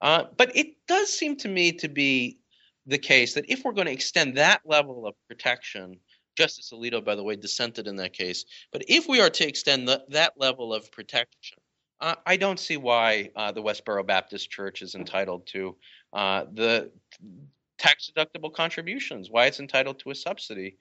Uh, 0.00 0.24
but 0.36 0.56
it 0.56 0.74
does 0.88 1.12
seem 1.12 1.36
to 1.36 1.48
me 1.48 1.70
to 1.70 1.88
be 1.88 2.38
the 2.86 2.98
case 2.98 3.34
that 3.34 3.44
if 3.48 3.64
we're 3.64 3.72
going 3.72 3.86
to 3.86 3.92
extend 3.92 4.36
that 4.36 4.60
level 4.64 5.06
of 5.06 5.14
protection, 5.28 5.98
Justice 6.36 6.72
Alito, 6.72 7.04
by 7.04 7.14
the 7.14 7.22
way, 7.22 7.36
dissented 7.36 7.86
in 7.86 7.96
that 7.96 8.12
case. 8.12 8.44
But 8.72 8.84
if 8.88 9.08
we 9.08 9.20
are 9.20 9.30
to 9.30 9.46
extend 9.46 9.86
the, 9.86 10.02
that 10.08 10.32
level 10.36 10.72
of 10.72 10.90
protection, 10.90 11.58
uh, 12.00 12.16
I 12.26 12.36
don't 12.36 12.58
see 12.58 12.76
why 12.76 13.30
uh, 13.36 13.52
the 13.52 13.62
Westboro 13.62 14.04
Baptist 14.06 14.50
Church 14.50 14.82
is 14.82 14.94
entitled 14.94 15.46
to 15.48 15.76
uh, 16.12 16.44
the 16.52 16.90
tax 17.78 18.10
deductible 18.10 18.52
contributions, 18.52 19.30
why 19.30 19.46
it's 19.46 19.60
entitled 19.60 19.98
to 20.00 20.10
a 20.10 20.14
subsidy. 20.14 20.76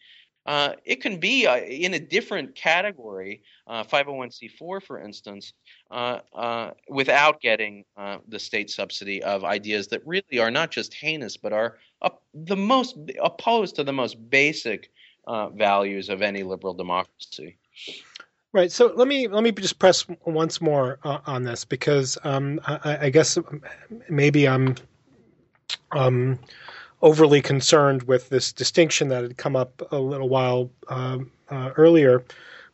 Uh, 0.46 0.74
it 0.86 1.02
can 1.02 1.20
be 1.20 1.46
uh, 1.46 1.58
in 1.58 1.94
a 1.94 2.00
different 2.00 2.56
category, 2.56 3.44
uh, 3.68 3.84
501c4, 3.84 4.82
for 4.82 5.00
instance, 5.00 5.54
uh, 5.92 6.20
uh, 6.34 6.72
without 6.90 7.42
getting 7.42 7.86
uh, 7.96 8.18
the 8.28 8.40
state 8.40 8.70
subsidy 8.70 9.22
of 9.24 9.44
ideas 9.44 9.88
that 9.88 10.02
really 10.06 10.40
are 10.40 10.50
not 10.50 10.72
just 10.72 10.94
heinous, 10.94 11.38
but 11.38 11.54
are 11.54 11.78
the 12.34 12.56
most 12.56 12.98
opposed 13.22 13.76
to 13.76 13.84
the 13.84 13.94
most 13.94 14.30
basic 14.30 14.92
values 15.54 16.10
of 16.10 16.22
any 16.22 16.44
liberal 16.44 16.74
democracy. 16.74 17.58
Right. 18.54 18.72
So 18.72 18.92
let 18.96 19.08
me 19.08 19.30
let 19.30 19.44
me 19.44 19.52
just 19.54 19.80
press 19.80 20.06
once 20.26 20.60
more 20.60 21.00
on 21.04 21.44
this 21.44 21.64
because 21.64 22.18
um, 22.26 22.60
I, 22.66 23.06
I, 23.06 23.10
guess 23.10 23.38
maybe 24.10 24.46
I'm. 24.46 24.76
Um, 25.94 26.38
overly 27.02 27.42
concerned 27.42 28.04
with 28.04 28.30
this 28.30 28.54
distinction 28.54 29.08
that 29.10 29.24
had 29.24 29.38
come 29.38 29.56
up 29.56 29.82
a 29.92 29.98
little 29.98 30.30
while 30.30 30.70
um, 30.90 31.32
uh, 31.50 31.72
earlier 31.78 32.24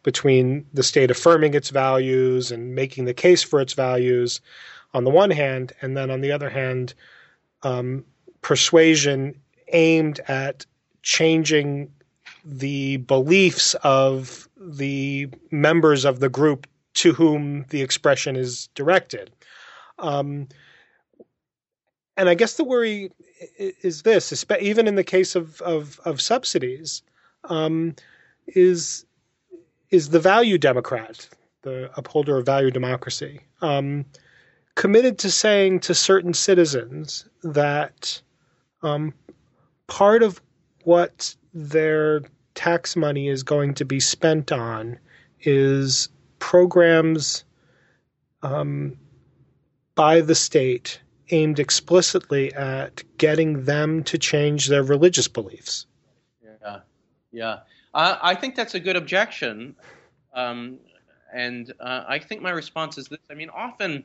between 0.04 0.66
the 0.74 0.84
state 0.84 1.12
affirming 1.12 1.54
its 1.54 1.70
values 1.70 2.52
and 2.52 2.76
making 2.76 3.06
the 3.06 3.14
case 3.14 3.44
for 3.44 3.60
its 3.60 3.74
values 3.74 4.42
on 4.94 5.04
the 5.04 5.10
one 5.10 5.32
hand, 5.32 5.74
and 5.82 5.98
then 5.98 6.10
on 6.10 6.22
the 6.22 6.32
other 6.32 6.50
hand, 6.50 6.94
um, 7.64 8.06
persuasion 8.42 9.36
aimed 9.74 10.20
at 10.28 10.66
changing 11.04 11.92
the 12.46 12.98
beliefs 12.98 13.74
of 13.84 14.48
the 14.56 15.30
members 15.52 16.06
of 16.06 16.20
the 16.20 16.30
group 16.30 16.68
to 16.94 17.14
whom 17.14 17.66
the 17.70 17.82
expression 17.82 18.36
is 18.36 18.68
directed. 18.76 19.30
Um, 20.00 20.48
and 22.18 22.28
I 22.30 22.34
guess 22.34 22.56
the 22.56 22.64
worry 22.64 23.12
is 23.58 24.02
this, 24.02 24.46
even 24.60 24.88
in 24.88 24.96
the 24.96 25.04
case 25.04 25.36
of 25.36 25.62
of, 25.62 26.00
of 26.04 26.20
subsidies, 26.20 27.04
um, 27.46 27.96
is 28.48 29.06
is 29.92 30.10
the 30.10 30.20
value 30.20 30.58
Democrat, 30.58 31.30
the 31.62 31.90
upholder 31.96 32.38
of 32.38 32.46
value 32.46 32.72
democracy, 32.72 33.42
um, 33.62 34.06
committed 34.76 35.20
to 35.20 35.32
saying 35.32 35.80
to 35.82 35.94
certain 35.94 36.34
citizens 36.34 37.26
that 37.44 38.22
um, 38.82 39.14
part 39.86 40.24
of 40.24 40.42
what 40.84 41.36
their 41.54 42.22
tax 42.56 42.96
money 42.96 43.28
is 43.28 43.44
going 43.44 43.74
to 43.76 43.86
be 43.86 44.00
spent 44.00 44.52
on 44.52 44.98
is 45.42 46.10
programs 46.40 47.44
um, 48.42 48.98
by 49.96 50.22
the 50.22 50.36
state 50.36 51.00
aimed 51.32 51.60
explicitly 51.60 52.54
at 52.54 53.04
getting 53.18 53.66
them 53.66 54.04
to 54.04 54.18
change 54.18 54.68
their 54.68 54.84
religious 54.84 55.28
beliefs. 55.28 55.86
Yeah, 56.44 56.80
yeah. 57.32 57.60
I, 57.94 58.18
I 58.22 58.36
think 58.36 58.56
that's 58.56 58.76
a 58.76 58.80
good 58.80 58.96
objection. 58.96 59.76
Um, 60.34 60.80
and 61.34 61.74
uh, 61.80 62.04
I 62.08 62.20
think 62.20 62.42
my 62.42 62.52
response 62.52 62.98
is 62.98 63.08
this. 63.08 63.20
I 63.30 63.34
mean, 63.34 63.50
often, 63.50 64.04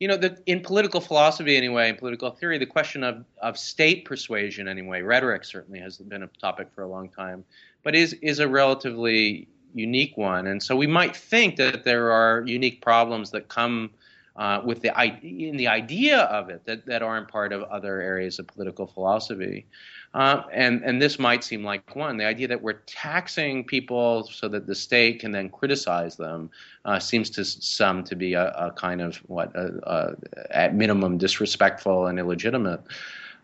you 0.00 0.08
know, 0.08 0.16
the, 0.16 0.38
in 0.46 0.60
political 0.60 1.00
philosophy 1.00 1.56
anyway, 1.56 1.88
in 1.88 1.96
political 1.96 2.30
theory, 2.30 2.58
the 2.58 2.66
question 2.66 3.02
of, 3.02 3.24
of 3.40 3.58
state 3.58 4.04
persuasion 4.04 4.68
anyway, 4.68 5.00
rhetoric 5.00 5.44
certainly 5.44 5.80
has 5.80 5.98
been 5.98 6.22
a 6.22 6.26
topic 6.40 6.68
for 6.74 6.82
a 6.82 6.88
long 6.88 7.08
time, 7.08 7.44
but 7.82 7.94
is, 7.94 8.12
is 8.14 8.40
a 8.40 8.48
relatively 8.48 9.48
unique 9.74 10.16
one. 10.16 10.46
And 10.46 10.62
so 10.62 10.76
we 10.76 10.86
might 10.86 11.16
think 11.16 11.56
that 11.56 11.84
there 11.84 12.12
are 12.12 12.42
unique 12.46 12.80
problems 12.80 13.30
that 13.30 13.48
come 13.48 13.90
uh, 14.36 14.60
with 14.64 14.82
the 14.82 14.92
in 15.22 15.56
the 15.56 15.68
idea 15.68 16.22
of 16.22 16.50
it 16.50 16.64
that, 16.66 16.84
that 16.86 17.02
aren't 17.02 17.28
part 17.28 17.52
of 17.52 17.62
other 17.64 18.00
areas 18.00 18.38
of 18.38 18.46
political 18.46 18.86
philosophy. 18.86 19.66
Uh, 20.12 20.42
and 20.52 20.82
and 20.84 21.02
this 21.02 21.18
might 21.18 21.42
seem 21.42 21.64
like 21.64 21.96
one. 21.96 22.16
The 22.16 22.24
idea 22.24 22.46
that 22.48 22.62
we're 22.62 22.80
taxing 22.86 23.64
people 23.64 24.24
so 24.24 24.48
that 24.48 24.66
the 24.66 24.74
state 24.74 25.20
can 25.20 25.32
then 25.32 25.48
criticize 25.50 26.16
them 26.16 26.50
uh, 26.84 26.98
seems 26.98 27.30
to 27.30 27.44
some 27.44 28.04
to 28.04 28.14
be 28.14 28.34
a, 28.34 28.50
a 28.50 28.70
kind 28.72 29.00
of 29.00 29.16
what 29.26 29.54
a, 29.56 29.72
a, 29.82 30.16
at 30.50 30.74
minimum 30.74 31.18
disrespectful 31.18 32.06
and 32.06 32.18
illegitimate. 32.18 32.80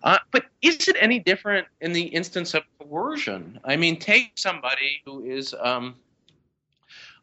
Uh, 0.03 0.19
but 0.31 0.47
is 0.63 0.89
it 0.89 0.97
any 0.99 1.19
different 1.19 1.67
in 1.81 1.93
the 1.93 2.03
instance 2.03 2.55
of 2.55 2.63
coercion? 2.79 3.61
I 3.65 3.77
mean, 3.77 3.99
take 3.99 4.33
somebody 4.37 5.03
who 5.05 5.25
is 5.25 5.55
um, 5.61 5.97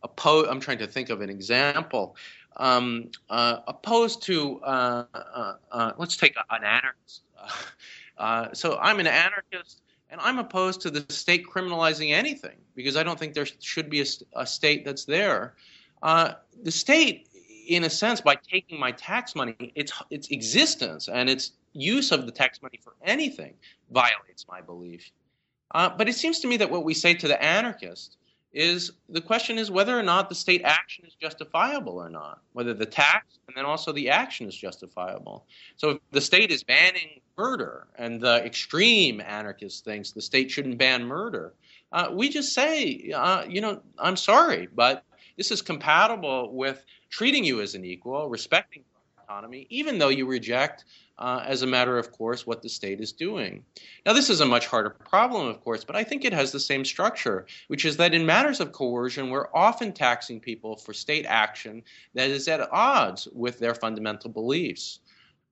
opposed. 0.03 0.49
I'm 0.49 0.59
trying 0.59 0.78
to 0.80 0.88
think 0.88 1.09
of 1.09 1.22
an 1.22 1.30
example. 1.30 2.15
Um, 2.58 3.12
uh, 3.30 3.60
opposed 3.68 4.24
to, 4.24 4.60
uh, 4.62 5.05
uh, 5.14 5.53
uh 5.72 5.91
let's 5.97 6.18
take 6.18 6.36
an 6.49 6.64
anarchist. 6.64 7.22
Uh, 8.18 8.51
so 8.51 8.80
I'm 8.82 8.99
an 8.99 9.05
anarchist, 9.05 9.84
and 10.10 10.20
I'm 10.20 10.39
opposed 10.39 10.82
to 10.82 10.89
the 10.89 11.05
state 11.14 11.45
criminalizing 11.45 12.12
anything 12.12 12.58
because 12.74 12.97
I 12.97 13.03
don't 13.03 13.20
think 13.20 13.36
there 13.36 13.45
should 13.45 13.91
be 13.91 14.01
a, 14.01 14.05
a 14.36 14.43
state 14.43 14.84
that's 14.84 15.05
there. 15.05 15.53
The 16.01 16.72
state, 16.72 17.30
in 17.68 17.84
a 17.84 17.91
sense, 17.91 18.20
by 18.20 18.34
taking 18.34 18.80
my 18.80 18.91
tax 18.91 19.36
money, 19.36 19.72
its 19.76 19.93
its 20.10 20.30
existence 20.30 21.10
and 21.10 21.30
its 21.30 21.51
use 21.74 22.12
of 22.12 22.26
the 22.26 22.32
tax 22.32 22.60
money 22.64 22.80
for 22.84 22.95
anything 23.03 23.53
violates 23.91 24.47
my 24.49 24.62
belief. 24.62 25.12
But 25.72 26.10
it 26.10 26.16
seems 26.16 26.39
to 26.39 26.47
me 26.47 26.58
that 26.58 26.72
what 26.72 26.84
we 26.84 26.95
say 26.95 27.14
to 27.14 27.28
the 27.28 27.39
anarchist 27.39 28.18
is 28.53 28.91
the 29.09 29.21
question 29.21 29.57
is 29.57 29.69
whether 29.69 29.97
or 29.97 30.03
not 30.03 30.29
the 30.29 30.35
state 30.35 30.61
action 30.63 31.05
is 31.05 31.13
justifiable 31.13 31.93
or 31.93 32.09
not, 32.09 32.41
whether 32.53 32.73
the 32.73 32.85
tax 32.85 33.39
and 33.47 33.55
then 33.55 33.65
also 33.65 33.91
the 33.91 34.09
action 34.09 34.47
is 34.47 34.55
justifiable. 34.55 35.45
So 35.75 35.91
if 35.91 35.97
the 36.11 36.21
state 36.21 36.51
is 36.51 36.63
banning 36.63 37.21
murder 37.37 37.87
and 37.95 38.19
the 38.21 38.43
extreme 38.45 39.21
anarchist 39.21 39.85
thinks 39.85 40.11
the 40.11 40.21
state 40.21 40.49
shouldn't 40.49 40.77
ban 40.77 41.05
murder, 41.05 41.53
uh, 41.91 42.09
we 42.11 42.29
just 42.29 42.53
say, 42.53 43.11
uh, 43.15 43.43
you 43.47 43.61
know, 43.61 43.81
I'm 43.99 44.17
sorry, 44.17 44.67
but 44.73 45.03
this 45.37 45.51
is 45.51 45.61
compatible 45.61 46.53
with 46.53 46.83
treating 47.09 47.43
you 47.43 47.61
as 47.61 47.75
an 47.75 47.85
equal, 47.85 48.27
respecting 48.29 48.83
autonomy, 49.23 49.67
even 49.69 49.97
though 49.97 50.09
you 50.09 50.25
reject 50.25 50.85
uh, 51.20 51.43
as 51.45 51.61
a 51.61 51.68
matter 51.68 51.97
of 51.97 52.11
course, 52.11 52.45
what 52.45 52.61
the 52.61 52.70
state 52.70 53.01
is 53.01 53.11
doing. 53.11 53.63
Now, 54.05 54.13
this 54.13 54.30
is 54.30 54.39
a 54.39 54.45
much 54.45 54.68
harder 54.68 54.91
problem, 54.91 55.47
of 55.47 55.63
course, 55.63 55.84
but 55.84 55.95
I 55.95 56.03
think 56.03 56.24
it 56.24 56.34
has 56.34 56.51
the 56.51 56.59
same 56.59 56.86
structure, 56.86 57.45
which 57.68 57.86
is 57.86 57.97
that 57.97 58.13
in 58.13 58.26
matters 58.26 58.59
of 58.59 58.72
coercion, 58.72 59.30
we're 59.30 59.47
often 59.53 59.93
taxing 59.93 60.39
people 60.39 60.76
for 60.76 60.93
state 60.93 61.26
action 61.28 61.84
that 62.13 62.30
is 62.30 62.47
at 62.47 62.68
odds 62.72 63.28
with 63.34 63.59
their 63.59 63.74
fundamental 63.74 64.30
beliefs. 64.30 64.99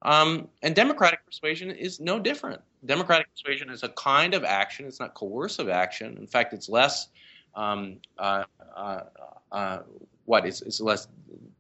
Um, 0.03 0.47
and 0.61 0.75
democratic 0.75 1.25
persuasion 1.25 1.71
is 1.71 1.99
no 1.99 2.19
different. 2.19 2.61
Democratic 2.85 3.27
persuasion 3.31 3.71
is 3.71 3.81
a 3.81 3.89
kind 3.89 4.35
of 4.35 4.43
action, 4.43 4.85
it's 4.85 4.99
not 4.99 5.15
coercive 5.15 5.69
action. 5.69 6.15
In 6.17 6.27
fact, 6.27 6.53
it's 6.53 6.69
less. 6.69 7.09
Um, 7.55 7.97
uh, 8.19 8.43
uh, 8.75 8.99
uh, 9.51 9.79
what 10.25 10.45
it's, 10.45 10.61
it's 10.61 10.81
less 10.81 11.07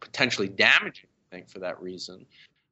potentially 0.01 0.49
damaging, 0.49 1.07
I 1.31 1.35
think, 1.35 1.49
for 1.49 1.59
that 1.59 1.81
reason. 1.81 2.25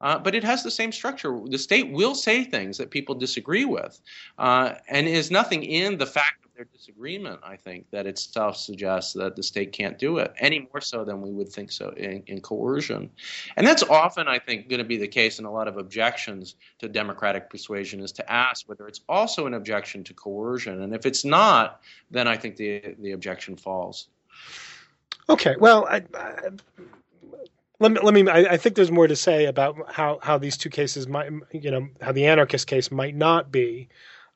Uh, 0.04 0.20
but 0.20 0.36
it 0.36 0.43
has 0.43 0.64
the 0.64 0.70
same 0.70 0.91
structure. 0.91 1.39
The 1.45 1.58
state 1.58 1.89
will 1.89 2.14
say 2.14 2.43
things 2.43 2.78
that 2.78 2.91
people 2.91 3.16
disagree 3.16 3.64
with, 3.64 4.01
uh, 4.38 4.74
and 4.89 5.08
is 5.08 5.32
nothing 5.32 5.64
in 5.64 5.97
the 5.97 6.06
fact 6.06 6.45
of 6.45 6.54
their 6.58 6.66
disagreement. 6.66 7.39
I 7.41 7.56
think 7.56 7.89
that 7.91 8.06
itself 8.06 8.58
suggests 8.58 9.14
that 9.14 9.38
the 9.38 9.43
state 9.43 9.72
can't 9.72 9.97
do 9.97 10.18
it 10.18 10.34
any 10.39 10.68
more 10.72 10.82
so 10.82 11.06
than 11.06 11.22
we 11.22 11.32
would 11.32 11.47
think 11.47 11.72
so 11.72 11.91
in, 11.95 12.22
in 12.28 12.41
coercion, 12.41 13.10
and 13.56 13.66
that's 13.66 13.84
often, 13.84 14.28
I 14.28 14.39
think, 14.39 14.68
going 14.68 14.80
to 14.80 14.84
be 14.86 14.97
the 14.97 15.08
case 15.08 15.39
in 15.39 15.45
a 15.45 15.51
lot 15.51 15.70
of 15.70 15.78
objections 15.78 16.56
to 16.80 16.89
democratic 16.89 17.49
persuasion 17.49 18.01
is 18.01 18.12
to 18.12 18.30
ask 18.30 18.68
whether 18.68 18.89
it's 18.89 19.01
also 19.08 19.47
an 19.47 19.54
objection 19.54 20.04
to 20.04 20.14
coercion, 20.14 20.82
and 20.82 20.93
if 20.93 21.06
it's 21.06 21.24
not, 21.24 21.80
then 22.12 22.28
I 22.28 22.36
think 22.36 22.58
the 22.58 22.93
the 22.99 23.14
objection 23.14 23.56
falls. 23.56 24.10
Okay, 25.30 25.56
well, 25.58 25.86
I, 25.86 26.04
I, 26.14 26.49
let 27.80 27.92
me 27.92 28.00
let 28.02 28.14
me 28.14 28.28
I, 28.30 28.54
I, 28.54 28.58
think 28.58 28.76
there's 28.76 28.92
more 28.92 29.08
to 29.08 29.16
say 29.16 29.46
about 29.46 29.92
how 29.92 30.20
how 30.22 30.38
these 30.38 30.58
two 30.58 30.70
cases 30.70 31.08
might 31.08 31.32
you 31.52 31.72
know 31.72 31.88
how 32.02 32.12
the 32.12 32.26
anarchist 32.26 32.68
case 32.68 32.92
might 32.92 33.16
not 33.16 33.52
be 33.52 33.90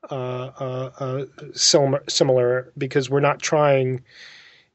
uh, 0.10 0.52
uh, 0.60 0.92
uh, 1.00 1.26
similar 1.54 2.04
similar 2.08 2.72
because 2.78 3.10
we're 3.10 3.20
not 3.20 3.40
trying 3.40 4.04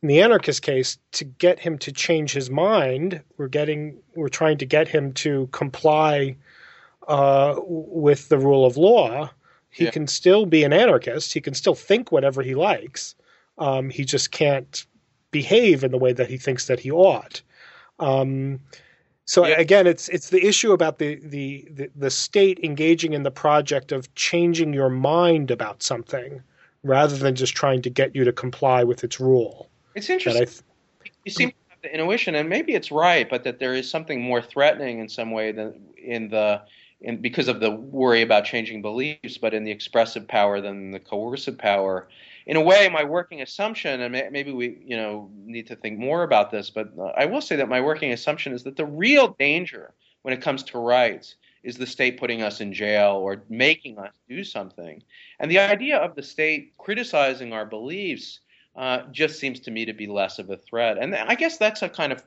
in 0.03 0.09
the 0.09 0.21
anarchist 0.21 0.63
case 0.63 0.99
to 1.13 1.25
get 1.25 1.59
him 1.59 1.79
to 1.79 1.93
change 1.93 2.33
his 2.33 2.51
mind. 2.51 3.23
We're 3.37 3.49
getting 3.49 3.99
we're 4.15 4.29
trying 4.29 4.59
to 4.59 4.67
get 4.67 4.89
him 4.89 5.13
to 5.15 5.49
comply 5.53 6.37
uh, 7.09 7.57
with 7.67 8.29
the 8.29 8.39
rule 8.39 8.65
of 8.65 8.77
law. 8.77 9.31
He 9.71 9.85
yeah. 9.85 9.91
can 9.91 10.07
still 10.07 10.45
be 10.45 10.65
an 10.65 10.73
anarchist. 10.73 11.33
He 11.33 11.41
can 11.41 11.55
still 11.55 11.75
think 11.75 12.13
whatever 12.13 12.43
he 12.43 12.55
likes. 12.55 13.15
Um, 13.59 13.91
he 13.91 14.05
just 14.05 14.31
can't 14.31 14.85
behave 15.31 15.83
in 15.83 15.93
the 15.93 15.99
way 15.99 16.13
that 16.13 16.29
he 16.29 16.37
thinks 16.37 16.67
that 16.67 16.81
he 16.81 16.91
ought 16.91 17.43
um, 18.03 18.61
so 19.25 19.47
yeah. 19.47 19.61
again, 19.61 19.87
it's 19.87 20.09
it's 20.09 20.31
the 20.31 20.45
issue 20.45 20.73
about 20.73 20.99
the, 20.99 21.15
the, 21.23 21.69
the 21.71 21.91
the 21.95 22.11
state 22.11 22.59
engaging 22.63 23.13
in 23.13 23.23
the 23.23 23.31
project 23.31 23.93
of 23.93 24.13
changing 24.15 24.73
your 24.73 24.91
mind 24.91 25.51
about 25.51 25.83
something, 25.83 26.43
rather 26.83 27.17
than 27.17 27.35
just 27.35 27.55
trying 27.55 27.83
to 27.83 27.91
get 27.91 28.15
you 28.15 28.25
to 28.25 28.33
comply 28.33 28.83
with 28.85 29.05
its 29.05 29.21
rule. 29.21 29.69
It's 29.95 30.11
interesting. 30.11 30.47
Th- 30.47 30.63
you 31.25 31.33
seem 31.33 31.51
to 31.51 31.55
have 31.69 31.83
the 31.83 31.95
intuition, 31.95 32.35
and 32.35 32.49
maybe 32.49 32.75
it's 32.75 32.91
right, 32.91 33.31
but 33.31 33.45
that 33.45 33.61
there 33.61 33.75
is 33.75 33.89
something 33.89 34.21
more 34.21 34.43
threatening 34.43 34.99
in 34.99 35.09
some 35.09 35.31
way 35.31 35.53
than 35.53 35.81
in 35.97 36.29
the 36.29 36.63
in 37.01 37.21
because 37.21 37.47
of 37.47 37.61
the 37.61 37.71
worry 37.71 38.23
about 38.23 38.45
changing 38.45 38.83
beliefs, 38.83 39.39
but 39.39 39.55
in 39.55 39.63
the 39.63 39.71
expressive 39.71 40.27
power 40.27 40.61
than 40.61 40.91
the 40.91 41.01
coercive 41.01 41.59
power 41.59 42.09
in 42.47 42.57
a 42.57 42.61
way, 42.61 42.89
my 42.89 43.05
working 43.05 43.43
assumption, 43.43 44.01
and 44.01 44.33
maybe 44.33 44.53
we, 44.53 44.79
you 44.85 44.97
know, 44.97 45.31
need 45.45 45.69
to 45.69 45.77
think 45.77 45.99
more 45.99 46.23
about 46.23 46.51
this, 46.51 46.71
but 46.71 46.89
uh, 46.99 47.13
I 47.17 47.27
will 47.27 47.41
say 47.41 47.57
that 47.57 47.69
my 47.69 47.81
working 47.81 48.13
assumption 48.13 48.53
is 48.53 48.65
that 48.65 48.77
the 48.77 48.87
real 48.87 49.29
danger 49.39 49.95
when 50.23 50.35
it 50.35 50.43
comes 50.43 50.63
to 50.65 50.79
rights 50.79 51.37
is 51.63 51.77
the 51.77 51.87
state 51.87 52.19
putting 52.19 52.43
us 52.43 52.61
in 52.61 52.73
jail 52.73 53.15
or 53.15 53.45
making 53.49 53.99
us 53.99 54.13
do 54.29 54.43
something. 54.43 55.03
And 55.39 55.51
the 55.51 55.61
idea 55.61 55.99
of 55.99 56.17
the 56.17 56.23
state 56.23 56.77
criticizing 56.77 57.53
our 57.53 57.65
beliefs 57.65 58.41
uh, 58.75 59.03
just 59.13 59.39
seems 59.39 59.61
to 59.61 59.71
me 59.71 59.85
to 59.85 59.93
be 59.93 60.07
less 60.07 60.39
of 60.39 60.51
a 60.51 60.57
threat. 60.57 60.99
And 60.99 61.15
I 61.15 61.35
guess 61.35 61.59
that's 61.59 61.83
a 61.83 61.89
kind 61.89 62.13
of 62.13 62.23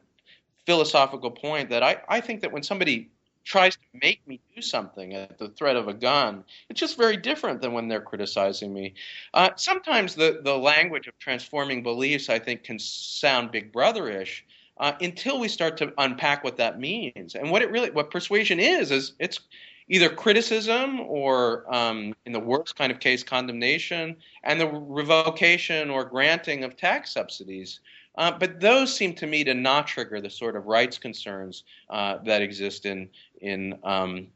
philosophical 0.65 1.31
point 1.31 1.69
that 1.69 1.83
I, 1.83 2.01
I 2.07 2.21
think 2.21 2.41
that 2.41 2.51
when 2.51 2.63
somebody 2.63 3.09
tries 3.45 3.75
to 3.75 3.81
make 4.01 4.27
me 4.27 4.41
do 4.55 4.61
something 4.61 5.13
at 5.13 5.37
the 5.37 5.49
threat 5.49 5.75
of 5.75 5.87
a 5.87 5.93
gun, 5.93 6.43
it's 6.69 6.79
just 6.79 6.97
very 6.97 7.15
different 7.15 7.61
than 7.61 7.71
when 7.73 7.87
they're 7.87 8.01
criticizing 8.01 8.73
me. 8.73 8.95
Uh, 9.33 9.51
sometimes 9.55 10.15
the, 10.15 10.41
the 10.43 10.57
language 10.57 11.07
of 11.07 11.17
transforming 11.19 11.83
beliefs, 11.83 12.27
I 12.27 12.39
think, 12.39 12.63
can 12.63 12.79
sound 12.79 13.51
big 13.51 13.71
brotherish. 13.71 14.41
Uh, 14.77 14.91
until 14.99 15.39
we 15.39 15.47
start 15.47 15.77
to 15.77 15.93
unpack 15.99 16.43
what 16.43 16.57
that 16.57 16.81
means 16.81 17.35
and 17.35 17.49
what 17.49 17.61
it 17.61 17.71
really 17.71 17.89
what 17.91 18.11
persuasion 18.11 18.59
is 18.59 18.91
is 18.91 19.13
it's 19.19 19.39
either 19.87 20.09
criticism 20.09 20.99
or 20.99 21.63
um, 21.73 22.13
in 22.25 22.33
the 22.33 22.39
worst 22.41 22.75
kind 22.75 22.91
of 22.91 22.99
case 22.99 23.23
condemnation 23.23 24.17
and 24.43 24.59
the 24.59 24.67
revocation 24.67 25.89
or 25.89 26.03
granting 26.03 26.65
of 26.65 26.75
tax 26.75 27.13
subsidies 27.13 27.79
uh, 28.17 28.31
but 28.31 28.59
those 28.59 28.95
seem 28.95 29.13
to 29.13 29.27
me 29.27 29.43
to 29.43 29.53
not 29.53 29.87
trigger 29.87 30.21
the 30.21 30.29
sort 30.29 30.55
of 30.55 30.65
rights 30.65 30.97
concerns 30.97 31.63
uh, 31.89 32.17
that 32.23 32.41
exist 32.41 32.85
in 32.85 33.09
in 33.41 33.77
um, 33.83 34.27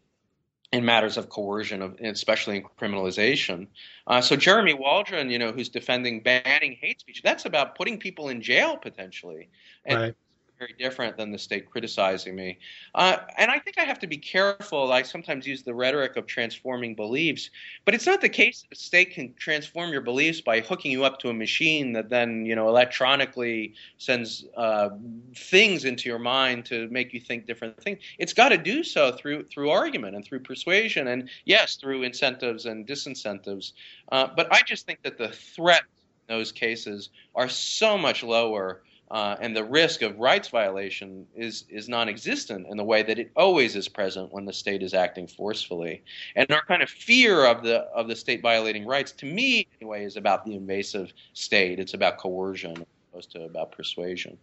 in 0.72 0.86
matters 0.86 1.18
of 1.18 1.30
coercion, 1.30 1.82
of, 1.82 2.00
especially 2.00 2.58
in 2.58 2.64
criminalization. 2.80 3.66
Uh, 4.06 4.22
so 4.22 4.36
Jeremy 4.36 4.74
Waldron, 4.74 5.32
you 5.32 5.40
know, 5.40 5.52
who's 5.52 5.70
defending 5.70 6.22
banning 6.22 6.78
hate 6.80 7.00
speech, 7.00 7.22
that's 7.24 7.46
about 7.46 7.76
putting 7.76 7.98
people 7.98 8.30
in 8.30 8.42
jail 8.42 8.78
potentially. 8.78 9.50
And 9.86 10.00
right 10.00 10.16
very 10.60 10.76
different 10.78 11.16
than 11.16 11.32
the 11.32 11.38
state 11.38 11.72
criticizing 11.72 12.36
me. 12.36 12.60
Uh, 12.94 13.16
and 13.38 13.50
I 13.50 13.60
think 13.60 13.78
I 13.80 13.86
have 13.86 14.00
to 14.00 14.08
be 14.08 14.18
careful. 14.18 14.92
I 14.92 15.04
sometimes 15.04 15.48
use 15.48 15.64
the 15.64 15.74
rhetoric 15.74 16.18
of 16.18 16.28
transforming 16.28 16.96
beliefs, 16.96 17.50
but 17.86 17.94
it's 17.94 18.06
not 18.06 18.20
the 18.20 18.28
case 18.28 18.66
the 18.70 18.76
state 18.76 19.12
can 19.12 19.34
transform 19.36 19.94
your 19.94 20.02
beliefs 20.02 20.42
by 20.42 20.60
hooking 20.60 20.92
you 20.92 21.06
up 21.06 21.20
to 21.20 21.30
a 21.30 21.34
machine 21.34 21.94
that 21.94 22.10
then, 22.10 22.46
you 22.46 22.56
know, 22.56 22.68
electronically 22.68 23.74
sends 24.00 24.46
uh, 24.58 24.90
things 25.34 25.86
into 25.86 26.10
your 26.10 26.20
mind 26.20 26.66
to 26.66 26.90
make 26.90 27.14
you 27.14 27.22
think 27.22 27.48
different 27.48 27.82
things. 27.82 28.00
It's 28.18 28.34
got 28.34 28.50
to 28.50 28.58
do 28.58 28.84
so 28.84 29.14
through 29.14 29.46
through 29.46 29.70
argument 29.70 30.18
and 30.18 30.26
through 30.26 30.42
persuasion, 30.42 31.08
and 31.08 31.30
yes, 31.46 31.78
through 31.78 32.04
incentives 32.04 32.66
and 32.66 32.86
disincentives. 32.86 33.72
Uh, 34.12 34.28
but 34.36 34.52
I 34.52 34.62
just 34.64 34.86
think 34.86 35.04
that 35.04 35.18
the 35.18 35.30
threat 35.30 35.84
in 36.28 36.36
those 36.36 36.52
cases 36.52 37.10
are 37.34 37.48
so 37.48 37.98
much 37.98 38.24
lower 38.24 38.82
uh, 39.12 39.36
and 39.42 39.56
the 39.56 39.64
risk 39.64 40.02
of 40.04 40.20
rights 40.20 40.50
violation 40.50 41.26
is 41.36 41.66
is 41.70 41.90
non-existent 41.90 42.68
in 42.70 42.78
the 42.78 42.84
way 42.84 43.02
that 43.02 43.18
it 43.18 43.32
always 43.36 43.76
is 43.76 43.88
present 43.88 44.32
when 44.32 44.46
the 44.46 44.54
state 44.54 44.84
is 44.84 44.94
acting 44.94 45.26
forcefully. 45.28 46.04
And 46.36 46.50
our 46.52 46.64
kind 46.66 46.84
of 46.84 46.90
fear 46.90 47.46
of 47.46 47.64
the 47.64 47.80
of 47.96 48.08
the 48.08 48.16
state 48.16 48.42
violating 48.42 48.86
rights, 48.86 49.12
to 49.14 49.26
me 49.26 49.68
anyway, 49.82 50.06
is 50.06 50.16
about 50.16 50.46
the 50.46 50.56
invasive 50.56 51.12
state. 51.34 51.80
It's 51.80 51.96
about 51.96 52.20
coercion, 52.20 52.74
as 52.74 52.86
opposed 53.12 53.32
to 53.32 53.44
about 53.46 53.72
persuasion. 53.72 54.38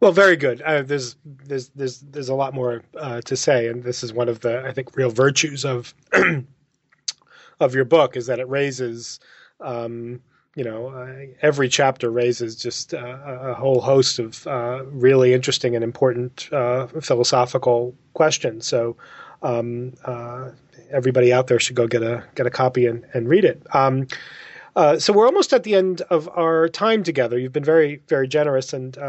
Well, 0.00 0.12
very 0.12 0.36
good. 0.36 0.62
Uh, 0.62 0.82
there's 0.82 1.16
there's 1.24 1.68
there's 1.70 2.00
there's 2.00 2.30
a 2.30 2.34
lot 2.34 2.54
more 2.54 2.82
uh, 2.98 3.20
to 3.22 3.36
say, 3.36 3.68
and 3.68 3.82
this 3.82 4.02
is 4.02 4.12
one 4.14 4.30
of 4.30 4.40
the 4.40 4.64
I 4.66 4.72
think 4.72 4.96
real 4.96 5.10
virtues 5.10 5.66
of 5.66 5.94
of 7.60 7.74
your 7.74 7.84
book 7.84 8.16
is 8.16 8.26
that 8.26 8.38
it 8.38 8.48
raises. 8.48 9.20
Um, 9.60 10.20
you 10.54 10.64
know, 10.64 10.88
uh, 10.88 11.26
every 11.42 11.68
chapter 11.68 12.10
raises 12.10 12.56
just 12.56 12.94
uh, 12.94 13.18
a 13.24 13.54
whole 13.54 13.80
host 13.80 14.18
of 14.18 14.46
uh, 14.46 14.84
really 14.86 15.34
interesting 15.34 15.74
and 15.74 15.82
important 15.82 16.48
uh, 16.52 16.86
philosophical 16.86 17.94
questions. 18.14 18.66
So, 18.66 18.96
um, 19.42 19.94
everybody 20.90 21.32
out 21.32 21.48
there 21.48 21.58
should 21.58 21.76
go 21.76 21.86
get 21.86 22.02
a 22.02 22.24
get 22.34 22.46
a 22.46 22.50
copy 22.50 22.86
and, 22.86 23.04
and 23.14 23.28
read 23.28 23.44
it. 23.44 23.62
Um, 23.74 24.06
uh, 24.76 24.98
so 24.98 25.12
we're 25.12 25.26
almost 25.26 25.52
at 25.52 25.62
the 25.62 25.74
end 25.74 26.00
of 26.10 26.28
our 26.36 26.68
time 26.68 27.04
together. 27.04 27.38
You've 27.38 27.52
been 27.52 27.64
very, 27.64 28.02
very 28.08 28.26
generous 28.26 28.72
and 28.72 28.98
uh, 28.98 29.00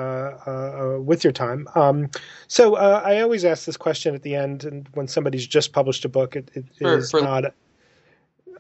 uh, 0.46 0.98
with 1.00 1.24
your 1.24 1.34
time. 1.34 1.68
Um, 1.74 2.10
so 2.48 2.76
uh, 2.76 3.02
I 3.04 3.22
always 3.22 3.44
ask 3.44 3.66
this 3.66 3.78
question 3.78 4.14
at 4.14 4.22
the 4.22 4.36
end, 4.36 4.64
and 4.64 4.88
when 4.94 5.08
somebody's 5.08 5.48
just 5.48 5.74
published 5.74 6.06
a 6.06 6.10
book, 6.10 6.36
it, 6.36 6.52
it 6.54 6.66
for, 6.80 6.98
is 6.98 7.10
for, 7.10 7.22
not. 7.22 7.46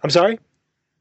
I'm 0.03 0.09
sorry. 0.09 0.39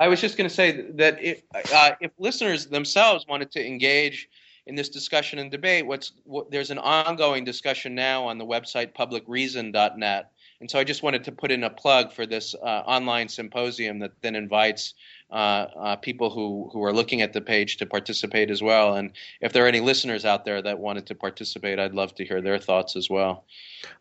I 0.00 0.08
was 0.08 0.20
just 0.20 0.36
going 0.36 0.48
to 0.48 0.54
say 0.54 0.90
that 0.92 1.22
if, 1.22 1.42
uh, 1.72 1.92
if 2.00 2.10
listeners 2.18 2.66
themselves 2.66 3.26
wanted 3.28 3.52
to 3.52 3.64
engage 3.64 4.28
in 4.66 4.74
this 4.74 4.88
discussion 4.88 5.38
and 5.38 5.50
debate, 5.50 5.86
what's 5.86 6.12
what, 6.24 6.50
there's 6.50 6.70
an 6.70 6.78
ongoing 6.78 7.44
discussion 7.44 7.94
now 7.94 8.24
on 8.24 8.38
the 8.38 8.46
website 8.46 8.94
publicreason.net. 8.94 10.30
And 10.60 10.70
so 10.70 10.78
I 10.78 10.84
just 10.84 11.02
wanted 11.02 11.24
to 11.24 11.32
put 11.32 11.50
in 11.50 11.62
a 11.64 11.70
plug 11.70 12.12
for 12.12 12.26
this 12.26 12.54
uh, 12.54 12.64
online 12.64 13.28
symposium 13.28 13.98
that 13.98 14.12
then 14.22 14.34
invites 14.34 14.94
uh, 15.30 15.34
uh, 15.34 15.96
people 15.96 16.30
who, 16.30 16.70
who 16.72 16.82
are 16.84 16.92
looking 16.92 17.20
at 17.20 17.32
the 17.32 17.40
page 17.40 17.76
to 17.78 17.86
participate 17.86 18.50
as 18.50 18.62
well. 18.62 18.94
And 18.94 19.12
if 19.40 19.52
there 19.52 19.64
are 19.64 19.68
any 19.68 19.80
listeners 19.80 20.24
out 20.24 20.44
there 20.44 20.62
that 20.62 20.78
wanted 20.78 21.06
to 21.06 21.14
participate, 21.14 21.78
I'd 21.78 21.92
love 21.92 22.14
to 22.14 22.24
hear 22.24 22.40
their 22.40 22.58
thoughts 22.58 22.96
as 22.96 23.10
well. 23.10 23.44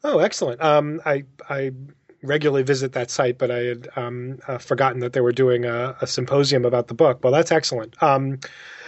Oh, 0.04 0.20
excellent. 0.20 0.62
Um, 0.62 1.02
I, 1.06 1.26
I 1.50 1.72
regularly 2.24 2.64
visit 2.64 2.94
that 2.94 3.12
site, 3.12 3.38
but 3.38 3.52
I 3.52 3.60
had 3.60 3.90
um, 3.96 4.40
uh, 4.48 4.58
forgotten 4.58 5.02
that 5.02 5.14
they 5.14 5.22
were 5.22 5.32
doing 5.32 5.66
a, 5.66 5.96
a, 6.02 6.08
symposium 6.08 6.66
about 6.66 6.88
the 6.88 6.94
book. 6.94 7.24
Well, 7.24 7.34
that's 7.34 7.52
excellent. 7.52 8.02
Um, 8.02 8.40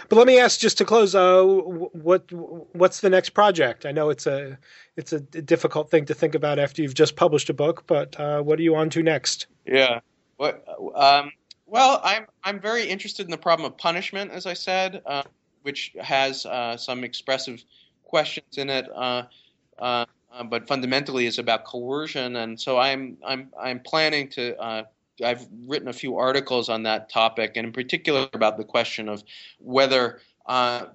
but 0.08 0.16
let 0.16 0.26
me 0.26 0.38
ask, 0.38 0.58
just 0.58 0.78
to 0.78 0.84
close, 0.84 1.14
uh, 1.14 1.42
what 1.42 2.30
what's 2.74 3.00
the 3.00 3.10
next 3.10 3.30
project? 3.30 3.84
I 3.86 3.92
know 3.92 4.08
it's 4.08 4.26
a 4.26 4.58
it's 4.96 5.12
a 5.12 5.20
difficult 5.20 5.90
thing 5.90 6.06
to 6.06 6.14
think 6.14 6.34
about 6.34 6.58
after 6.58 6.80
you've 6.80 6.94
just 6.94 7.16
published 7.16 7.50
a 7.50 7.54
book, 7.54 7.84
but 7.86 8.18
uh, 8.18 8.40
what 8.42 8.58
are 8.58 8.62
you 8.62 8.76
on 8.76 8.88
to 8.90 9.02
next? 9.02 9.46
Yeah. 9.66 10.00
What, 10.36 10.64
um, 10.94 11.32
well, 11.66 12.00
I'm 12.04 12.26
I'm 12.44 12.60
very 12.60 12.88
interested 12.88 13.26
in 13.26 13.30
the 13.30 13.38
problem 13.38 13.66
of 13.70 13.76
punishment, 13.78 14.30
as 14.30 14.46
I 14.46 14.54
said, 14.54 15.02
uh, 15.04 15.24
which 15.62 15.92
has 16.00 16.46
uh, 16.46 16.76
some 16.76 17.02
expressive 17.02 17.64
questions 18.04 18.58
in 18.58 18.70
it, 18.70 18.86
uh, 20.36 20.44
but 20.44 20.68
fundamentally 20.68 21.26
is 21.26 21.38
about 21.38 21.64
coercion. 21.64 22.36
And 22.36 22.60
so 22.60 22.78
I'm 22.78 23.16
I'm 23.26 23.50
I'm 23.60 23.80
planning 23.80 24.28
to. 24.30 24.56
Uh, 24.58 24.82
I've 25.24 25.46
written 25.66 25.88
a 25.88 25.94
few 25.94 26.18
articles 26.18 26.68
on 26.68 26.82
that 26.82 27.08
topic, 27.08 27.52
and 27.56 27.66
in 27.66 27.72
particular 27.72 28.28
about 28.34 28.58
the 28.58 28.64
question 28.64 29.08
of 29.08 29.24
whether 29.58 30.20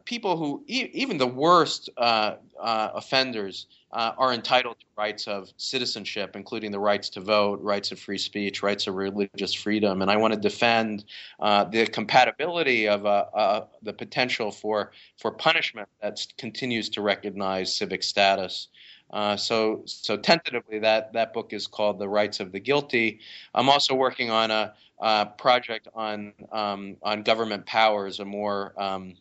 people 0.06 0.38
who 0.38 0.64
e- 0.68 0.90
even 0.94 1.18
the 1.18 1.28
worst 1.28 1.90
offenders 1.98 3.68
uh, 3.94 4.14
are 4.18 4.34
entitled 4.34 4.80
to 4.80 4.86
rights 4.98 5.28
of 5.28 5.52
citizenship, 5.58 6.36
including 6.36 6.72
the 6.72 6.80
rights 6.80 7.10
to 7.10 7.20
vote, 7.20 7.60
rights 7.62 7.92
of 7.92 8.00
free 8.00 8.18
speech, 8.18 8.64
rights 8.64 8.88
of 8.88 8.96
religious 8.96 9.54
freedom. 9.54 10.02
And 10.02 10.10
I 10.10 10.18
want 10.18 10.34
to 10.34 10.40
defend 10.40 11.06
uh, 11.40 11.66
the 11.66 11.86
compatibility 11.88 12.88
of 12.88 13.06
uh, 13.06 13.26
uh 13.34 13.66
the 13.82 13.94
potential 13.94 14.52
for, 14.52 14.92
for 15.18 15.32
punishment 15.32 15.90
that 16.02 16.26
continues 16.38 16.90
to 16.90 17.02
recognize 17.02 17.76
civic 17.76 18.04
status. 18.04 18.70
Uh, 19.12 19.36
so, 19.36 19.82
so 19.86 20.16
tentatively, 20.16 20.80
that, 20.80 21.12
that 21.12 21.34
book 21.34 21.52
is 21.52 21.68
called 21.68 22.00
"The 22.00 22.08
Rights 22.08 22.40
of 22.40 22.54
the 22.54 22.62
Guilty." 22.62 23.20
I'm 23.54 23.68
also 23.68 23.94
working 23.94 24.30
on 24.30 24.52
a, 24.52 24.74
a 25.00 25.26
project 25.26 25.90
on 25.94 26.32
um, 26.54 26.96
on 27.04 27.24
government 27.24 27.66
powers, 27.66 28.22
a 28.22 28.26
more 28.26 28.74
um, 28.82 29.16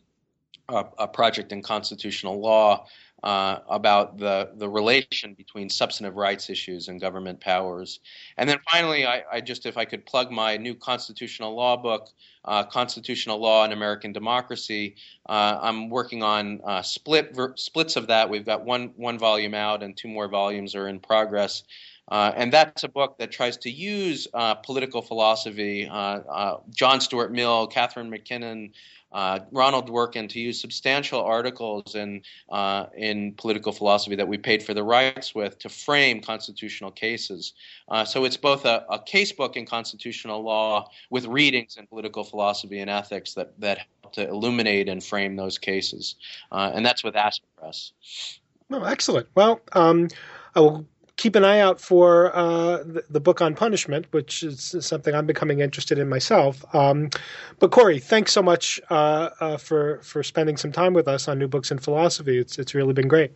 a, 0.71 0.85
a 0.99 1.07
project 1.07 1.51
in 1.51 1.61
constitutional 1.61 2.39
law 2.39 2.85
uh, 3.23 3.59
about 3.69 4.17
the, 4.17 4.49
the 4.55 4.67
relation 4.67 5.33
between 5.35 5.69
substantive 5.69 6.15
rights 6.15 6.49
issues 6.49 6.87
and 6.87 6.99
government 6.99 7.39
powers. 7.39 7.99
And 8.37 8.49
then 8.49 8.59
finally, 8.71 9.05
I, 9.05 9.23
I 9.31 9.41
just, 9.41 9.65
if 9.65 9.77
I 9.77 9.85
could 9.85 10.05
plug 10.05 10.31
my 10.31 10.57
new 10.57 10.73
constitutional 10.73 11.55
law 11.55 11.77
book, 11.77 12.09
uh, 12.43 12.63
Constitutional 12.63 13.39
Law 13.39 13.63
and 13.63 13.73
American 13.73 14.11
Democracy, 14.11 14.95
uh, 15.29 15.59
I'm 15.61 15.89
working 15.89 16.23
on 16.23 16.61
uh, 16.63 16.81
split 16.81 17.35
ver- 17.35 17.55
splits 17.57 17.95
of 17.95 18.07
that. 18.07 18.29
We've 18.29 18.45
got 18.45 18.65
one, 18.65 18.93
one 18.95 19.19
volume 19.19 19.53
out 19.53 19.83
and 19.83 19.95
two 19.95 20.07
more 20.07 20.27
volumes 20.27 20.73
are 20.73 20.87
in 20.87 20.99
progress. 20.99 21.63
Uh, 22.07 22.31
and 22.35 22.51
that's 22.51 22.83
a 22.83 22.89
book 22.89 23.19
that 23.19 23.31
tries 23.31 23.55
to 23.57 23.69
use 23.69 24.27
uh, 24.33 24.55
political 24.55 25.01
philosophy. 25.01 25.87
Uh, 25.87 25.93
uh 25.95 26.57
John 26.71 26.99
Stuart 26.99 27.31
Mill, 27.31 27.67
Catharine 27.67 28.09
MacKinnon, 28.09 28.73
uh, 29.11 29.39
Ronald 29.51 29.89
Dworkin 29.89 30.29
to 30.29 30.39
use 30.39 30.59
substantial 30.59 31.21
articles 31.21 31.95
in 31.95 32.21
uh, 32.49 32.85
in 32.95 33.33
political 33.33 33.71
philosophy 33.71 34.15
that 34.15 34.27
we 34.27 34.37
paid 34.37 34.63
for 34.63 34.73
the 34.73 34.83
rights 34.83 35.35
with 35.35 35.59
to 35.59 35.69
frame 35.69 36.21
constitutional 36.21 36.91
cases. 36.91 37.53
Uh, 37.89 38.05
so 38.05 38.23
it's 38.23 38.37
both 38.37 38.65
a, 38.65 38.85
a, 38.89 38.99
case 38.99 39.31
book 39.31 39.57
in 39.57 39.65
constitutional 39.65 40.41
law 40.41 40.89
with 41.09 41.25
readings 41.25 41.77
in 41.77 41.87
political 41.87 42.23
philosophy 42.23 42.79
and 42.79 42.89
ethics 42.89 43.33
that 43.33 43.59
that 43.59 43.79
help 44.01 44.13
to 44.13 44.27
illuminate 44.27 44.87
and 44.87 45.03
frame 45.03 45.35
those 45.35 45.57
cases, 45.57 46.15
uh, 46.51 46.71
and 46.73 46.85
that's 46.85 47.03
with 47.03 47.15
Aspen 47.15 47.47
Press. 47.57 47.91
Oh, 48.71 48.83
excellent. 48.83 49.27
Well, 49.35 49.59
um, 49.73 50.07
I 50.55 50.61
will 50.61 50.85
keep 51.21 51.35
an 51.35 51.45
eye 51.45 51.59
out 51.59 51.79
for 51.79 52.35
uh, 52.35 52.77
the, 52.77 53.03
the, 53.11 53.19
book 53.19 53.41
on 53.41 53.53
punishment, 53.53 54.07
which 54.09 54.41
is 54.41 54.75
something 54.79 55.13
I'm 55.13 55.27
becoming 55.27 55.59
interested 55.59 55.99
in 55.99 56.09
myself. 56.09 56.65
Um, 56.73 57.11
but 57.59 57.69
Corey, 57.69 57.99
thanks 57.99 58.31
so 58.31 58.41
much 58.41 58.81
uh, 58.89 59.29
uh, 59.39 59.57
for 59.57 59.99
for 60.01 60.23
spending 60.23 60.57
some 60.57 60.71
time 60.71 60.93
with 60.93 61.07
us 61.07 61.27
on 61.27 61.37
New 61.37 61.47
Books 61.47 61.69
in 61.69 61.77
Philosophy. 61.77 62.39
It's 62.39 62.57
it's 62.57 62.73
really 62.73 62.93
been 62.93 63.07
great. 63.07 63.31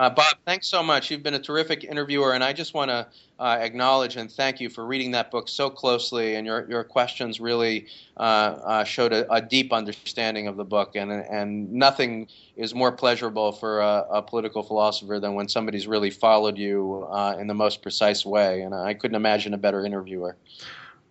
Uh, 0.00 0.08
Bob, 0.08 0.34
thanks 0.46 0.66
so 0.66 0.82
much. 0.82 1.10
You've 1.10 1.22
been 1.22 1.34
a 1.34 1.38
terrific 1.38 1.84
interviewer, 1.84 2.32
and 2.32 2.42
I 2.42 2.54
just 2.54 2.72
want 2.72 2.90
to 2.90 3.06
uh, 3.38 3.58
acknowledge 3.60 4.16
and 4.16 4.32
thank 4.32 4.58
you 4.58 4.70
for 4.70 4.86
reading 4.86 5.10
that 5.10 5.30
book 5.30 5.46
so 5.46 5.68
closely. 5.68 6.36
And 6.36 6.46
your, 6.46 6.66
your 6.70 6.84
questions 6.84 7.38
really 7.38 7.86
uh, 8.16 8.20
uh 8.20 8.84
showed 8.84 9.12
a, 9.12 9.30
a, 9.30 9.42
deep 9.42 9.74
understanding 9.74 10.46
of 10.46 10.56
the 10.56 10.64
book. 10.64 10.96
And, 10.96 11.12
and 11.12 11.70
nothing 11.70 12.28
is 12.56 12.74
more 12.74 12.90
pleasurable 12.90 13.52
for 13.52 13.80
a, 13.80 14.06
a 14.10 14.22
political 14.22 14.62
philosopher 14.62 15.20
than 15.20 15.34
when 15.34 15.48
somebody's 15.48 15.86
really 15.86 16.10
followed 16.10 16.56
you 16.56 17.06
uh, 17.10 17.36
in 17.38 17.46
the 17.46 17.54
most 17.54 17.82
precise 17.82 18.24
way. 18.24 18.62
And 18.62 18.74
I 18.74 18.94
couldn't 18.94 19.16
imagine 19.16 19.52
a 19.52 19.58
better 19.58 19.84
interviewer. 19.84 20.34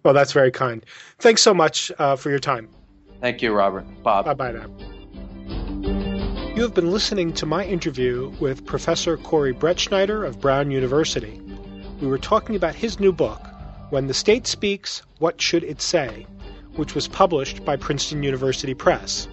Well, 0.01 0.15
that's 0.15 0.31
very 0.31 0.51
kind. 0.51 0.83
Thanks 1.19 1.43
so 1.43 1.53
much 1.53 1.91
uh, 1.99 2.15
for 2.15 2.31
your 2.31 2.39
time. 2.39 2.67
Thank 3.21 3.43
you, 3.43 3.53
Robert. 3.53 3.85
Bob. 4.01 4.25
Bye 4.25 4.33
bye 4.33 4.51
now. 4.53 4.95
You 6.59 6.65
have 6.65 6.73
been 6.73 6.91
listening 6.91 7.31
to 7.35 7.45
my 7.45 7.63
interview 7.63 8.33
with 8.41 8.65
Professor 8.65 9.15
Corey 9.15 9.53
Brettschneider 9.53 10.27
of 10.27 10.41
Brown 10.41 10.71
University. 10.71 11.39
We 12.01 12.07
were 12.07 12.17
talking 12.17 12.57
about 12.57 12.75
his 12.75 12.99
new 12.99 13.13
book, 13.13 13.39
When 13.91 14.07
the 14.07 14.13
State 14.13 14.45
Speaks, 14.45 15.01
What 15.19 15.41
Should 15.41 15.63
It 15.63 15.81
Say, 15.81 16.27
which 16.75 16.95
was 16.95 17.07
published 17.07 17.63
by 17.63 17.77
Princeton 17.77 18.23
University 18.23 18.73
Press. 18.73 19.29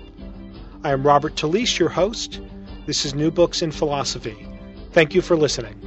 I 0.85 0.93
am 0.93 1.05
Robert 1.05 1.35
Talisse, 1.35 1.81
your 1.81 1.89
host. 1.89 2.41
This 2.87 3.05
is 3.05 3.13
New 3.13 3.33
Books 3.33 3.61
in 3.61 3.73
Philosophy. 3.73 4.47
Thank 4.93 5.13
you 5.13 5.21
for 5.21 5.37
listening. 5.37 5.86